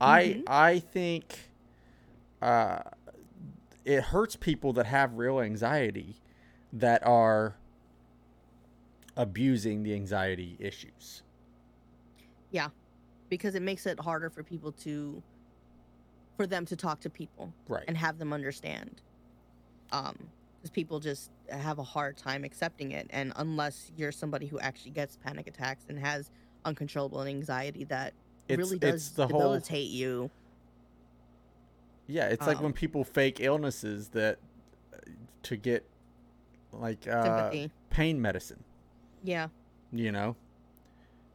[0.00, 1.24] I I think
[2.42, 2.80] uh
[3.84, 6.16] it hurts people that have real anxiety
[6.72, 7.56] that are
[9.16, 11.22] abusing the anxiety issues.
[12.50, 12.68] Yeah.
[13.28, 15.22] Because it makes it harder for people to,
[16.36, 17.84] for them to talk to people Right.
[17.86, 19.02] and have them understand.
[19.92, 20.16] Um,
[20.56, 24.92] because people just have a hard time accepting it, and unless you're somebody who actually
[24.92, 26.30] gets panic attacks and has
[26.64, 28.14] uncontrollable anxiety that
[28.48, 30.30] It's really it's does the whole debilitate you.
[32.06, 34.38] Yeah, it's like um, when people fake illnesses that
[34.92, 34.98] uh,
[35.44, 35.88] to get
[36.72, 37.50] like uh
[37.90, 38.62] pain medicine.
[39.22, 39.48] Yeah.
[39.92, 40.36] you know?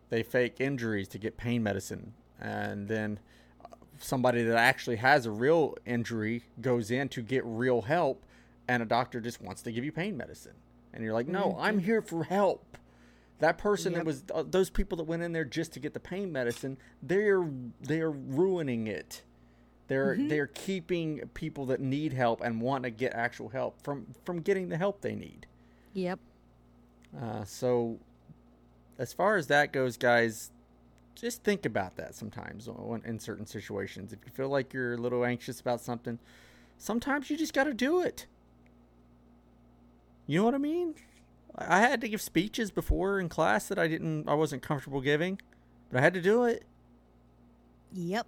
[0.10, 2.14] They fake injuries to get pain medicine.
[2.40, 3.20] And then
[3.64, 8.26] uh, somebody that actually has a real injury goes in to get real help
[8.68, 10.54] and a doctor just wants to give you pain medicine.
[10.94, 12.78] And you're like no i'm here for help.
[13.40, 16.00] That person that was uh, those people that went in there just to get the
[16.00, 17.48] pain medicine they're
[17.82, 19.24] they're ruining it
[19.90, 24.40] they're they're keeping people that need help and want to get actual help from from
[24.40, 25.46] getting the help they need
[25.94, 26.20] Yep.
[27.22, 28.00] uh, so,
[28.98, 30.52] as far as that goes, guys,
[31.16, 34.14] just think about that sometimes when, in certain situations.
[34.14, 36.20] If you feel like you're a little anxious about something,
[36.78, 38.28] sometimes you just got to do it.
[40.28, 40.94] You know what I mean?
[41.58, 45.42] I had to give speeches before in class that I didn't, I wasn't comfortable giving,
[45.90, 46.64] but I had to do it.
[47.94, 48.28] Yep.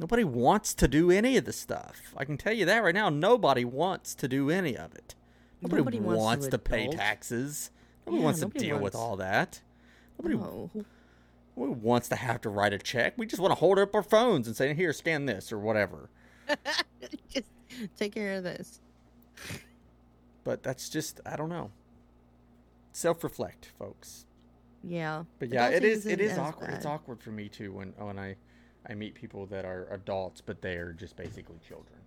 [0.00, 2.14] Nobody wants to do any of the stuff.
[2.16, 3.10] I can tell you that right now.
[3.10, 5.14] Nobody wants to do any of it.
[5.60, 7.70] Nobody, Nobody wants wants, to to pay taxes.
[8.06, 9.60] Nobody Yeah, wants to nobody deal with all that.
[10.18, 10.70] Nobody, No.
[11.54, 13.12] nobody wants to have to write a check.
[13.18, 16.08] We just want to hold up our phones and say, "Here, scan this" or whatever.
[17.28, 17.46] just
[17.98, 18.80] take care of this.
[20.44, 21.72] But that's just I don't know.
[22.92, 24.24] Self-reflect, folks.
[24.82, 25.24] Yeah.
[25.38, 26.70] But yeah, it is it is awkward.
[26.70, 28.36] It's awkward for me too when when I
[28.88, 31.98] I meet people that are adults but they are just basically children.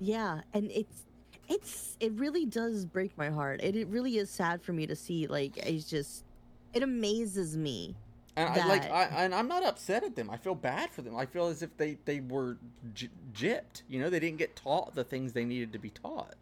[0.00, 1.04] Yeah, and it's
[1.48, 3.60] it's it really does break my heart.
[3.62, 5.26] It it really is sad for me to see.
[5.26, 6.24] Like it's just
[6.74, 7.96] it amazes me.
[8.38, 10.28] And I, like, I, and I'm not upset at them.
[10.28, 11.16] I feel bad for them.
[11.16, 12.58] I feel as if they they were
[12.92, 13.82] j- gypped.
[13.88, 16.34] You know, they didn't get taught the things they needed to be taught.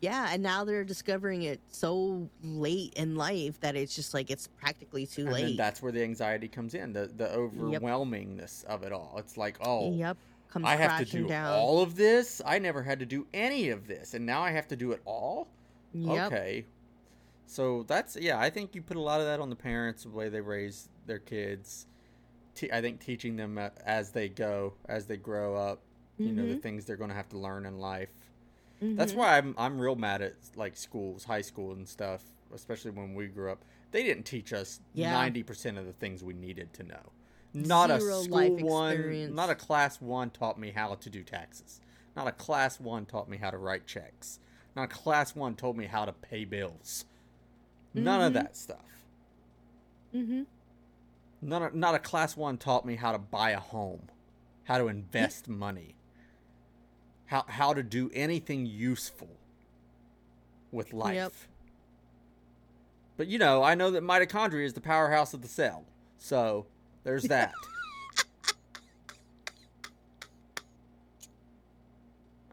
[0.00, 4.46] Yeah, and now they're discovering it so late in life that it's just like it's
[4.46, 5.56] practically too And late.
[5.56, 9.14] that's where the anxiety comes in, the the overwhelmingness of it all.
[9.18, 10.16] It's like, oh, Yep.
[10.48, 11.52] Comes I have to do down.
[11.52, 12.40] all of this.
[12.46, 15.00] I never had to do any of this, and now I have to do it
[15.04, 15.48] all.
[15.92, 16.26] Yep.
[16.32, 16.66] Okay.
[17.46, 18.38] So that's yeah.
[18.38, 20.88] I think you put a lot of that on the parents, the way they raise
[21.06, 21.86] their kids.
[22.54, 25.80] Te- I think teaching them as they go, as they grow up,
[26.16, 26.62] you know, the Mhm.
[26.62, 28.15] things they're going to have to learn in life.
[28.80, 29.16] That's Mhm.
[29.16, 32.22] why I'm I'm real mad at like schools, high school and stuff,
[32.54, 33.64] especially when we grew up.
[33.92, 35.12] They didn't teach us Yeah.
[35.12, 37.12] ninety percent of the things we needed to know.
[37.54, 39.34] Not Zero a school one, experience.
[39.34, 41.80] not a class one taught me how to do taxes.
[42.14, 44.40] Not a class one taught me how to write checks.
[44.74, 47.06] Not a class one told me how to pay bills.
[47.94, 48.34] None of Mhm.
[48.34, 49.06] that stuff.
[50.14, 50.42] Mm-hmm.
[51.42, 54.08] None of, not a class one taught me how to buy a home,
[54.64, 55.95] how to invest money,
[57.26, 59.28] how how to do anything useful
[60.72, 61.48] with life.
[63.16, 65.84] But you know, I know that mitochondria is the powerhouse of the cell,
[66.18, 66.66] so
[67.04, 67.52] there's that.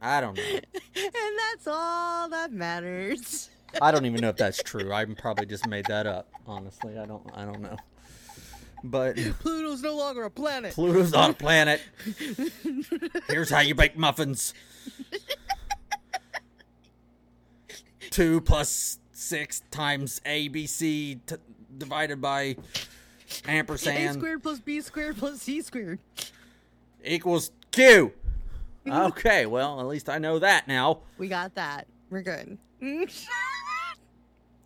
[0.01, 0.43] I don't know.
[0.95, 3.49] and that's all that matters.
[3.81, 4.91] I don't even know if that's true.
[4.91, 6.29] I probably just made that up.
[6.45, 7.25] Honestly, I don't.
[7.33, 7.77] I don't know.
[8.83, 10.73] But Pluto's no longer a planet.
[10.73, 11.81] Pluto's not a planet.
[13.29, 14.53] Here's how you bake muffins.
[18.09, 21.35] Two plus six times ABC t-
[21.77, 22.57] divided by
[23.47, 24.09] ampersand.
[24.09, 25.99] A squared plus B squared plus C squared.
[27.03, 28.11] equals Q.
[28.85, 29.05] Mm-hmm.
[29.13, 30.99] Okay, well, at least I know that now.
[31.17, 31.87] We got that.
[32.09, 32.57] We're good.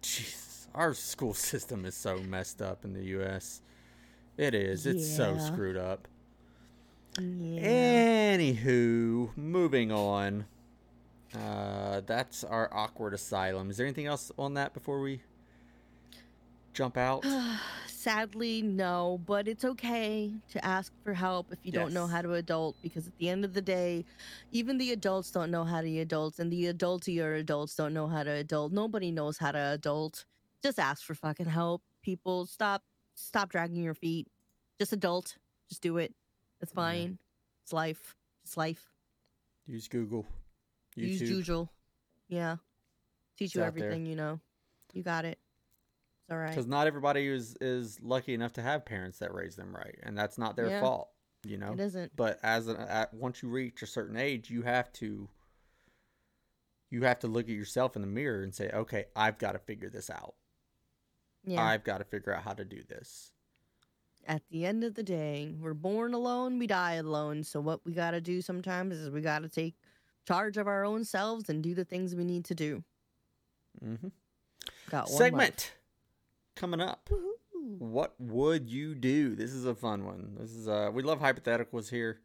[0.01, 3.61] Jesus, our school system is so messed up in the U.S.
[4.37, 4.85] It is.
[4.85, 6.07] It's so screwed up.
[7.19, 8.37] yeah.
[8.37, 10.45] Anywho, moving on.
[11.35, 13.69] Uh, that's our awkward asylum.
[13.69, 15.21] Is there anything else on that before we
[16.73, 17.25] jump out?
[17.87, 22.33] Sadly, no, but it's okay to ask for help if you don't know how to
[22.35, 24.05] adult because at the end of the day,
[24.51, 28.23] even the adults don't know how to adult, and the adultier adults don't know how
[28.23, 28.71] to adult.
[28.71, 30.25] Nobody knows how to adult.
[30.63, 31.81] Just ask for fucking help.
[32.01, 32.83] People, stop
[33.17, 34.27] stop dragging your feet.
[34.79, 35.37] Just adult.
[35.69, 36.13] Just do it.
[36.61, 37.17] It's fine.
[37.63, 38.15] It's life.
[38.45, 38.91] It's life.
[39.65, 40.25] Use Google.
[40.95, 41.43] Use YouTube.
[41.45, 41.69] Jujul.
[42.29, 42.57] Yeah.
[43.37, 43.85] Teach you It's there.
[43.87, 44.39] everything you know.
[44.93, 45.37] You got it.
[46.23, 46.49] It's all right.
[46.49, 50.17] Because not everybody is is lucky enough to have parents that raise them right, and
[50.17, 50.81] that's not their Yeah.
[50.81, 51.09] fault.
[51.45, 51.73] You know.
[51.73, 52.15] It isn't.
[52.15, 55.29] But as an, at, once you reach a certain age, you have to
[56.89, 59.59] you have to look at yourself in the mirror and say, "Okay, I've got to
[59.59, 60.35] figure this out.
[61.47, 61.63] Yeah.
[61.63, 63.31] I've got to figure out how to do this."
[64.27, 67.43] At the end of the day, we're born alone, we die alone.
[67.43, 69.75] So what we got to do sometimes is we got to take
[70.27, 72.83] charge of our own selves and do the things we need to do.
[73.83, 74.09] Mm-hmm.
[74.89, 75.73] Got one Segment
[76.55, 77.07] coming up.
[77.09, 77.19] life.
[77.19, 77.79] Woohoo.
[77.79, 79.35] What would you do?
[79.35, 80.35] This is a fun one.
[80.39, 82.19] This is uh we love hypotheticals here.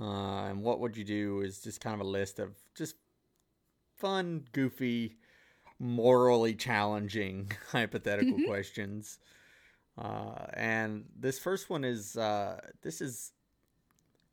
[0.00, 2.96] Uh, and what would you do is just kind of a list of just
[3.96, 5.18] fun, goofy,
[5.84, 9.18] morally challenging hypothetical questions.
[9.98, 13.32] Uh, and this first one is uh, this is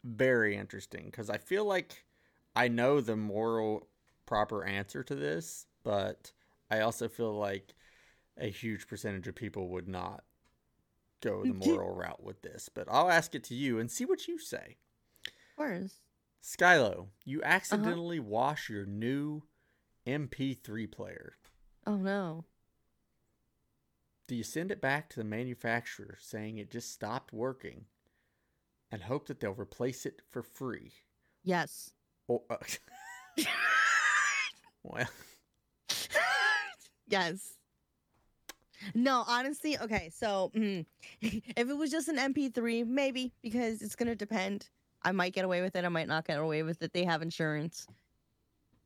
[0.03, 2.05] very interesting because I feel like
[2.55, 3.87] I know the moral
[4.25, 6.31] proper answer to this, but
[6.71, 7.75] I also feel like
[8.37, 10.23] a huge percentage of people would not
[11.21, 12.69] go the moral route with this.
[12.73, 14.77] But I'll ask it to you and see what you say.
[15.27, 15.95] Of course.
[16.41, 19.43] Skylo, you accidentally wash your new
[20.07, 21.35] MP3 player.
[21.85, 22.45] Oh no.
[24.27, 27.85] Do you send it back to the manufacturer saying it just stopped working
[28.91, 30.93] and hope that they'll replace it for free?
[31.43, 31.91] Yes.
[32.27, 32.55] Or, uh,
[34.83, 35.07] well,
[37.07, 37.55] yes.
[38.95, 40.09] No, honestly, okay.
[40.13, 40.85] So, mm,
[41.21, 44.69] if it was just an MP3, maybe because it's gonna depend.
[45.03, 45.83] I might get away with it.
[45.83, 46.93] I might not get away with it.
[46.93, 47.87] They have insurance.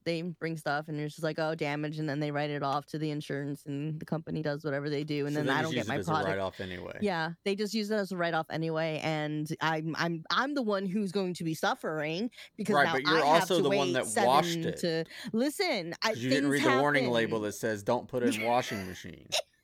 [0.06, 2.86] They bring stuff, and it's just like, oh, damage, and then they write it off
[2.88, 5.72] to the insurance, and the company does whatever they do, and so then I don't
[5.74, 6.30] use get it my as a product.
[6.30, 6.98] write-off anyway.
[7.02, 10.62] Yeah, they just use it as a write off anyway, and I'm I'm I'm the
[10.62, 13.64] one who's going to be suffering because Right, now but you're I have also to
[13.64, 14.78] the one wait that seven washed it.
[14.78, 18.44] To listen, I you didn't read the warning label that says "Don't put it in
[18.44, 19.28] washing machine."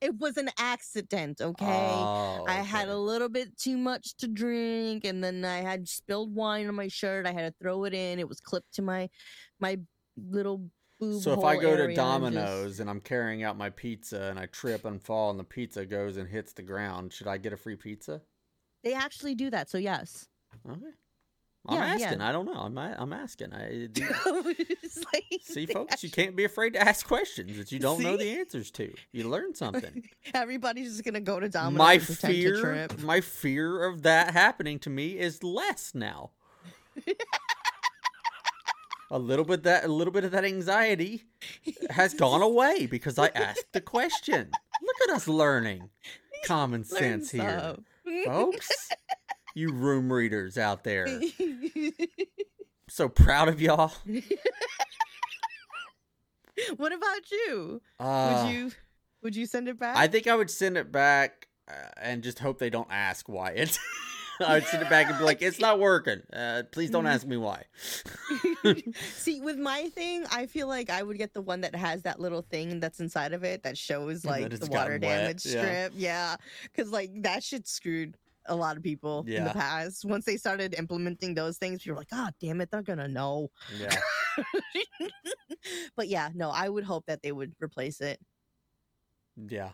[0.00, 1.64] It was an accident, okay.
[1.66, 6.34] Oh, I had a little bit too much to drink, and then I had spilled
[6.34, 7.26] wine on my shirt.
[7.26, 8.18] I had to throw it in.
[8.18, 9.08] It was clipped to my
[9.60, 9.78] my
[10.16, 10.68] little
[11.00, 11.22] boob.
[11.22, 14.38] So if I go to and just- Domino's and I'm carrying out my pizza and
[14.38, 17.52] I trip and fall and the pizza goes and hits the ground, should I get
[17.52, 18.22] a free pizza?
[18.84, 19.68] they actually do that.
[19.68, 20.28] So yes.
[20.68, 20.86] Okay.
[21.68, 22.04] I'm Yeah, yeah.
[22.06, 22.20] asking.
[22.22, 22.54] I don't know.
[22.54, 23.52] I'm I'm asking.
[23.52, 23.88] I
[25.12, 28.30] like See, folks, you can't be afraid to ask questions that you don't know the
[28.38, 28.92] answers to.
[29.12, 30.08] You learn something.
[30.34, 32.98] Everybody's just gonna go to Domino's my fear, trip.
[33.00, 36.30] my fear of that happening to me is less now.
[39.10, 41.24] a little bit that, a little bit of that anxiety
[41.90, 44.50] has gone away because I asked the question.
[44.82, 45.90] Look at us learning
[46.44, 47.76] common sense here,
[48.24, 48.70] folks.
[49.58, 51.20] You room readers out there,
[52.88, 53.90] so proud of y'all.
[56.76, 57.82] what about you?
[57.98, 58.70] Uh, would you
[59.20, 59.96] would you send it back?
[59.96, 63.50] I think I would send it back uh, and just hope they don't ask why
[63.50, 63.76] it.
[64.40, 66.22] I would send it back and be like, "It's not working.
[66.32, 67.64] Uh, please don't ask me why."
[69.16, 72.20] See, with my thing, I feel like I would get the one that has that
[72.20, 75.50] little thing that's inside of it that shows like it's the water wet, damage yeah.
[75.50, 75.92] strip.
[75.96, 78.16] Yeah, because like that shit screwed
[78.48, 80.04] a lot of people in the past.
[80.04, 83.50] Once they started implementing those things, people were like, "Oh, damn it, they're gonna know."
[83.78, 83.96] Yeah.
[85.96, 88.20] but yeah, no, I would hope that they would replace it.
[89.36, 89.70] Yeah.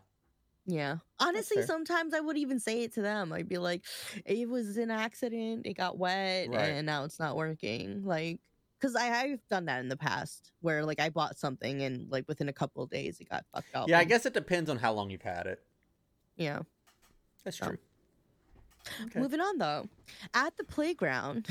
[0.66, 0.96] Yeah.
[1.20, 3.32] Honestly, sometimes I would even say it to them.
[3.32, 3.84] I'd be like,
[4.24, 5.66] it was an accident.
[5.66, 6.68] It got wet Right.
[6.70, 8.02] and now it's not working.
[8.04, 8.40] Like,
[8.80, 12.48] because I've done that in the past where like I bought something and like within
[12.48, 13.88] a couple of days it got fucked up.
[13.88, 15.62] Yeah, I guess it depends on how long you've had it.
[16.36, 16.60] Yeah.
[17.44, 17.66] That's Oh.
[17.68, 17.78] true.
[19.04, 19.18] Okay.
[19.20, 19.88] Moving on though.
[20.34, 21.46] At the playground,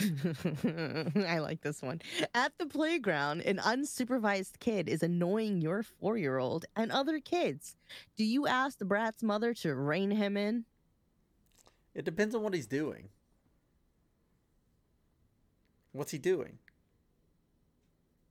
[1.28, 2.02] I like this one.
[2.36, 7.76] At the playground, an unsupervised kid is annoying your four year old and other kids.
[8.16, 10.66] Do you ask the brat's mother to rein him in?
[11.96, 13.10] It depends on what he's doing.
[15.92, 16.58] What's he doing?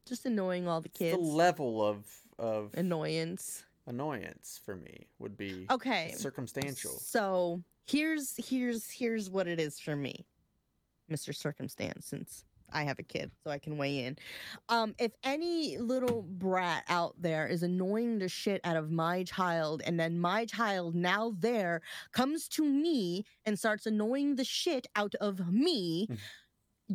[0.06, 1.16] Just annoying all the kids.
[1.16, 2.04] The level of
[2.38, 3.64] of Annoyance.
[3.86, 6.12] annoyance for me would be Okay.
[6.16, 6.92] circumstantial.
[6.92, 10.26] So here's here's here's what it is for me,
[11.10, 11.34] Mr.
[11.34, 14.16] Circumstance, since I have a kid, so I can weigh in.
[14.68, 19.82] Um, if any little brat out there is annoying the shit out of my child,
[19.84, 21.82] and then my child now there
[22.12, 26.08] comes to me and starts annoying the shit out of me,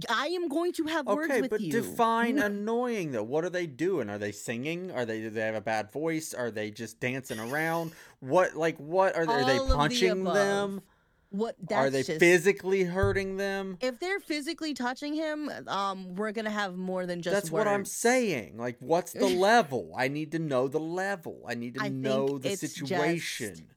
[0.10, 1.34] I am going to have words with you.
[1.36, 1.72] Okay, with but you.
[1.72, 3.24] define annoying though.
[3.24, 4.10] What are they doing?
[4.10, 4.92] Are they singing?
[4.92, 6.34] Are they do they have a bad voice?
[6.34, 7.94] Are they just dancing around?
[8.20, 9.34] What like what are they?
[9.34, 10.82] Are they of the punching them?
[11.30, 13.78] what that's Are they just, physically hurting them?
[13.82, 17.34] if they're physically touching him, um, we're gonna have more than just.
[17.34, 18.58] That's what I'm saying.
[18.58, 19.94] Like, what's the level?
[19.98, 21.44] I need to know the level.
[21.48, 23.68] I need to I know the it's just- situation.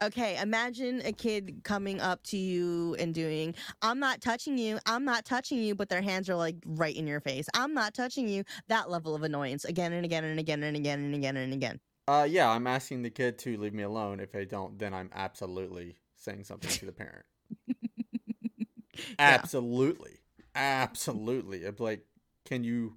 [0.00, 5.04] Okay, imagine a kid coming up to you and doing, I'm not touching you, I'm
[5.04, 7.48] not touching you, but their hands are like right in your face.
[7.52, 8.44] I'm not touching you.
[8.68, 11.80] That level of annoyance again and again and again and again and again and again.
[12.06, 14.20] Uh, yeah, I'm asking the kid to leave me alone.
[14.20, 17.26] If they don't, then I'm absolutely saying something to the parent.
[19.18, 20.18] Absolutely,
[20.56, 21.64] absolutely.
[21.64, 22.04] I'm like,
[22.44, 22.96] can you,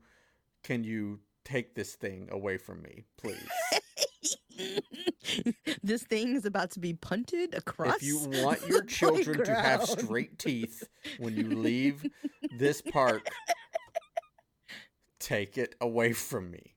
[0.64, 3.48] can you take this thing away from me, please?
[5.84, 7.98] this thing is about to be punted across.
[7.98, 10.88] if you want your children to have straight teeth
[11.20, 12.06] when you leave
[12.58, 13.28] this park,
[15.20, 16.76] take it away from me.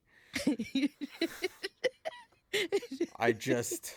[3.17, 3.95] I just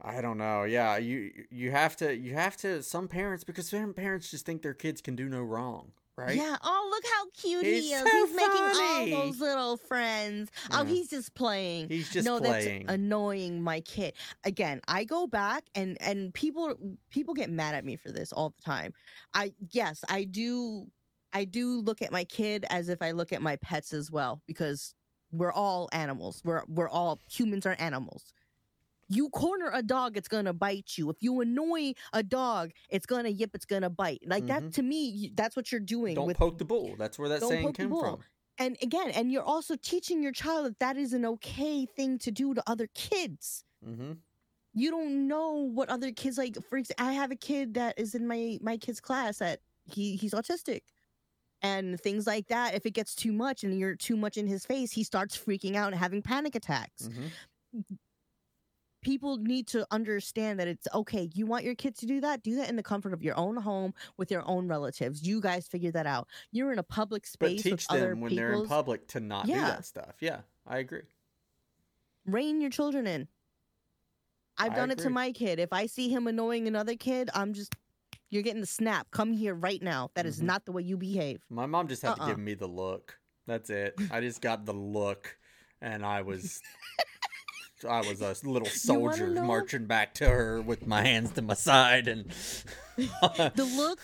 [0.00, 0.64] I don't know.
[0.64, 4.62] Yeah, you you have to you have to some parents because some parents just think
[4.62, 6.36] their kids can do no wrong, right?
[6.36, 6.56] Yeah.
[6.62, 8.00] Oh, look how cute he is.
[8.00, 10.50] so he's making all those little friends.
[10.70, 11.88] Oh, he's just playing.
[11.88, 12.86] He's just no, playing.
[12.86, 14.14] that's annoying my kid.
[14.44, 16.74] Again, I go back and and people
[17.10, 18.92] people get mad at me for this all the time.
[19.34, 20.86] I yes, I do
[21.32, 24.42] I do look at my kid as if I look at my pets as well
[24.46, 24.94] because
[25.30, 26.42] we're all animals.
[26.44, 28.32] We're we're all humans are animals.
[29.14, 31.10] You corner a dog, it's gonna bite you.
[31.10, 34.22] If you annoy a dog, it's gonna yip, it's gonna bite.
[34.26, 36.14] Like that to me, that's what you're doing.
[36.14, 36.94] Don't with poke the bull.
[36.98, 38.00] That's where that Don't saying poke the came bull.
[38.02, 38.20] from.
[38.58, 42.30] and again, and you're also teaching your child that that is an okay thing to
[42.30, 43.64] do to other kids.
[43.86, 44.12] Mm-hmm.
[44.74, 46.56] You don't know what other kids like.
[46.70, 50.16] For example, I have a kid that is in my my kid's class that he
[50.16, 50.80] he's autistic,
[51.60, 52.74] and things like that.
[52.74, 55.74] If it gets too much and you're too much in his face, he starts freaking
[55.76, 57.08] out and having panic attacks.
[57.08, 57.26] Mm-hmm.
[59.02, 61.28] People need to understand that it's okay.
[61.34, 62.42] You want your kid to do that?
[62.42, 65.22] Do that in the comfort of your own home with your own relatives.
[65.26, 66.28] You guys figure that out.
[66.52, 67.62] You're in a public space.
[67.62, 70.14] But teach them when they're in public to not do that stuff.
[70.20, 71.02] Yeah, I agree.
[72.26, 73.26] rein your children in.
[74.56, 75.58] I've I done it to my kid.
[75.58, 77.74] If I see him annoying another kid, I'm just
[78.30, 79.10] you're getting the snap.
[79.10, 80.10] Come here right now.
[80.14, 80.44] That is Mhm.
[80.44, 81.44] not the way you behave.
[81.50, 82.28] My mom just had to Uh-uh.
[82.28, 83.18] give me the look.
[83.46, 83.98] That's it.
[84.12, 85.36] I just got the look,
[85.80, 86.62] and I was,
[87.84, 92.08] I was a little soldier marching back to her with my hands to my side,
[92.08, 92.26] and
[92.96, 93.98] The look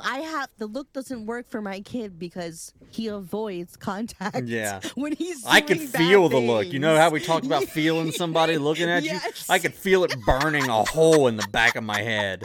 [0.00, 4.46] I have the look doesn't work for my kid because he avoids contact.
[4.46, 4.80] Yeah.
[4.94, 6.66] When he's I could feel the look.
[6.66, 9.18] You know how we talk about feeling somebody looking at you?
[9.48, 12.44] I could feel it burning a hole in the back of my head.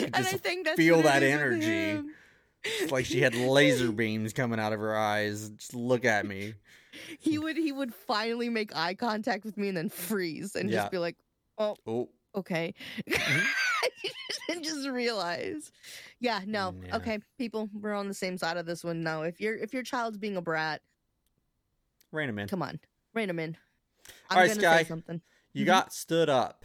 [0.00, 2.02] and I think that's feel that energy.
[2.64, 5.48] It's like she had laser beams coming out of her eyes.
[5.50, 6.54] Just look at me.
[7.18, 10.76] He would he would finally make eye contact with me and then freeze and Yeah.
[10.76, 11.16] just be like,
[11.58, 12.74] Oh, okay.
[13.08, 13.46] Mhm.
[14.50, 15.72] and just realize.
[16.20, 16.72] Yeah, no.
[16.72, 16.96] Mm, yeah.
[16.96, 19.02] Okay, people, we're on the same side of this one.
[19.02, 20.82] No, if your if your child's being a brat,
[22.12, 22.48] rein him in.
[22.48, 22.80] come on.
[23.14, 23.56] Rein him in.
[24.30, 24.78] I'm All right, Sky.
[24.82, 25.20] say something.
[25.52, 25.66] You Mhm.
[25.66, 26.64] got stood up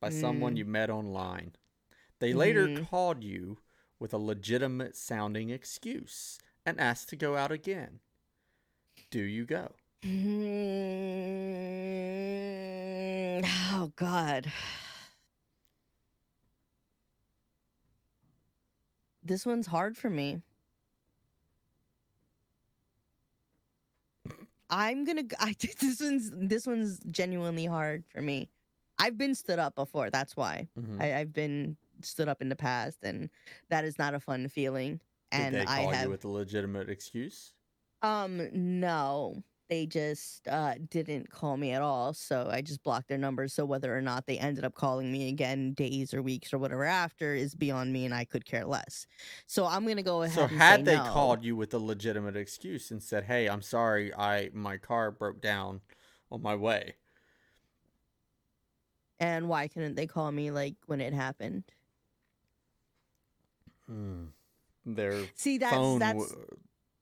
[0.00, 0.58] by someone Mm.
[0.58, 1.54] you met online.
[2.20, 2.88] They later Mhm.
[2.88, 3.58] called you
[3.98, 8.00] with a legitimate sounding excuse and asked to go out again.
[9.10, 9.68] Do you go?
[12.50, 14.50] Mm, Oh God.
[19.22, 20.40] This one's hard for me.
[24.70, 25.22] I'm gonna.
[25.40, 28.48] I, this one's this one's genuinely hard for me.
[28.98, 30.10] I've been stood up before.
[30.10, 31.00] That's why Mhm.
[31.02, 33.28] I, I've been stood up in the past, and
[33.70, 35.00] that is not a fun feeling.
[35.32, 37.52] Did And they I have you with a legitimate excuse?
[38.02, 39.42] Um no.
[39.68, 43.54] They just uh, didn't call me at all, so I just blocked their numbers.
[43.54, 46.84] So whether or not they ended up calling me again days or weeks or whatever
[46.84, 49.06] after is beyond me, and I could care less.
[49.46, 50.36] So I'm gonna go ahead.
[50.36, 51.00] So and had they no.
[51.00, 55.40] called you with a legitimate excuse and said, "Hey, I'm sorry, I my car broke
[55.42, 55.82] down
[56.30, 56.96] on my way."
[59.20, 61.72] and why couldn't they call me like when it happened?
[63.86, 64.28] Hmm.
[64.86, 65.98] Their See, that's phone.
[65.98, 66.46] that's w-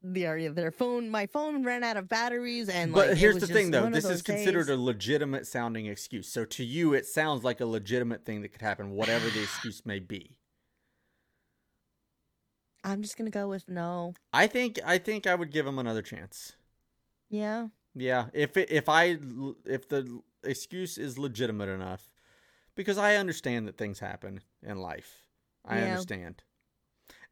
[0.03, 0.49] the area.
[0.49, 3.47] Of their phone, my phone ran out of batteries, and but like, it here's the
[3.47, 3.89] thing, though.
[3.91, 4.77] This is considered days.
[4.77, 6.29] a legitimate sounding excuse.
[6.29, 9.85] So to you, it sounds like a legitimate thing that could happen, whatever the excuse
[9.85, 10.37] may be.
[12.85, 14.15] I'm just gonna go with no.
[14.33, 14.79] I think.
[14.85, 16.55] I think I would give him another chance.
[17.29, 17.69] Yeah.
[17.95, 19.19] Yeah, if it, if I
[19.65, 22.13] if the excuse is legitimate enough,
[22.77, 25.25] because I understand that things happen in life.
[25.65, 25.85] I Yeah.
[25.91, 26.43] understand,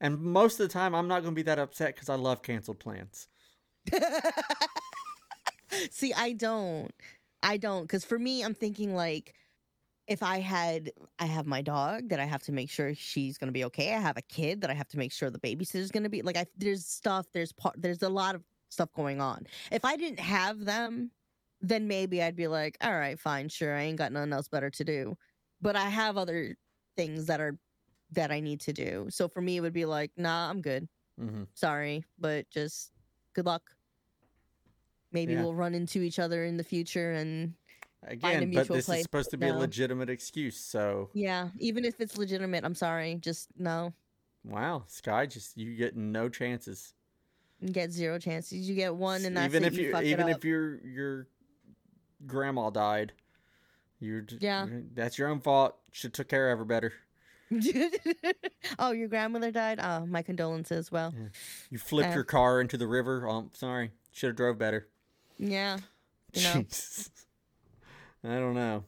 [0.01, 2.43] and most of the time I'm not going to be that upset because I love
[2.43, 3.29] canceled plans.
[5.91, 6.93] See, I don't.
[7.43, 7.83] I don't.
[7.83, 9.35] Because for me, I'm thinking like,
[10.07, 13.53] if I had, I have my dog that I have to make sure she's gonna
[13.53, 13.93] be okay.
[13.95, 16.37] I have a kid that I have to make sure the babysitter's gonna be like.
[16.37, 17.27] I there's stuff.
[17.33, 17.75] There's part.
[17.77, 19.47] There's a lot of stuff going on.
[19.73, 21.11] If I didn't have them,
[21.61, 23.75] then maybe I'd be like, all right, fine, sure.
[23.75, 25.17] I ain't got nothing else better to do.
[25.61, 26.57] But I have other
[26.97, 27.59] things that are
[28.13, 29.07] that I need to do.
[29.11, 30.89] So for me, it would be like, nah, I'm good.
[31.21, 31.45] Mm-hmm.
[31.55, 32.93] Sorry, but just
[33.35, 33.63] good luck.
[35.13, 35.43] Maybe Yeah.
[35.43, 37.55] we'll run into each other in the future and
[38.09, 40.57] Again, but mutual this place, is supposed to be a legitimate excuse.
[40.61, 43.17] So yeah, even if it's legitimate, I'm sorry.
[43.17, 43.93] Just no.
[44.45, 46.95] wow, Sky, just you get no chances.
[47.61, 48.69] You get zero chances.
[48.69, 49.73] You get one and that's even it.
[49.73, 51.27] if you you even if your your
[52.27, 53.13] grandma died,
[53.99, 54.67] you're Yeah.
[54.67, 55.77] you're- that's your own fault.
[55.91, 56.93] Should took care of her better.
[58.79, 59.79] oh, your grandmother died?
[59.83, 60.91] Oh, my condolences.
[60.91, 61.15] Well,
[61.71, 63.27] You flipped Uh, your car into the river.
[63.29, 63.93] Oh, sorry.
[64.13, 64.89] Should have drove better.
[65.39, 65.79] yeah.
[66.33, 67.11] You know, Jesus.
[68.25, 68.85] I don't know.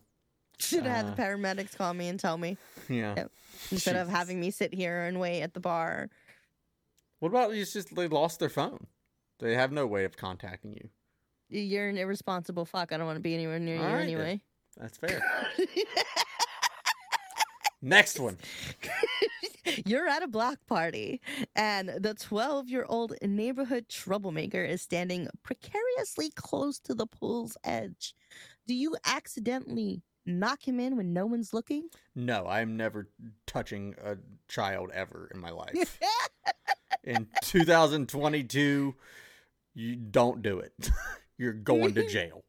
[0.58, 2.56] should have had the Uh, paramedics call me and tell me
[2.88, 3.14] Yeah.
[3.16, 3.30] Yep.
[3.70, 6.10] instead of having me sit here and wait at the bar.
[7.20, 8.86] What about it's just they lost their phone?
[9.38, 10.88] They have no way of contacting you.
[11.48, 12.92] You're an irresponsible fuck.
[12.92, 14.02] I don't want to be anywhere near you All right, then.
[14.08, 14.40] anyway.
[14.76, 15.22] That's fair.
[17.80, 18.38] Next one.
[19.86, 21.20] You're at a block party,
[21.54, 28.14] and the 12 year old neighborhood troublemaker is standing precariously close to the pool's edge.
[28.66, 31.88] Do you accidentally knock him in when no one's looking?
[32.14, 33.08] No, I'm never
[33.46, 34.16] touching a
[34.48, 35.98] child ever in my life.
[37.04, 38.94] in 2022,
[39.74, 40.72] you don't do it.
[41.38, 42.42] You're going to jail.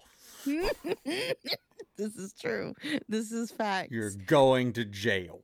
[1.99, 2.73] This is true.
[3.07, 3.91] This is fact.
[3.91, 5.43] You're going to jail.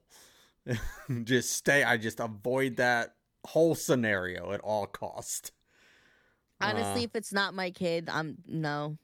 [1.24, 1.84] just stay.
[1.84, 3.16] I just avoid that
[3.46, 5.52] whole scenario at all cost.
[6.62, 8.98] Honestly, Uh, if it's not my kid, I'm no.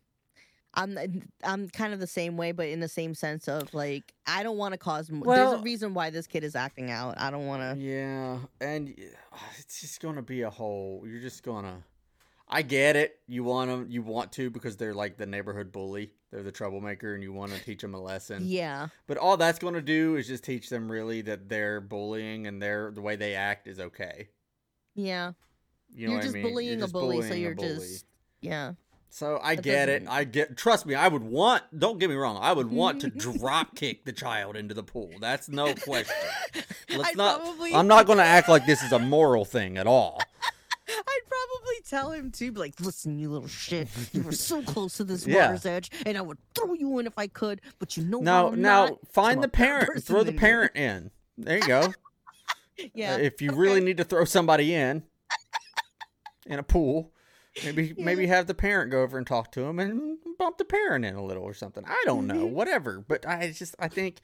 [0.73, 0.97] I'm
[1.43, 4.57] I'm kind of the same way, but in the same sense of like I don't
[4.57, 5.11] want to cause.
[5.11, 7.19] Mo- There's a reason why this kid is acting out.
[7.19, 7.83] I don't want to.
[7.83, 8.87] Yeah, and
[9.59, 11.03] it's just gonna be a whole.
[11.05, 11.83] You're just gonna.
[12.47, 13.19] I get it.
[13.27, 13.87] You want them.
[13.89, 16.11] You want to because they're like the neighborhood bully.
[16.31, 18.43] They're the troublemaker, and you want to teach them a lesson.
[18.45, 22.61] Yeah, But all that's gonna do is just teach them really that their bullying and
[22.61, 24.29] their the way they act is okay.
[24.95, 25.33] yeah.
[25.93, 26.43] You know You're what just I mean?
[26.49, 27.67] bullying a just bully, so bullying a you're bully.
[27.75, 28.05] just
[28.39, 28.73] yeah.
[29.09, 30.03] So I That get it.
[30.07, 30.55] I get.
[30.55, 31.63] Trust me, I would want.
[31.77, 32.37] Don't get me wrong.
[32.41, 35.09] I would want to drop kick the child into the pool.
[35.19, 36.15] That's no question.
[36.89, 37.41] Let's I'd not.
[37.43, 40.21] probably, I'm not going to act like this is a moral thing at all.
[41.07, 44.95] I'd probably tell him to be like, "Listen, you little shit, you were so close
[44.97, 45.47] to this Yeah.
[45.47, 48.49] water's edge, and I would throw you in if I could, but you know Now,
[48.49, 50.03] now find the parent.
[50.03, 51.11] Throw the than you." parent in.
[51.37, 51.93] There you go.
[52.95, 55.03] Yeah, If you really need to throw somebody in
[56.47, 57.13] in a pool,
[57.63, 57.93] maybe Yeah.
[58.05, 61.15] maybe have the parent go over and talk to him and bump the parent in
[61.15, 61.83] a little or something.
[61.85, 62.45] I don't know.
[62.45, 62.55] Mm-hmm.
[62.55, 63.03] Whatever.
[63.07, 64.21] But I just I think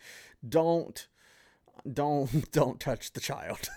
[0.47, 1.07] don't
[1.91, 3.69] don't don't touch the child.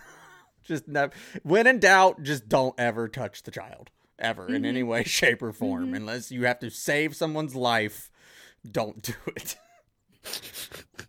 [0.71, 1.13] Just never.
[1.43, 4.65] When in doubt, just don't ever touch the child ever in Mm-hmm.
[4.65, 8.11] any way, shape, or form, unless you have to save someone's life.
[8.71, 9.57] Don't do it.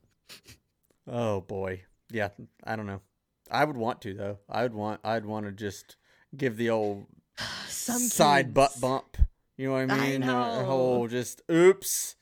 [1.07, 2.29] oh boy, yeah.
[2.63, 3.01] I don't know.
[3.49, 4.39] I would want to though.
[4.49, 5.01] I would want.
[5.03, 5.95] I'd want to just
[6.35, 7.05] give the old
[7.67, 9.17] side butt bump.
[9.57, 10.23] You know what I I mean?
[10.23, 10.65] A know.
[10.65, 12.15] whole just oops.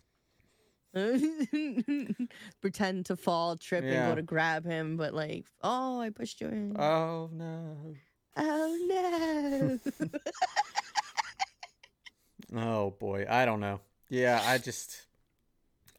[2.62, 6.48] pretend to fall, trip, and go to grab him, but like, oh, I pushed you
[6.48, 6.80] in.
[6.80, 7.96] Oh no.
[8.38, 10.10] oh no!
[12.56, 13.80] Oh boy, I don't know.
[14.10, 15.06] Yeah, I just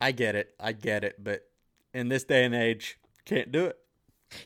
[0.01, 0.55] I get it.
[0.59, 1.43] I get it, but
[1.95, 3.79] in this day and age, can't do it.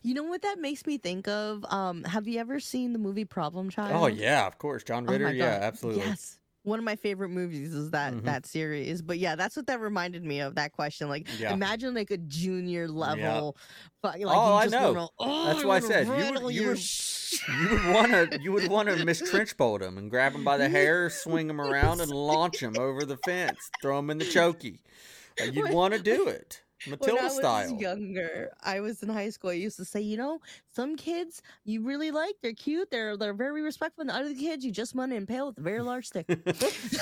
[0.03, 1.65] you know what that makes me think of?
[1.67, 3.93] Um, have you ever seen the movie Problem Child?
[3.95, 4.85] Oh yeah, of course.
[4.85, 6.03] John Oh Ritter, my yeah, absolutely.
[6.03, 6.39] Yes.
[6.65, 8.25] One of my favorite movies is that Mhm.
[8.25, 9.03] that series.
[9.03, 10.55] But yeah, that's what that reminded me of.
[10.55, 11.53] That question, like, Yeah.
[11.53, 13.57] imagine like a junior level.
[14.03, 14.93] But, like, Oh, I know.
[14.93, 16.13] wanna- oh, That's why I said you
[16.43, 16.81] would- you would-
[17.61, 20.57] You would want to you would want to Miss Trunchbull him and grab him by
[20.57, 24.25] the hair, swing him around and launch him over the fence, throw him in the
[24.25, 24.79] chokey.
[25.53, 26.63] You'd want to do it.
[26.87, 27.71] When Matilda I was style.
[27.81, 29.51] younger, I was in high school.
[29.51, 30.41] I used to say, you know,
[30.75, 34.65] some kids you really like, they're cute, they're they're very respectful, and the other kids
[34.65, 36.27] you just want to impale with a very large stick.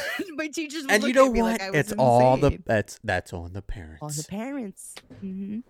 [0.36, 1.61] my teachers, would and you know at what?
[1.61, 4.03] Like it's all the that's that's on the parents.
[4.03, 4.94] on the parents.
[5.20, 5.61] hmm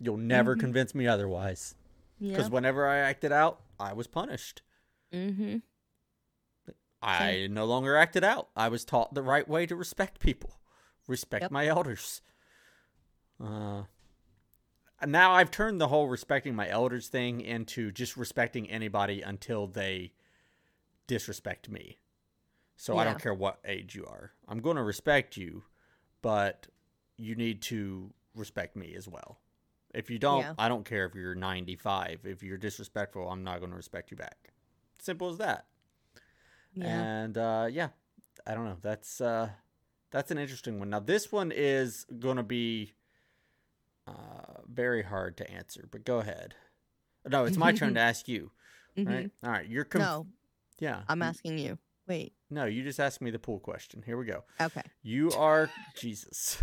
[0.00, 0.60] You'll never Mhm.
[0.60, 1.74] convince me otherwise.
[2.20, 2.30] Yeah.
[2.36, 4.62] Because whenever I acted out, I was punished.
[5.12, 5.56] hmm
[7.00, 8.48] I no longer acted out.
[8.56, 10.60] I was taught the right way to respect people,
[11.06, 11.50] respect Yep.
[11.52, 12.20] my elders.
[13.42, 13.82] Uh,
[15.06, 20.12] now I've turned the whole respecting my elders thing into just respecting anybody until they
[21.06, 21.98] disrespect me.
[22.76, 24.32] So I don't care what age you are.
[24.46, 25.64] I'm going to respect you,
[26.22, 26.68] but
[27.16, 29.38] you need to respect me as well.
[29.92, 30.54] If you don't, Yeah.
[30.58, 32.20] I don't care if you're 95.
[32.24, 34.52] If you're disrespectful, I'm not going to respect you back.
[35.00, 35.66] Simple as that.
[36.74, 36.86] Yeah.
[36.86, 37.88] And uh, yeah,
[38.46, 38.76] I don't know.
[38.80, 39.48] That's uh,
[40.10, 40.90] that's an interesting one.
[40.90, 42.92] Now this one is going to be
[44.08, 46.54] uh, very hard to answer, but go ahead.
[47.28, 48.50] No, it's my turn to ask you.
[48.96, 49.30] Right?
[49.44, 49.68] All right.
[49.68, 50.26] You're conf- No,
[50.80, 51.02] Yeah.
[51.08, 51.78] I'm asking you.
[52.08, 52.32] Wait.
[52.50, 54.02] No, you just asked me the pool question.
[54.04, 54.44] Here we go.
[54.60, 54.82] Okay.
[55.02, 56.62] You are Jesus.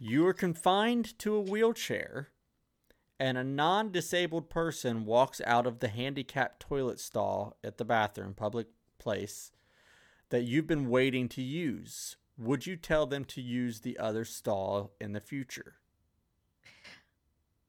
[0.00, 2.28] You are confined to a wheelchair,
[3.18, 8.68] and a non-disabled person walks out of the handicapped toilet stall at the bathroom, public
[8.98, 9.52] place,
[10.30, 12.16] that you've been waiting to use.
[12.38, 15.74] Would you tell them to use the other stall in the future?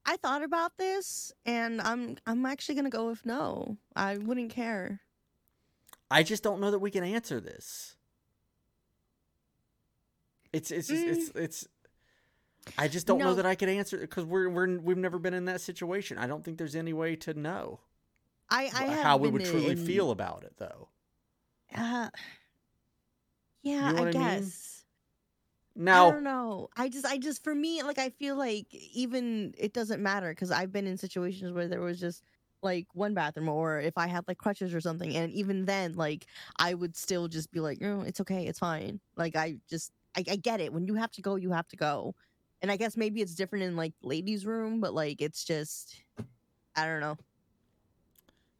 [0.04, 3.76] I thought about this, and I'm I'm actually gonna go with no.
[3.94, 5.00] I wouldn't care.
[6.10, 7.96] I just don't know that we can answer this.
[10.52, 11.68] It's it's just, it's it's.
[12.78, 15.46] I just don't know that I could answer because we're we're we've never been in
[15.46, 16.18] that situation.
[16.18, 17.80] I don't think there's any way to know
[18.50, 20.88] I I how we would truly in- feel about it, though.
[21.74, 22.10] Uh,
[23.62, 24.52] yeah, You know I I mean?
[25.76, 25.92] Guess.
[25.92, 26.68] I don't know.
[26.76, 30.50] I just, I just, for me, like, I feel like even it doesn't matter because
[30.50, 32.24] I've been in situations where there was just
[32.62, 36.26] like one bathroom, or if I had like crutches or something, and even then, like,
[36.58, 39.00] I would still just be like, no, it's okay, it's fine.
[39.16, 40.72] Like, I just, I, I get it.
[40.72, 42.14] When you have to go, you have to go.
[42.62, 46.04] And I guess maybe it's different in like ladies' room, but like, it's just,
[46.76, 47.18] I don't know.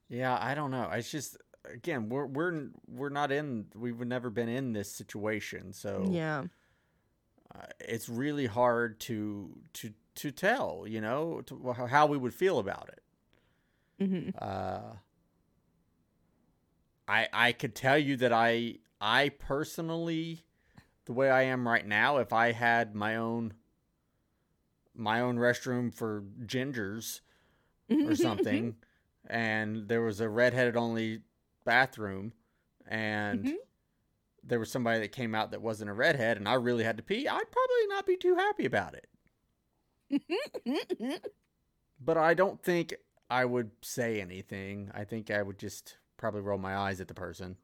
[0.09, 0.89] yeah, I don't know.
[0.90, 3.68] It's just again, we're we're we're not in.
[3.74, 6.44] We've never been in this situation, so Yeah.
[7.55, 10.85] Uh, it's really hard to to to tell.
[10.87, 13.03] You know, to, how we would feel about it.
[14.09, 14.97] hmm Uh,
[17.09, 20.45] I I could tell you that I I personally,
[21.05, 23.55] the way I am right now, if I had my own
[24.95, 27.20] my own restroom for gingers
[28.07, 28.77] or something,
[29.27, 31.23] and there was a redheaded only
[31.65, 32.33] bathroom,
[32.87, 33.57] and Mhm.
[34.43, 37.02] There was somebody that came out that wasn't a redhead, and I really had to
[37.02, 39.09] pee, I'd probably not be too happy about it.
[42.01, 42.94] But I don't think
[43.31, 44.90] I would say anything.
[44.93, 47.56] I think I would just probably roll my eyes at the person.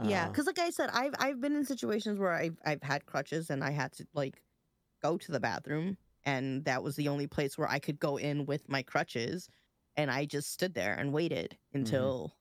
[0.00, 3.06] Yeah, Uh, because like I said, I've I've been in situations where I've I've had
[3.06, 4.42] crutches and I had to like
[5.02, 8.46] go to the bathroom, and that was the only place where I could go in
[8.46, 9.48] with my crutches,
[9.96, 12.32] and I just stood there and waited until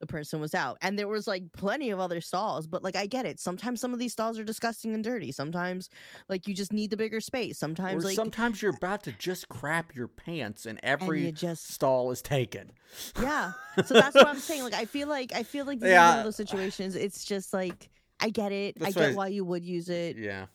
[0.00, 0.78] the person was out.
[0.82, 3.38] And there was like plenty of other stalls, but like I get it.
[3.38, 5.30] Sometimes some of these stalls are disgusting and dirty.
[5.30, 5.88] Sometimes
[6.28, 7.58] like you just need the bigger space.
[7.58, 11.26] Sometimes or like sometimes you're uh, about to just crap your pants and and every
[11.26, 12.72] you just stall is taken.
[13.20, 13.52] yeah.
[13.84, 14.62] So that's what I'm saying.
[14.62, 16.96] Like I feel like I feel like these are one of those situations.
[16.96, 17.90] It's just like
[18.20, 18.76] I get it.
[18.82, 20.16] I get why you would use it.
[20.16, 20.46] Yeah.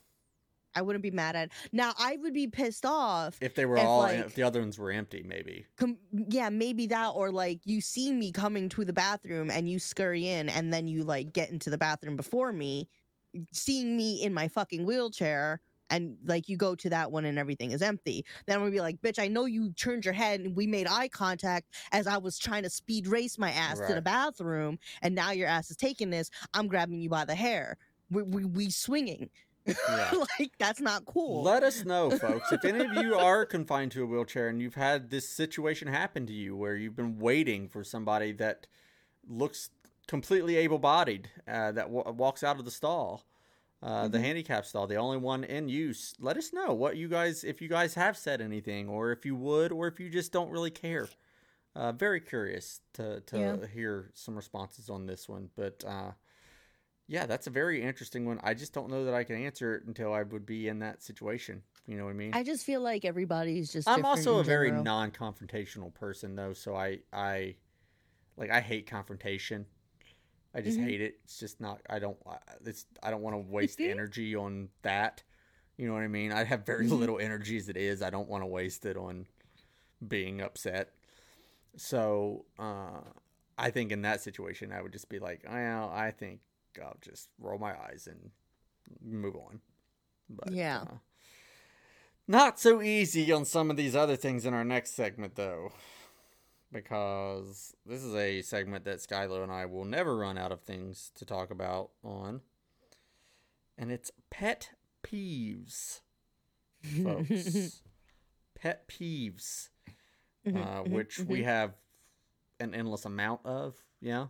[0.76, 1.50] I wouldn't be mad at.
[1.72, 3.38] Now I would be pissed off.
[3.40, 5.64] If they were If, all, like- if the other ones were empty, maybe.
[5.78, 5.96] Com-
[6.28, 10.28] yeah, maybe that, or like you see me coming to the bathroom and you scurry
[10.28, 12.88] in, and then you like get into the bathroom before me,
[13.52, 17.70] seeing me in my fucking wheelchair, and like you go to that one and everything
[17.70, 18.24] is empty.
[18.46, 20.86] Then I'm gonna be like, bitch, I know you turned your head and we made
[20.88, 25.14] eye contact as I was trying to speed race my ass to the bathroom, and
[25.14, 26.30] now your ass is taking this.
[26.52, 27.78] I'm grabbing you by the hair.
[28.10, 29.30] We we, we swinging.
[29.66, 30.12] Yeah.
[30.38, 31.42] like that's not cool.
[31.42, 32.52] Let us know, folks.
[32.52, 36.26] If any of you are confined to a wheelchair and you've had this situation happen
[36.26, 38.66] to you where you've been waiting for somebody that
[39.28, 39.70] looks
[40.06, 43.24] completely able bodied uh, that w- walks out of the stall,
[43.82, 44.22] uh, the Mhm.
[44.22, 47.68] handicap stall, the only one in use, let us know what you guys, if you
[47.68, 51.08] guys have said anything or if you would, or if you just don't really care.
[51.74, 53.66] Uh, very curious to, to Yeah.
[53.66, 55.50] hear some responses on this one.
[55.56, 56.12] But uh,
[57.08, 58.40] yeah, that's a very interesting one.
[58.42, 61.02] I just don't know that I can answer it until I would be in that
[61.02, 61.62] situation.
[61.86, 62.32] You know what I mean?
[62.34, 63.88] I just feel like everybody's just.
[63.88, 64.84] I'm also a very general.
[64.84, 67.56] non-confrontational person though, so I I
[68.36, 69.66] like I hate confrontation.
[70.54, 70.84] I just Mhm.
[70.84, 71.20] hate it.
[71.24, 75.22] It's just not I don't I- it's I don't want to waste energy on that.
[75.76, 76.32] You know what I mean?
[76.32, 76.98] I have very Mhm.
[76.98, 78.02] little energy as it is.
[78.02, 79.26] I don't want to waste it on
[80.06, 80.92] being upset.
[81.76, 83.00] So, uh
[83.58, 86.40] I think in that situation I would just be like, "Well, I think
[86.82, 88.30] I'll just roll my eyes and
[89.00, 89.60] move on."
[90.28, 90.82] But Yeah.
[90.82, 90.98] uh,
[92.26, 95.72] not so easy on some of these other things in our next segment, though,
[96.72, 101.10] because this is a segment that Skylo and I will never run out of things
[101.14, 102.40] to talk about on,
[103.78, 104.70] and it's pet
[105.04, 106.00] peeves,
[107.02, 107.82] folks.
[108.56, 109.68] pet peeves,
[110.52, 111.74] uh, which we have
[112.58, 113.76] an endless amount of.
[114.00, 114.26] Yeah,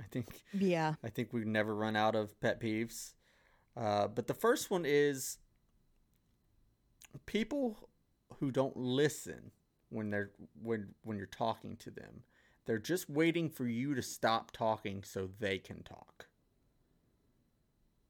[0.00, 0.94] I think Yeah.
[1.02, 3.14] I think we never run out of pet peeves.
[3.76, 5.38] Uh, but the first one is
[7.26, 7.88] people
[8.40, 9.50] who don't listen
[9.90, 10.30] when they're
[10.62, 12.22] when when you're talking to them,
[12.66, 16.26] they're just waiting for you to stop talking so they can talk.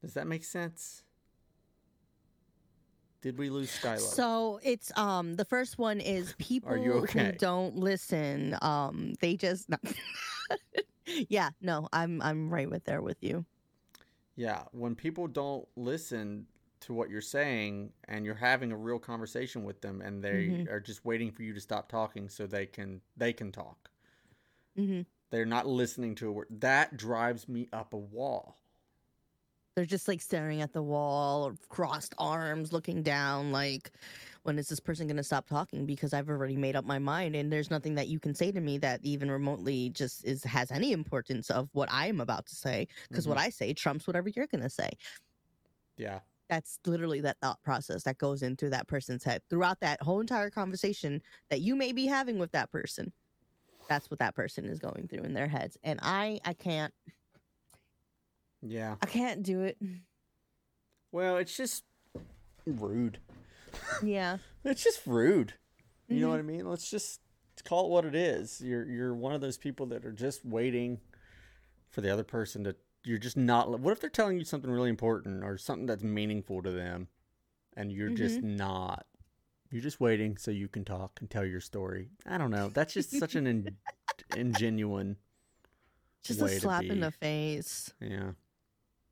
[0.01, 1.03] Does that make sense?
[3.21, 3.99] Did we lose Skylo?
[3.99, 7.25] So it's um the first one is people okay?
[7.25, 8.57] who don't listen.
[8.61, 9.69] Um, they just
[11.29, 13.45] yeah no I'm I'm right with there with you.
[14.35, 16.47] Yeah, when people don't listen
[16.81, 20.69] to what you're saying and you're having a real conversation with them and they Mhm.
[20.69, 23.89] are just waiting for you to stop talking so they can they can talk.
[24.75, 26.49] hmm They're not listening to a word.
[26.61, 28.59] That drives me up a wall.
[29.75, 33.51] They're just like staring at the wall or crossed arms, looking down.
[33.51, 33.91] Like,
[34.43, 35.85] when is this person going to stop talking?
[35.85, 38.61] Because I've already made up my mind, and there's nothing that you can say to
[38.61, 42.55] me that even remotely just is has any importance of what I am about to
[42.55, 42.87] say.
[43.09, 43.47] Because what mm-hmm.
[43.47, 44.89] I say trumps whatever you're going to say.
[45.97, 46.19] Yeah.
[46.49, 50.49] That's literally that thought process that goes into that person's head throughout that whole entire
[50.49, 53.11] conversation that you may be having with that person.
[53.87, 56.93] That's what that person is going through in their heads, and I, I can't,
[58.61, 58.95] Yeah.
[59.01, 59.77] I can't do it.
[61.11, 61.83] Well, it's just
[62.65, 63.19] rude.
[64.03, 64.37] Yeah.
[64.65, 65.53] It's just rude.
[66.09, 66.31] You know Mhm.
[66.31, 66.69] what I mean?
[66.69, 67.21] Let's just
[67.63, 68.59] call it what it is.
[68.61, 70.99] You're you're one of those people that are just waiting
[71.89, 72.75] for the other person to
[73.05, 76.61] you're just not what if they're telling you something really important or something that's meaningful
[76.61, 77.07] to them
[77.77, 79.05] and you're just not
[79.71, 82.09] you're just waiting so you can talk and tell your story.
[82.25, 82.69] I don't know.
[82.69, 83.77] That's just such an in,
[84.31, 85.15] ingenuine
[86.23, 87.93] Just a slap in the face.
[88.01, 88.31] yeah.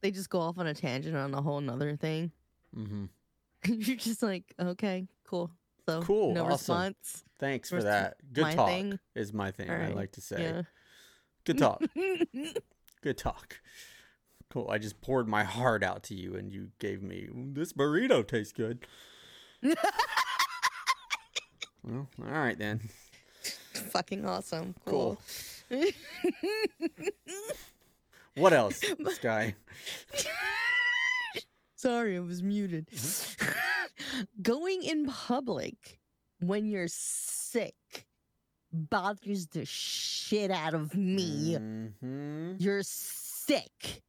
[0.01, 2.31] They just go off on a tangent on a whole nother thing.
[2.75, 3.09] Mhm.
[3.65, 5.51] You're just like, okay, cool.
[5.87, 6.51] So Cool, no awesome.
[6.51, 7.23] response.
[7.39, 8.17] Thanks for that.
[8.33, 8.99] Good my talk thing.
[9.15, 9.69] is my thing.
[9.69, 10.41] I like to say.
[10.43, 10.61] Yeah.
[11.45, 11.81] Good talk.
[13.01, 13.61] Good talk.
[14.49, 14.69] Cool.
[14.69, 18.51] I just poured my heart out to you and you gave me this burrito tastes
[18.53, 18.85] good.
[19.63, 19.75] well,
[22.21, 22.89] all right then.
[23.73, 24.75] Fucking awesome.
[24.85, 25.21] Cool.
[25.69, 25.83] Cool.
[28.35, 28.81] What else,
[29.13, 29.55] Sky?
[31.77, 32.87] Sorry, I was muted.
[32.87, 34.23] Mm-hmm.
[34.41, 35.99] Going in public
[36.39, 37.75] when you're sick
[38.71, 41.55] bothers the shit out of me.
[41.55, 44.03] hmm You're sick.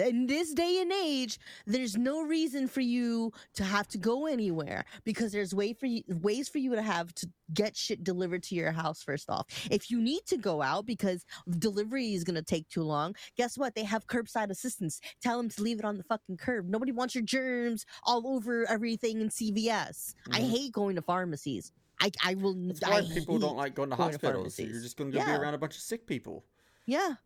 [0.00, 4.84] In this day and age, there's no reason for you to have to go anywhere
[5.04, 8.54] because there's way for you, ways for you to have to get shit delivered to
[8.54, 9.46] your house first off.
[9.70, 11.24] If you need to go out because
[11.58, 13.74] delivery is going to take too long, guess what?
[13.74, 15.00] They have curbside assistance.
[15.20, 16.68] Tell them to leave it on the fucking curb.
[16.68, 20.14] Nobody wants your germs all over everything in CVS.
[20.30, 20.48] I Mhm.
[20.50, 21.72] hate going to pharmacies.
[22.00, 24.58] I I will That's I why people don't like going to going to hospitals.
[24.58, 25.26] you're just going to Yeah.
[25.26, 26.46] be around a bunch of sick people.
[26.86, 27.16] Yeah.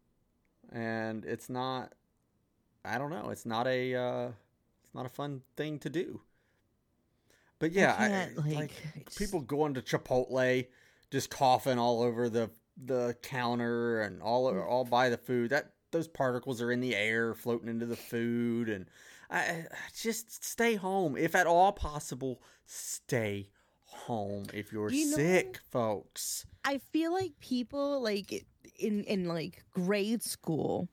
[0.72, 1.92] And it's not
[2.84, 4.28] I don't know, it's not a uh
[4.84, 6.20] it's not a fun thing to do.
[7.58, 7.94] But yeah,
[8.36, 8.54] I like,
[8.94, 10.66] like, people going to Chipotle
[11.10, 14.66] just coughing all over the the counter and all Mm.
[14.66, 15.50] all by the food.
[15.50, 18.86] That those particles are in the air floating into the food and
[19.30, 19.66] I
[19.96, 22.42] just stay home if at all possible.
[22.66, 23.48] Stay
[23.84, 26.44] home if you're You know- sick, folks.
[26.64, 28.44] I feel like people like
[28.78, 30.88] in in like grade school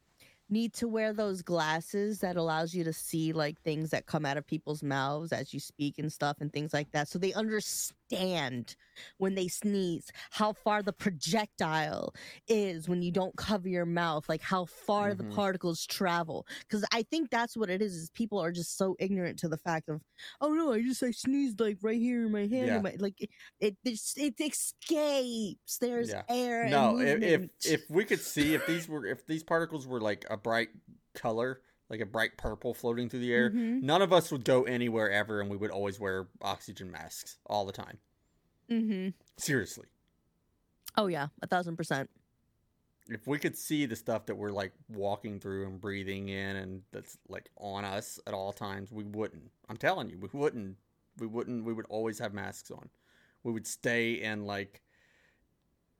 [0.51, 4.37] need to wear those glasses that allows you to see like things that come out
[4.37, 8.75] of people's mouths as you speak and stuff and things like that so they understand
[9.17, 12.13] when they sneeze how far the projectile
[12.47, 15.17] is when you don't cover your mouth like how far Mhm.
[15.17, 18.95] the particles travel because i think that's what it is is people are just so
[18.99, 20.01] ignorant to the fact of
[20.41, 22.79] oh no i just i sneezed like right here in my hand Yeah.
[22.81, 23.29] my, like it
[23.59, 23.77] it,
[24.17, 26.23] it escapes there's Yeah.
[26.27, 29.87] air No, and if, if if we could see if these were if these particles
[29.87, 30.69] were like a bright
[31.13, 33.81] color, like a bright purple floating through the air, Mhm.
[33.83, 37.65] none of us would go anywhere ever, and we would always wear oxygen masks all
[37.65, 37.99] the time.
[38.69, 39.09] Mm-hmm.
[39.37, 39.87] Seriously,
[40.97, 42.09] Oh yeah, a thousand percent.
[43.09, 46.83] if we could see the stuff that we're like walking through and breathing in, and
[46.91, 49.51] that's like on us at all times, we wouldn't.
[49.67, 50.77] I'm telling you, we wouldn't.
[51.17, 51.65] We wouldn't.
[51.65, 52.89] We would always have masks on.
[53.43, 54.81] We would stay in like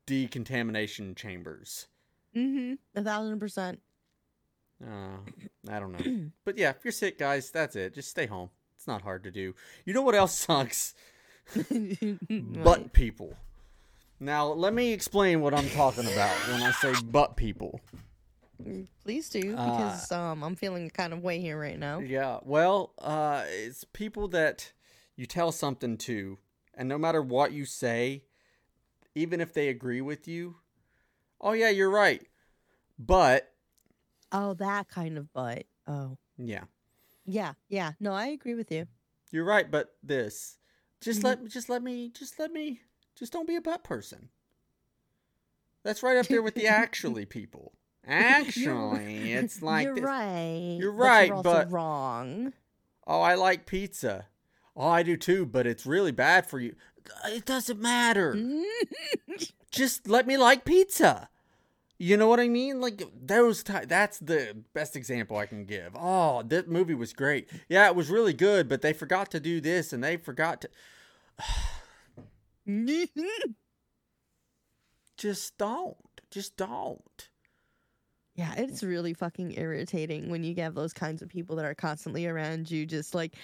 [0.05, 1.87] decontamination chambers.
[2.35, 2.75] Mm-hmm.
[2.99, 3.81] A thousand percent.
[4.83, 5.17] Uh,
[5.69, 6.29] I don't know.
[6.45, 7.93] But yeah, if you're sick, guys, that's it.
[7.93, 8.49] Just stay home.
[8.75, 9.53] It's not hard to do.
[9.85, 10.93] You know what else sucks?
[12.29, 13.35] Butt people.
[14.19, 17.81] Now, let me explain what I'm talking about when I say butt people.
[19.03, 21.99] Please do, Uh, because um, I'm feeling kind of way here right now.
[21.99, 24.71] Yeah, well, uh, it's people that
[25.15, 26.37] you tell something to,
[26.75, 28.23] and no matter what you say,
[29.15, 30.57] even if they agree with you,
[31.39, 32.21] oh, yeah, you're right.
[32.99, 33.50] But,
[34.31, 35.65] Oh, that kind of butt.
[35.87, 36.63] Oh, yeah,
[37.25, 37.91] yeah, yeah.
[37.99, 38.87] No, I agree with you.
[39.31, 40.57] you're right, but this.
[41.01, 41.23] Just Mhm.
[41.23, 42.81] let just let me just let me
[43.15, 44.29] just don't be a butt person.
[45.83, 47.73] That's right up there with the actually people.
[48.07, 50.03] Actually, it's like you're this.
[50.03, 50.77] right.
[50.79, 52.53] You're but right, you're also but- wrong.
[53.07, 54.27] Oh, I like pizza.
[54.75, 56.75] Oh, I do too, but it's really bad for you.
[57.25, 58.37] It doesn't matter.
[59.71, 61.29] Just let me like pizza.
[62.01, 62.81] You know what I mean?
[62.81, 65.95] Like those ti that's the best example I can give.
[65.95, 67.47] Oh, that movie was great.
[67.69, 70.69] Yeah, it was really good, but they forgot to do this and they forgot to
[75.15, 75.95] just don't.
[76.31, 77.29] Just don't.
[78.33, 82.25] Yeah, it's really fucking irritating when you have those kinds of people that are constantly
[82.25, 82.87] around you.
[82.87, 83.35] Just like,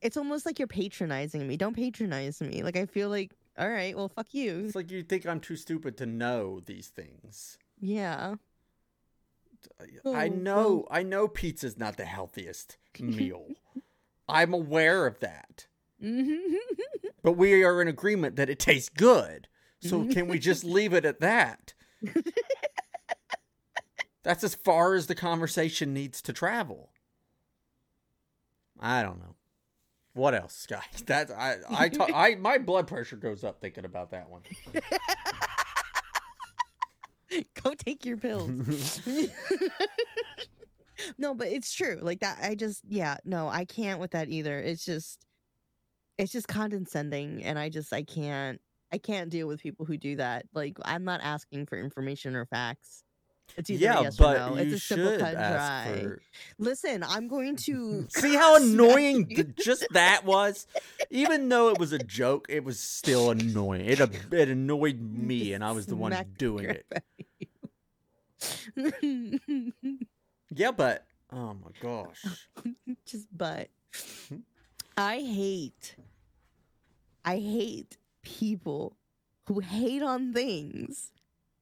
[0.00, 1.58] it's almost like you're patronizing me.
[1.58, 2.62] Don't patronize me.
[2.62, 4.64] Like, I feel like, all right, well, fuck you.
[4.64, 7.58] It's like you think I'm too stupid to know these things.
[7.80, 8.34] Yeah.
[9.80, 13.46] I Oh, know, I know pizza's not the healthiest meal.
[14.28, 15.66] I'm aware of that.
[16.02, 16.54] Mm-hmm.
[17.22, 19.48] But we are in agreement that it tastes good.
[19.80, 21.74] So can we just leave it at that?
[24.22, 26.90] That's as far as the conversation needs to travel.
[28.78, 29.34] I don't know.
[30.14, 30.82] What else, guys?
[31.04, 34.42] That's I I talk, I my blood pressure goes up thinking about that one.
[37.62, 39.00] Go take your pills.
[41.18, 41.98] no, but it's true.
[42.00, 44.58] Like that I just yeah, no, I can't with that either.
[44.58, 45.24] It's just
[46.18, 48.60] it's just condescending and I just I can't
[48.92, 50.46] I can't deal with people who do that.
[50.54, 53.02] Like I'm not asking for information or facts.
[53.56, 54.56] It's either yeah, yes but or no.
[54.56, 55.98] you It's a simple should cut dry.
[56.02, 56.22] for
[56.58, 60.66] Listen, I'm going to See how annoying th- just that was?
[61.10, 63.86] Even though it was a joke, it was still annoying.
[63.86, 66.86] It, it annoyed me, and I was the one doing it.
[66.90, 67.02] crap
[68.78, 70.02] out of you.
[70.54, 72.24] Yeah, but oh my gosh.
[73.06, 73.68] just but
[74.28, 74.36] hmm?
[74.96, 75.96] I hate
[77.24, 78.96] I hate people
[79.46, 81.10] who hate on things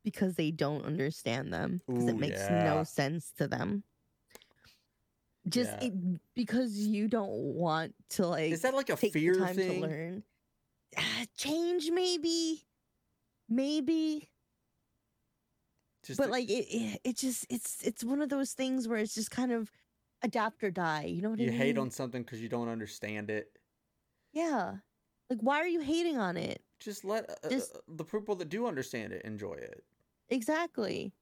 [0.05, 2.65] because they don't understand them because it makes yeah.
[2.75, 3.83] no sense to them.
[5.49, 5.89] Just Yeah.
[5.89, 9.81] it, because you don't want to like Is that like a fear time thing?
[9.83, 10.23] to learn.
[10.97, 12.65] Ah, Change maybe,
[13.49, 14.31] maybe,
[16.05, 18.99] Just but a- like it, it, it just it's it's one of those things where
[18.99, 19.71] it's just kind of
[20.23, 21.05] adapt or die.
[21.07, 21.53] You know what I mean?
[21.53, 23.59] you hate on something because you don't understand it.
[24.33, 24.77] Yeah.
[25.31, 26.63] Like, why are you hating on it?
[26.81, 29.85] Just let uh, Just- uh, the people that do understand it enjoy it.
[30.29, 31.13] Exactly.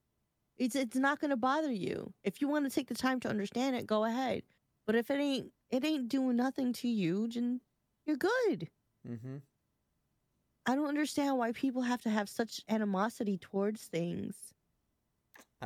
[0.56, 2.12] It's it's not gonna bother you.
[2.24, 4.42] If you want to take the time to understand it, go ahead.
[4.86, 7.60] But if it ain't it ain't doing nothing to you, then
[8.06, 8.70] you're good.
[9.08, 9.38] Mm-hmm.
[10.66, 14.54] I don't understand why people have to have such animosity towards things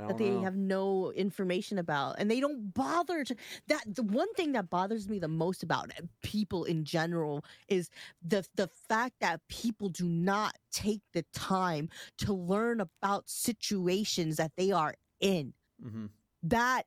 [0.04, 0.42] that they know.
[0.42, 3.34] have no information about and they don't bother to
[3.68, 7.90] that the one thing that bothers me the most about uh, people in general is
[8.22, 14.52] the the fact that people do not take the time to learn about situations that
[14.56, 15.52] they are in
[15.84, 16.06] mm-hmm.
[16.42, 16.82] that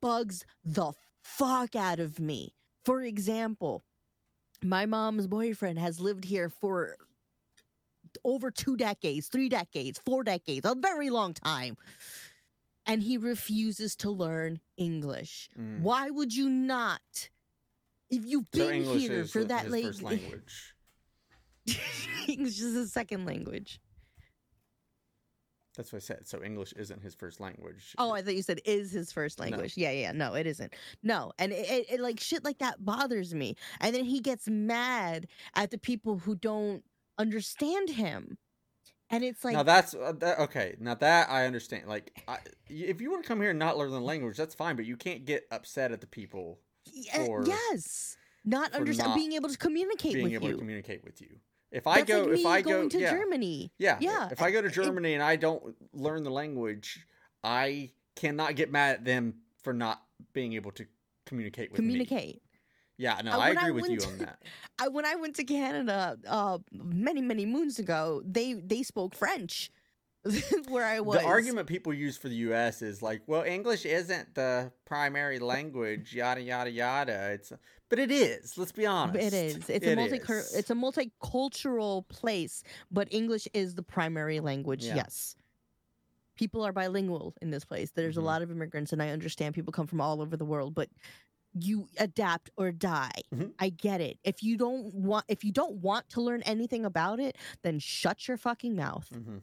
[0.00, 0.92] bugs the
[1.22, 2.54] fuck out of me
[2.84, 3.82] for example
[4.62, 6.96] my mom's boyfriend has lived here for
[8.24, 11.76] over two decades, three decades, four decades, a very long time.
[12.90, 15.48] And he refuses to learn English.
[15.56, 15.80] Mm.
[15.82, 17.30] Why would you not?
[18.10, 20.74] If you've been English here for that his first language.
[22.28, 23.80] English is a second language.
[25.76, 26.26] That's what I said.
[26.26, 27.94] So English isn't his first language.
[27.96, 29.44] Oh, I thought you said is his first No.
[29.44, 29.76] language.
[29.76, 30.74] Yeah, yeah, no, it isn't.
[31.04, 33.54] No, and it, it, it like shit like that bothers me.
[33.80, 36.82] And then he gets mad at the people who don't
[37.18, 38.36] understand him,
[39.10, 40.76] and it's like now that's uh, that, okay.
[40.80, 41.86] Now that I understand.
[41.86, 42.38] Like, I,
[42.68, 44.76] if you want to come here and not learn the language, that's fine.
[44.76, 46.58] But you can't get upset at the people
[46.94, 50.46] y- uh, for- yes, not for understand not being able to communicate being with able
[50.48, 50.52] you.
[50.54, 51.38] to communicate with you.
[51.72, 53.70] If I go, like if I go to yeah, Germany.
[53.78, 57.06] yeah, Yeah, If I go to it- Germany and I don't learn the language,
[57.44, 60.86] I cannot get mad at them for not being able to
[61.26, 61.86] communicate with me.
[61.86, 62.42] Communicate.
[63.00, 64.42] Yeah, no, I I agree with you on that.
[64.78, 69.70] I, when I went to Canada uh, many many moons ago, they they spoke French
[70.68, 71.18] where I was.
[71.18, 72.82] The argument people use for the U.S.
[72.82, 77.32] is like, well, English isn't the primary language, yada yada yada.
[77.32, 77.52] It's,
[77.88, 78.58] but it is.
[78.58, 79.18] Let's be honest.
[79.18, 79.56] It is.
[79.56, 80.20] It's It a multi.
[80.54, 84.84] It's a multicultural place, but English is the primary language.
[84.84, 84.96] Yeah.
[84.96, 85.36] Yes.
[86.36, 87.90] People are bilingual in this place.
[87.92, 88.22] There's Mhm.
[88.22, 90.88] a lot of immigrants, and I understand people come from all over the world, but
[91.58, 93.10] you adapt or die.
[93.32, 93.54] Mhm.
[93.58, 94.18] I get it.
[94.24, 98.28] If you don't want, if you don't want to learn anything about it, then shut
[98.28, 99.08] your fucking mouth.
[99.12, 99.38] hmm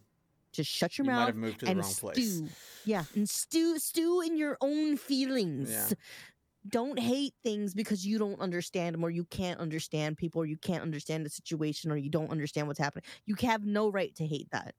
[0.54, 2.42] Just shut You your might mouth have moved to the and wrong place.
[2.42, 2.56] stew.
[2.84, 5.70] Yeah, and stew stew in your own feelings.
[5.70, 5.96] Yeah.
[6.70, 10.58] don't hate things because you don't understand them or you can't understand people or you
[10.58, 13.06] can't understand the situation or you don't understand what's happening.
[13.26, 14.76] You have no right to hate that.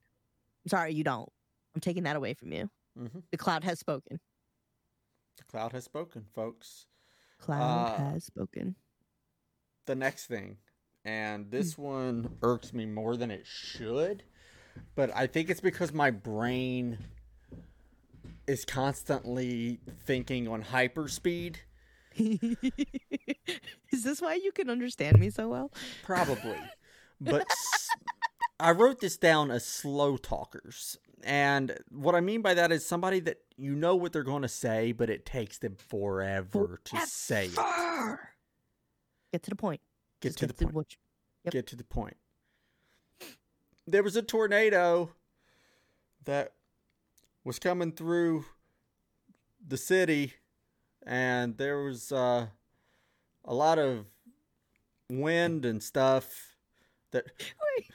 [0.65, 1.29] I'm sorry, you don't.
[1.75, 2.71] I'm taking that away from you.
[2.97, 4.21] hmm The cloud has spoken.
[5.39, 6.88] The cloud has spoken, folks.
[7.39, 8.75] Cloud Uh, has spoken.
[9.87, 10.59] The next thing,
[11.05, 14.23] and this one irks me more than it should,
[14.95, 16.99] but I think it's because my brain
[18.47, 21.57] is constantly thinking on hyperspeed.
[22.19, 25.71] Is this why you can understand me so well?
[26.05, 26.59] Probably.
[27.21, 27.47] But
[28.61, 30.99] I wrote this down as slow talkers.
[31.25, 34.49] And what I mean by that is somebody that you know what they're going to
[34.49, 38.19] say, but it takes them forever to say it.
[39.33, 39.81] Get to the point.
[40.21, 40.93] Get Just to the point.
[40.93, 40.99] you-
[41.45, 41.53] Yep.
[41.53, 42.17] Get to the point.
[43.87, 45.13] There was a tornado
[46.25, 46.53] that
[47.45, 48.45] was coming through
[49.67, 50.35] the city,
[51.07, 52.49] and there was uh,
[53.45, 54.05] a lot of
[55.09, 56.57] wind and stuff.
[57.13, 57.25] That
[57.79, 57.87] wait,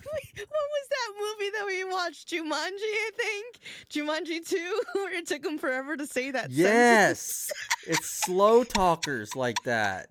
[0.04, 2.28] what was that movie that we watched?
[2.28, 3.58] Jumanji, I think.
[3.90, 6.56] Jumanji 2, where it took him forever to say that sentence.
[6.56, 7.50] yes,
[7.86, 10.08] it's slow talkers like that.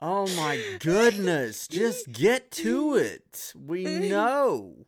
[0.00, 1.66] Oh my goodness!
[1.66, 3.54] Just get to it.
[3.56, 4.86] We know.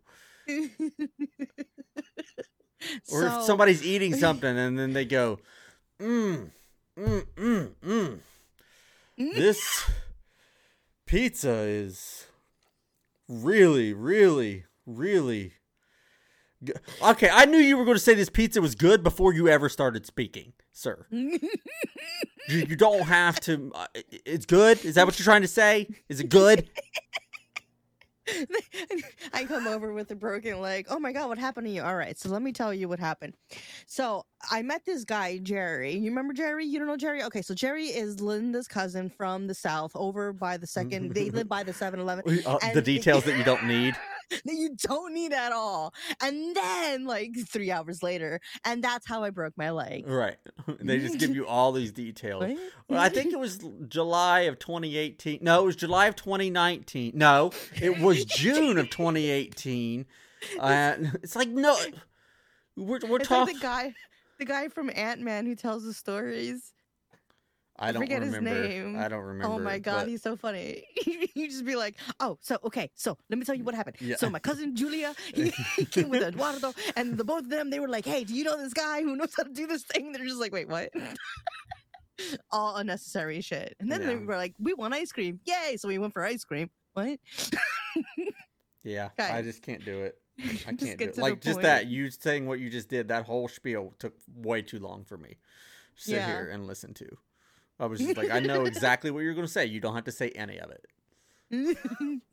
[3.12, 5.38] Or if somebody's eating something and then they go,
[5.98, 6.50] mm,
[6.98, 8.20] mm, mm, mm.
[9.16, 9.90] This
[11.06, 12.25] pizza is
[13.28, 15.54] really, really, really
[16.64, 16.80] good.
[17.02, 19.68] Okay, I knew you were going to say this pizza was good before you ever
[19.68, 21.06] started speaking, sir.
[22.48, 23.72] You, you don't have to.
[23.74, 23.86] Uh,
[24.24, 24.84] it's good.
[24.84, 25.88] Is that what you're trying to say?
[26.08, 26.70] Is it good?
[29.32, 30.86] I come over with a broken leg.
[30.90, 31.82] Oh my god, what happened to you?
[31.82, 33.34] All right, so let me tell you what happened.
[33.86, 35.92] So I met this guy, Jerry.
[35.94, 36.66] You remember Jerry?
[36.66, 37.22] You don't know Jerry?
[37.24, 41.14] Okay, so Jerry is Linda's cousin from the south, over by the second.
[41.14, 42.24] they live by the 7-Eleven.
[42.46, 43.96] Uh, the details that you don't need.
[44.44, 45.94] that you don't need at all.
[46.20, 50.06] And then like three hours later, and that's how I broke my leg.
[50.06, 50.36] Right.
[50.80, 52.42] They just give you all these details.
[52.42, 52.58] Right?
[52.88, 53.58] Well, I think it was
[53.88, 55.38] July of 2018.
[55.42, 57.12] No, it was July of 2019.
[57.14, 57.50] No,
[57.80, 60.06] it was June of 2018.
[60.60, 61.76] And it's like no,
[62.76, 63.54] we're we're it's like talking.
[63.54, 63.94] the guy,
[64.38, 66.72] the guy from Ant Man who tells the stories.
[67.78, 68.68] I don't forget his remember.
[68.68, 68.96] name.
[68.98, 69.52] I don't remember.
[69.54, 70.84] oh my god, but- he's so funny.
[71.34, 73.96] you just be like, oh, so okay, so let me tell you what happened.
[74.00, 74.16] Yeah.
[74.16, 77.80] So my cousin Julia, he, he came with Eduardo, and the both of them, they
[77.80, 80.12] were like, hey, do you know this guy who knows how to do this thing?
[80.12, 80.90] They're just like, wait, what?
[82.50, 83.76] All unnecessary shit.
[83.78, 85.76] And then they were like, we want ice cream, yay!
[85.76, 86.70] So we went for ice cream.
[86.94, 87.18] What?
[88.82, 89.30] Yeah, Okay.
[89.30, 90.16] I just can't do it.
[90.42, 91.18] I can't do get it.
[91.18, 93.08] Like just that you saying what you just did.
[93.08, 95.36] That whole spiel took way too long for me.
[95.96, 96.26] Sit Yeah.
[96.26, 97.18] here and listen to.
[97.78, 99.66] I was just like, I know exactly what you're going to say.
[99.66, 100.86] You don't have to say any of it.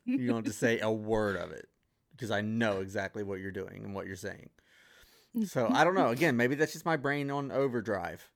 [0.06, 1.68] You don't have to say a word of it
[2.12, 4.50] because I know exactly what you're doing and what you're saying.
[5.46, 6.10] So I don't know.
[6.10, 8.30] Again, maybe that's just my brain on overdrive.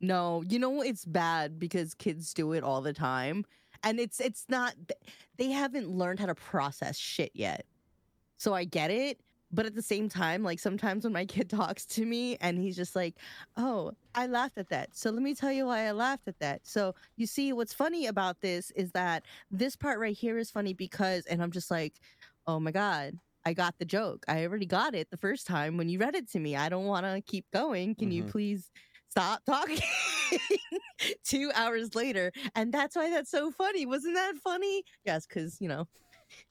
[0.00, 3.44] No, you know it's bad because kids do it all the time,
[3.84, 4.74] and it's it's not.
[5.36, 7.64] They haven't learned how to process shit yet.
[8.38, 9.20] So I get it,
[9.52, 12.76] but at the same time, like sometimes when my kid talks to me and he's
[12.76, 13.16] just like,
[13.56, 16.66] "Oh, I laughed at that." So let me tell you why I laughed at that.
[16.66, 20.74] So you see, what's funny about this is that this part right here is funny
[20.74, 21.94] because, and I'm just like,
[22.46, 24.24] "Oh my god." I got the joke.
[24.28, 26.54] I already got it the first time when you read it to me.
[26.54, 27.96] I don't want to keep going.
[27.96, 28.30] Can you Mhm.
[28.30, 28.70] please
[29.08, 29.80] stop talking
[31.24, 35.68] two hours later and that's why that's so funny wasn't that funny yes because you
[35.68, 35.86] know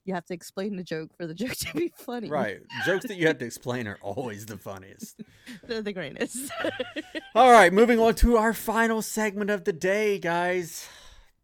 [0.06, 2.60] you have to explain the joke for the joke to be funny Right.
[2.86, 5.22] Jokes that you have to explain are always the funniest.
[5.64, 6.52] they're the greatest
[7.36, 10.88] All right, moving on to our final segment of the day, guys.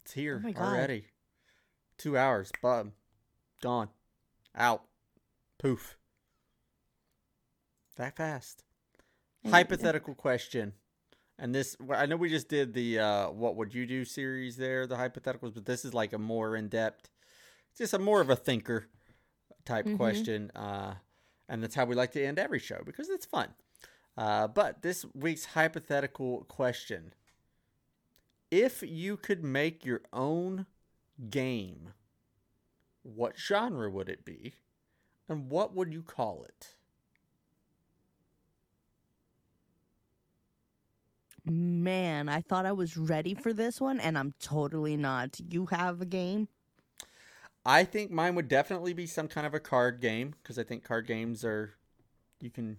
[0.03, 1.05] It's here Oh already.
[1.97, 2.93] Two hours, bum,
[3.61, 3.89] gone,
[4.55, 4.83] out,
[5.57, 5.97] poof.
[7.95, 8.63] That fast.
[9.49, 10.73] Hypothetical question.
[11.39, 14.85] And this, I know we just did the uh, "What Would You Do" series there,
[14.87, 17.09] the hypotheticals, but this is like a more in depth,
[17.77, 18.87] just a more of a thinker
[19.65, 19.95] type Mhm.
[19.97, 20.51] question.
[20.55, 20.95] Uh,
[21.49, 23.53] and that's how we like to end every show because it's fun.
[24.17, 27.13] Uh, but this week's hypothetical question
[28.51, 30.65] If you could make your own
[31.29, 31.93] game,
[33.03, 34.55] what genre would it be?
[35.29, 36.75] And what would you call it?
[41.45, 46.01] man i thought i was ready for this one and i'm totally not you have
[46.01, 46.47] a game
[47.67, 50.85] I think mine would definitely be some kind of a card game because I think
[50.85, 51.73] card games are
[52.39, 52.77] you can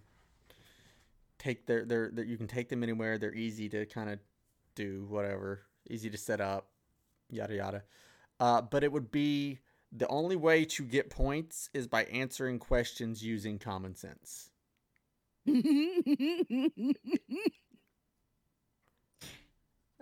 [1.37, 3.19] take their their, their you can take them anywhere.
[3.19, 4.17] They're easy to kind of
[4.73, 5.61] do, whatever.
[5.91, 6.69] Easy to set up,
[7.29, 7.83] yada yada.
[8.39, 9.59] Uh, but it would be
[9.91, 14.49] the only way to get points is by answering questions using common sense.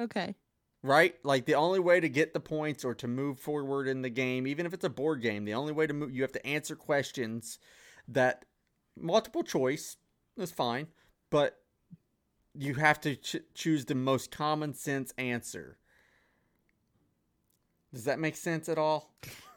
[0.02, 0.34] okay.
[0.88, 1.16] Right?
[1.24, 4.48] Like the only way to get the points or to move forward in the game,
[4.48, 6.76] even if it's a board game, the only way to move, you have to answer
[6.76, 7.60] questions
[8.08, 8.46] that
[8.98, 9.98] multiple choice
[10.38, 10.88] is fine,
[11.30, 11.58] but
[12.54, 15.78] you have to ch- choose the most common sense answer.
[17.94, 19.14] Does that make sense at all?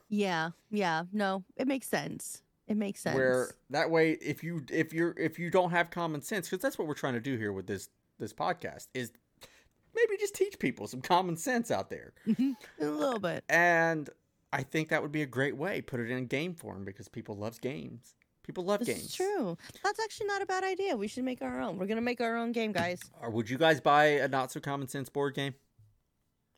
[0.08, 1.04] Yeah, yeah.
[1.12, 2.42] No, it makes sense.
[2.66, 3.14] It makes sense.
[3.14, 6.78] Where that way, if you if you're if you don't have common sense, because that's
[6.78, 7.88] what we're trying to do here with this
[8.18, 9.12] this podcast is
[9.94, 12.12] maybe just teach people some common sense out there.
[12.80, 13.44] a little bit.
[13.48, 14.08] And
[14.52, 15.80] I think that would be a great way.
[15.80, 18.14] Put it in game form because people loves games.
[18.42, 19.14] People love This games.
[19.14, 19.56] true.
[19.84, 20.96] That's actually not a bad idea.
[20.96, 21.78] We should make our own.
[21.78, 22.98] We're gonna make our own game, guys.
[23.20, 25.54] Or would you guys buy a not so common sense board game?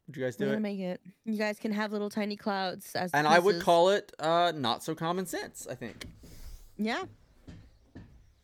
[0.07, 0.55] Would you guys do We're it?
[0.55, 1.01] gonna make it.
[1.25, 3.11] You guys can have little tiny clouds as.
[3.13, 5.67] and I would call it uh, not so common sense.
[5.71, 6.07] I think.
[6.79, 7.05] Yeah.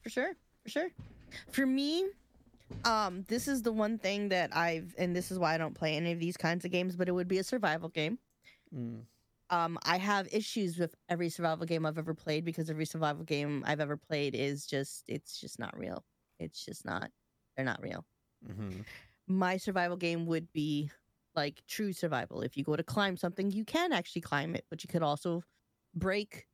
[0.02, 0.32] For sure.
[0.64, 0.88] For sure.
[1.50, 2.06] For me,
[2.84, 5.96] um, this is the one thing that I've, and this is why I don't play
[5.96, 8.18] any of these kinds of games, but it would be a survival game.
[8.74, 9.06] Mm.
[9.50, 13.64] Um, I have issues with every survival game I've ever played because every survival game
[13.66, 16.04] I've ever played is just, it's just not real.
[16.38, 17.10] It's just not,
[17.56, 18.04] they're not real.
[18.46, 18.80] hmm
[19.26, 20.90] My survival game would be
[21.34, 22.42] like true survival.
[22.42, 25.42] If you go to climb something, you can actually climb it, but you could also
[25.94, 26.46] break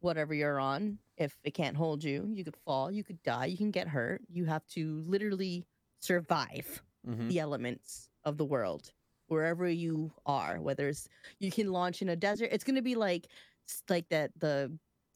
[0.00, 2.28] whatever you're on if it can't hold you.
[2.32, 4.22] You could fall, you could die, you can get hurt.
[4.28, 5.66] You have to literally
[6.00, 8.92] survive hmm the elements of the world
[9.28, 10.60] wherever you are.
[10.60, 11.08] Whether it's
[11.38, 13.28] you can launch in a desert, it's going to be like
[13.88, 14.72] like that the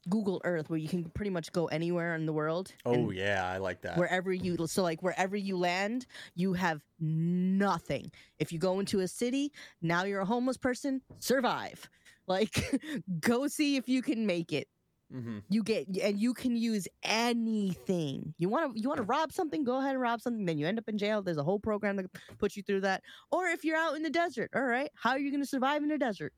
[0.08, 2.72] Google Earth where you can pretty much go anywhere in the world.
[2.84, 3.96] Oh yeah, I like that.
[3.98, 9.08] wherever you so like wherever you land you have nothing if you go into a
[9.08, 9.52] city
[9.82, 11.88] now you're a homeless person survive
[12.26, 12.80] like
[13.20, 14.68] go see if you can make it.
[15.12, 18.34] Hmm you get and you can use anything.
[18.38, 19.64] You want to you want to rob something?
[19.64, 20.46] Go ahead and rob something.
[20.46, 21.22] Then you end up in jail.
[21.22, 22.06] There's a whole program that
[22.38, 23.02] puts you through that.
[23.30, 25.82] Or if you're out in the desert all right how are you going to survive
[25.82, 26.32] in the desert?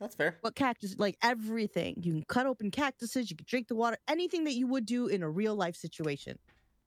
[0.00, 0.36] That's fair.
[0.40, 1.96] what cactus like everything.
[2.00, 3.30] You can cut open cactuses.
[3.30, 3.96] You can drink the water.
[4.08, 6.38] Anything that you would do in a real life situation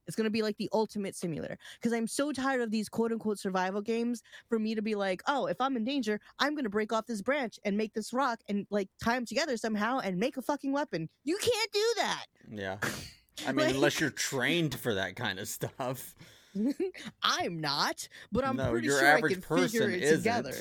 [0.07, 3.11] it's going to be like the ultimate simulator because i'm so tired of these quote
[3.11, 6.63] unquote survival games for me to be like oh if i'm in danger i'm going
[6.63, 9.99] to break off this branch and make this rock and like tie them together somehow
[9.99, 12.77] and make a fucking weapon you can't do that Yeah.
[13.47, 16.15] I mean, unless you're trained for that kind of stuff.
[17.23, 20.17] i'm not but i'm No, pretty your sure average i can figure it isn't.
[20.19, 20.53] together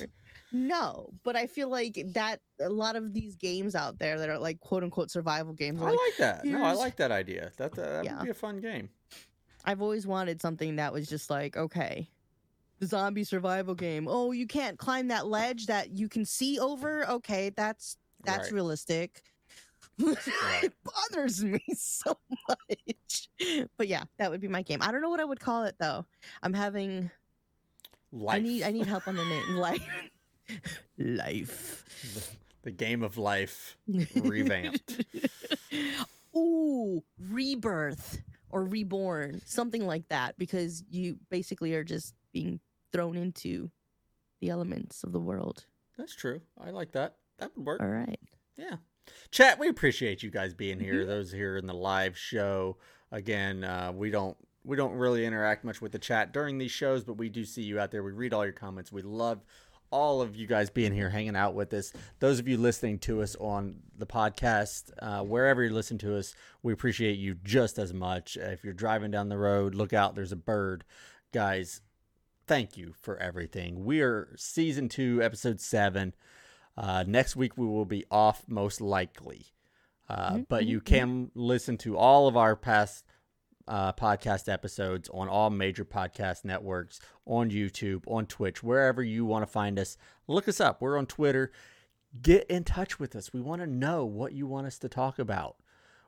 [0.52, 4.38] no but i feel like that a lot of these games out there that are
[4.38, 6.44] like quote unquote survival games I like like that.
[6.44, 7.50] No, I like that idea.
[7.56, 8.16] That, that, that Yeah.
[8.18, 8.88] would be a fun game.
[9.64, 12.08] I've always wanted something that was just like, okay,
[12.80, 14.06] the zombie survival game.
[14.08, 17.08] Oh, you can't climb that ledge that you can see over.
[17.08, 18.52] Okay, that's that's Right.
[18.54, 19.22] realistic.
[19.98, 20.16] Right.
[20.64, 22.16] it bothers me so
[22.48, 23.28] much.
[23.76, 24.80] But yeah, that would be my game.
[24.82, 26.04] I don't know what I would call it though.
[26.42, 27.10] I'm having
[28.12, 28.36] Life.
[28.36, 29.48] I need I need help on the name.
[29.56, 29.88] Life.
[30.98, 31.84] Life.
[32.62, 33.76] the game of life
[34.14, 35.04] revamped.
[36.36, 38.20] Ooh, rebirth
[38.54, 42.60] or reborn, something like that, because you basically are just being
[42.92, 43.68] thrown into
[44.40, 45.64] the elements of the world.
[45.98, 46.40] That's true.
[46.64, 47.16] I like that.
[47.38, 47.82] That would work.
[47.82, 48.20] All right.
[48.56, 48.76] Yeah.
[49.32, 51.00] Chat, we appreciate you guys being here.
[51.00, 51.08] Mm-hmm.
[51.08, 52.76] Those here in the live show.
[53.10, 57.02] Again, uh, we don't we don't really interact much with the chat during these shows,
[57.02, 58.04] but we do see you out there.
[58.04, 58.92] We read all your comments.
[58.92, 59.44] We love
[59.94, 61.92] all of you guys being here, hanging out with us.
[62.18, 66.34] Those of you listening to us on the podcast, uh, wherever you listen to us,
[66.64, 68.36] we appreciate you just as much.
[68.36, 70.16] If you're driving down the road, look out.
[70.16, 70.82] There's a bird,
[71.32, 71.80] guys.
[72.48, 73.84] Thank you for everything.
[73.84, 76.12] We are season two, episode seven.
[76.76, 79.46] Uh, next week we will be off most likely,
[80.08, 83.04] uh, but you can listen to all of our past
[83.66, 89.42] uh, podcast episodes on all major podcast networks, on YouTube, on Twitch, wherever you want
[89.42, 89.96] to find us.
[90.26, 90.80] Look us up.
[90.80, 91.52] We're on Twitter.
[92.22, 93.32] Get in touch with us.
[93.32, 95.56] We want to know what you want us to talk about.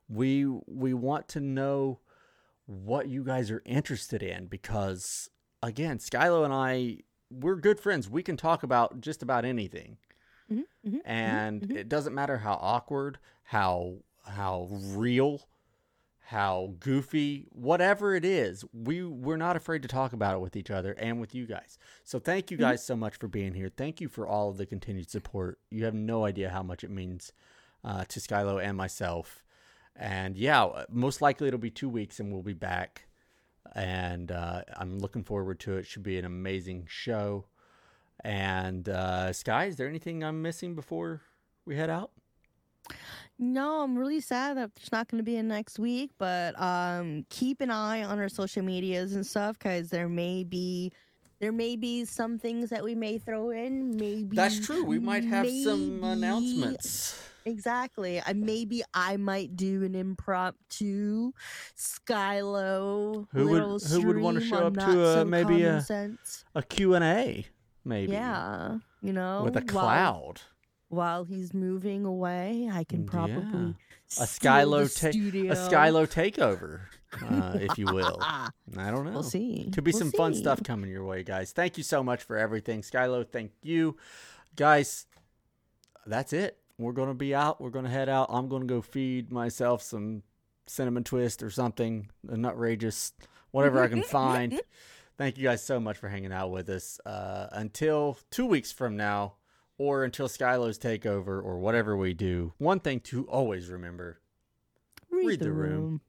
[0.09, 1.99] We we want to know
[2.67, 5.31] what you guys are interested in because
[5.63, 6.99] again, Skylo and I
[7.31, 8.09] we're good friends.
[8.09, 9.97] We can talk about just about anything
[10.51, 11.77] Mhm, mhm, and mhm.
[11.77, 13.97] it doesn't matter how awkward, how
[14.27, 15.49] how real,
[16.31, 20.71] how goofy, whatever it is, we we're not afraid to talk about it with each
[20.73, 21.79] other and with you guys.
[22.03, 23.71] So thank you guys so much for being here.
[23.77, 25.59] Thank you for all of the continued support.
[25.71, 27.33] You have no idea how much it means
[27.85, 29.45] uh, to Skylo and myself.
[29.95, 33.07] And yeah, most likely it'll be two weeks and we'll be back.
[33.75, 35.87] and uh, I'm looking forward to it.
[35.87, 37.47] Should be an amazing show.
[38.25, 41.23] And uh, Sky, is there anything I'm missing before
[41.65, 42.11] we head out?
[43.39, 47.27] No, I'm really sad that there's not going to be a next week, but um,
[47.29, 50.91] keep an eye on our social medias and stuff because there may be
[51.39, 53.95] there may be some things that we may throw in.
[53.97, 54.85] Maybe That's true.
[54.87, 57.23] We might have some announcements.
[57.45, 58.23] Exactly.
[58.27, 61.33] I maybe I might do an impromptu
[61.77, 66.45] Skylo Who would- who would wanna stream show up to, uh, So maybe a- Sense.
[66.55, 67.47] A Q&A,
[67.85, 68.13] maybe.
[68.13, 70.41] Yeah, you know, With a cloud.
[70.89, 72.69] While he's moving away.
[72.73, 73.11] I can Yeah.
[73.11, 73.75] probably
[74.19, 75.53] A steal Skylo, ta- studio.
[75.53, 76.81] a Skylo takeover,
[77.23, 78.19] uh, if you will.
[78.23, 79.11] I don't know.
[79.13, 79.69] We'll see.
[79.75, 81.53] Could be We'll some fun stuff coming your way, guys.
[81.53, 82.83] Thank you so much for everything.
[82.83, 83.97] Skylo, thank you.
[84.55, 85.07] Guys,
[86.07, 86.59] that's it.
[86.79, 87.61] We're going to be out.
[87.61, 88.27] We're going to head out.
[88.31, 90.23] I'm going to go feed myself some
[90.67, 93.13] cinnamon twist or something, an outrageous,
[93.51, 94.61] whatever I can find.
[95.17, 97.01] Thank you guys so much for hanging out with us.
[97.07, 99.36] Uh, until two weeks from now,
[99.79, 104.21] or until Skylo's takeover, or whatever we do, one thing to always remember
[105.11, 105.73] Read, Read the, the room.
[105.83, 106.01] room.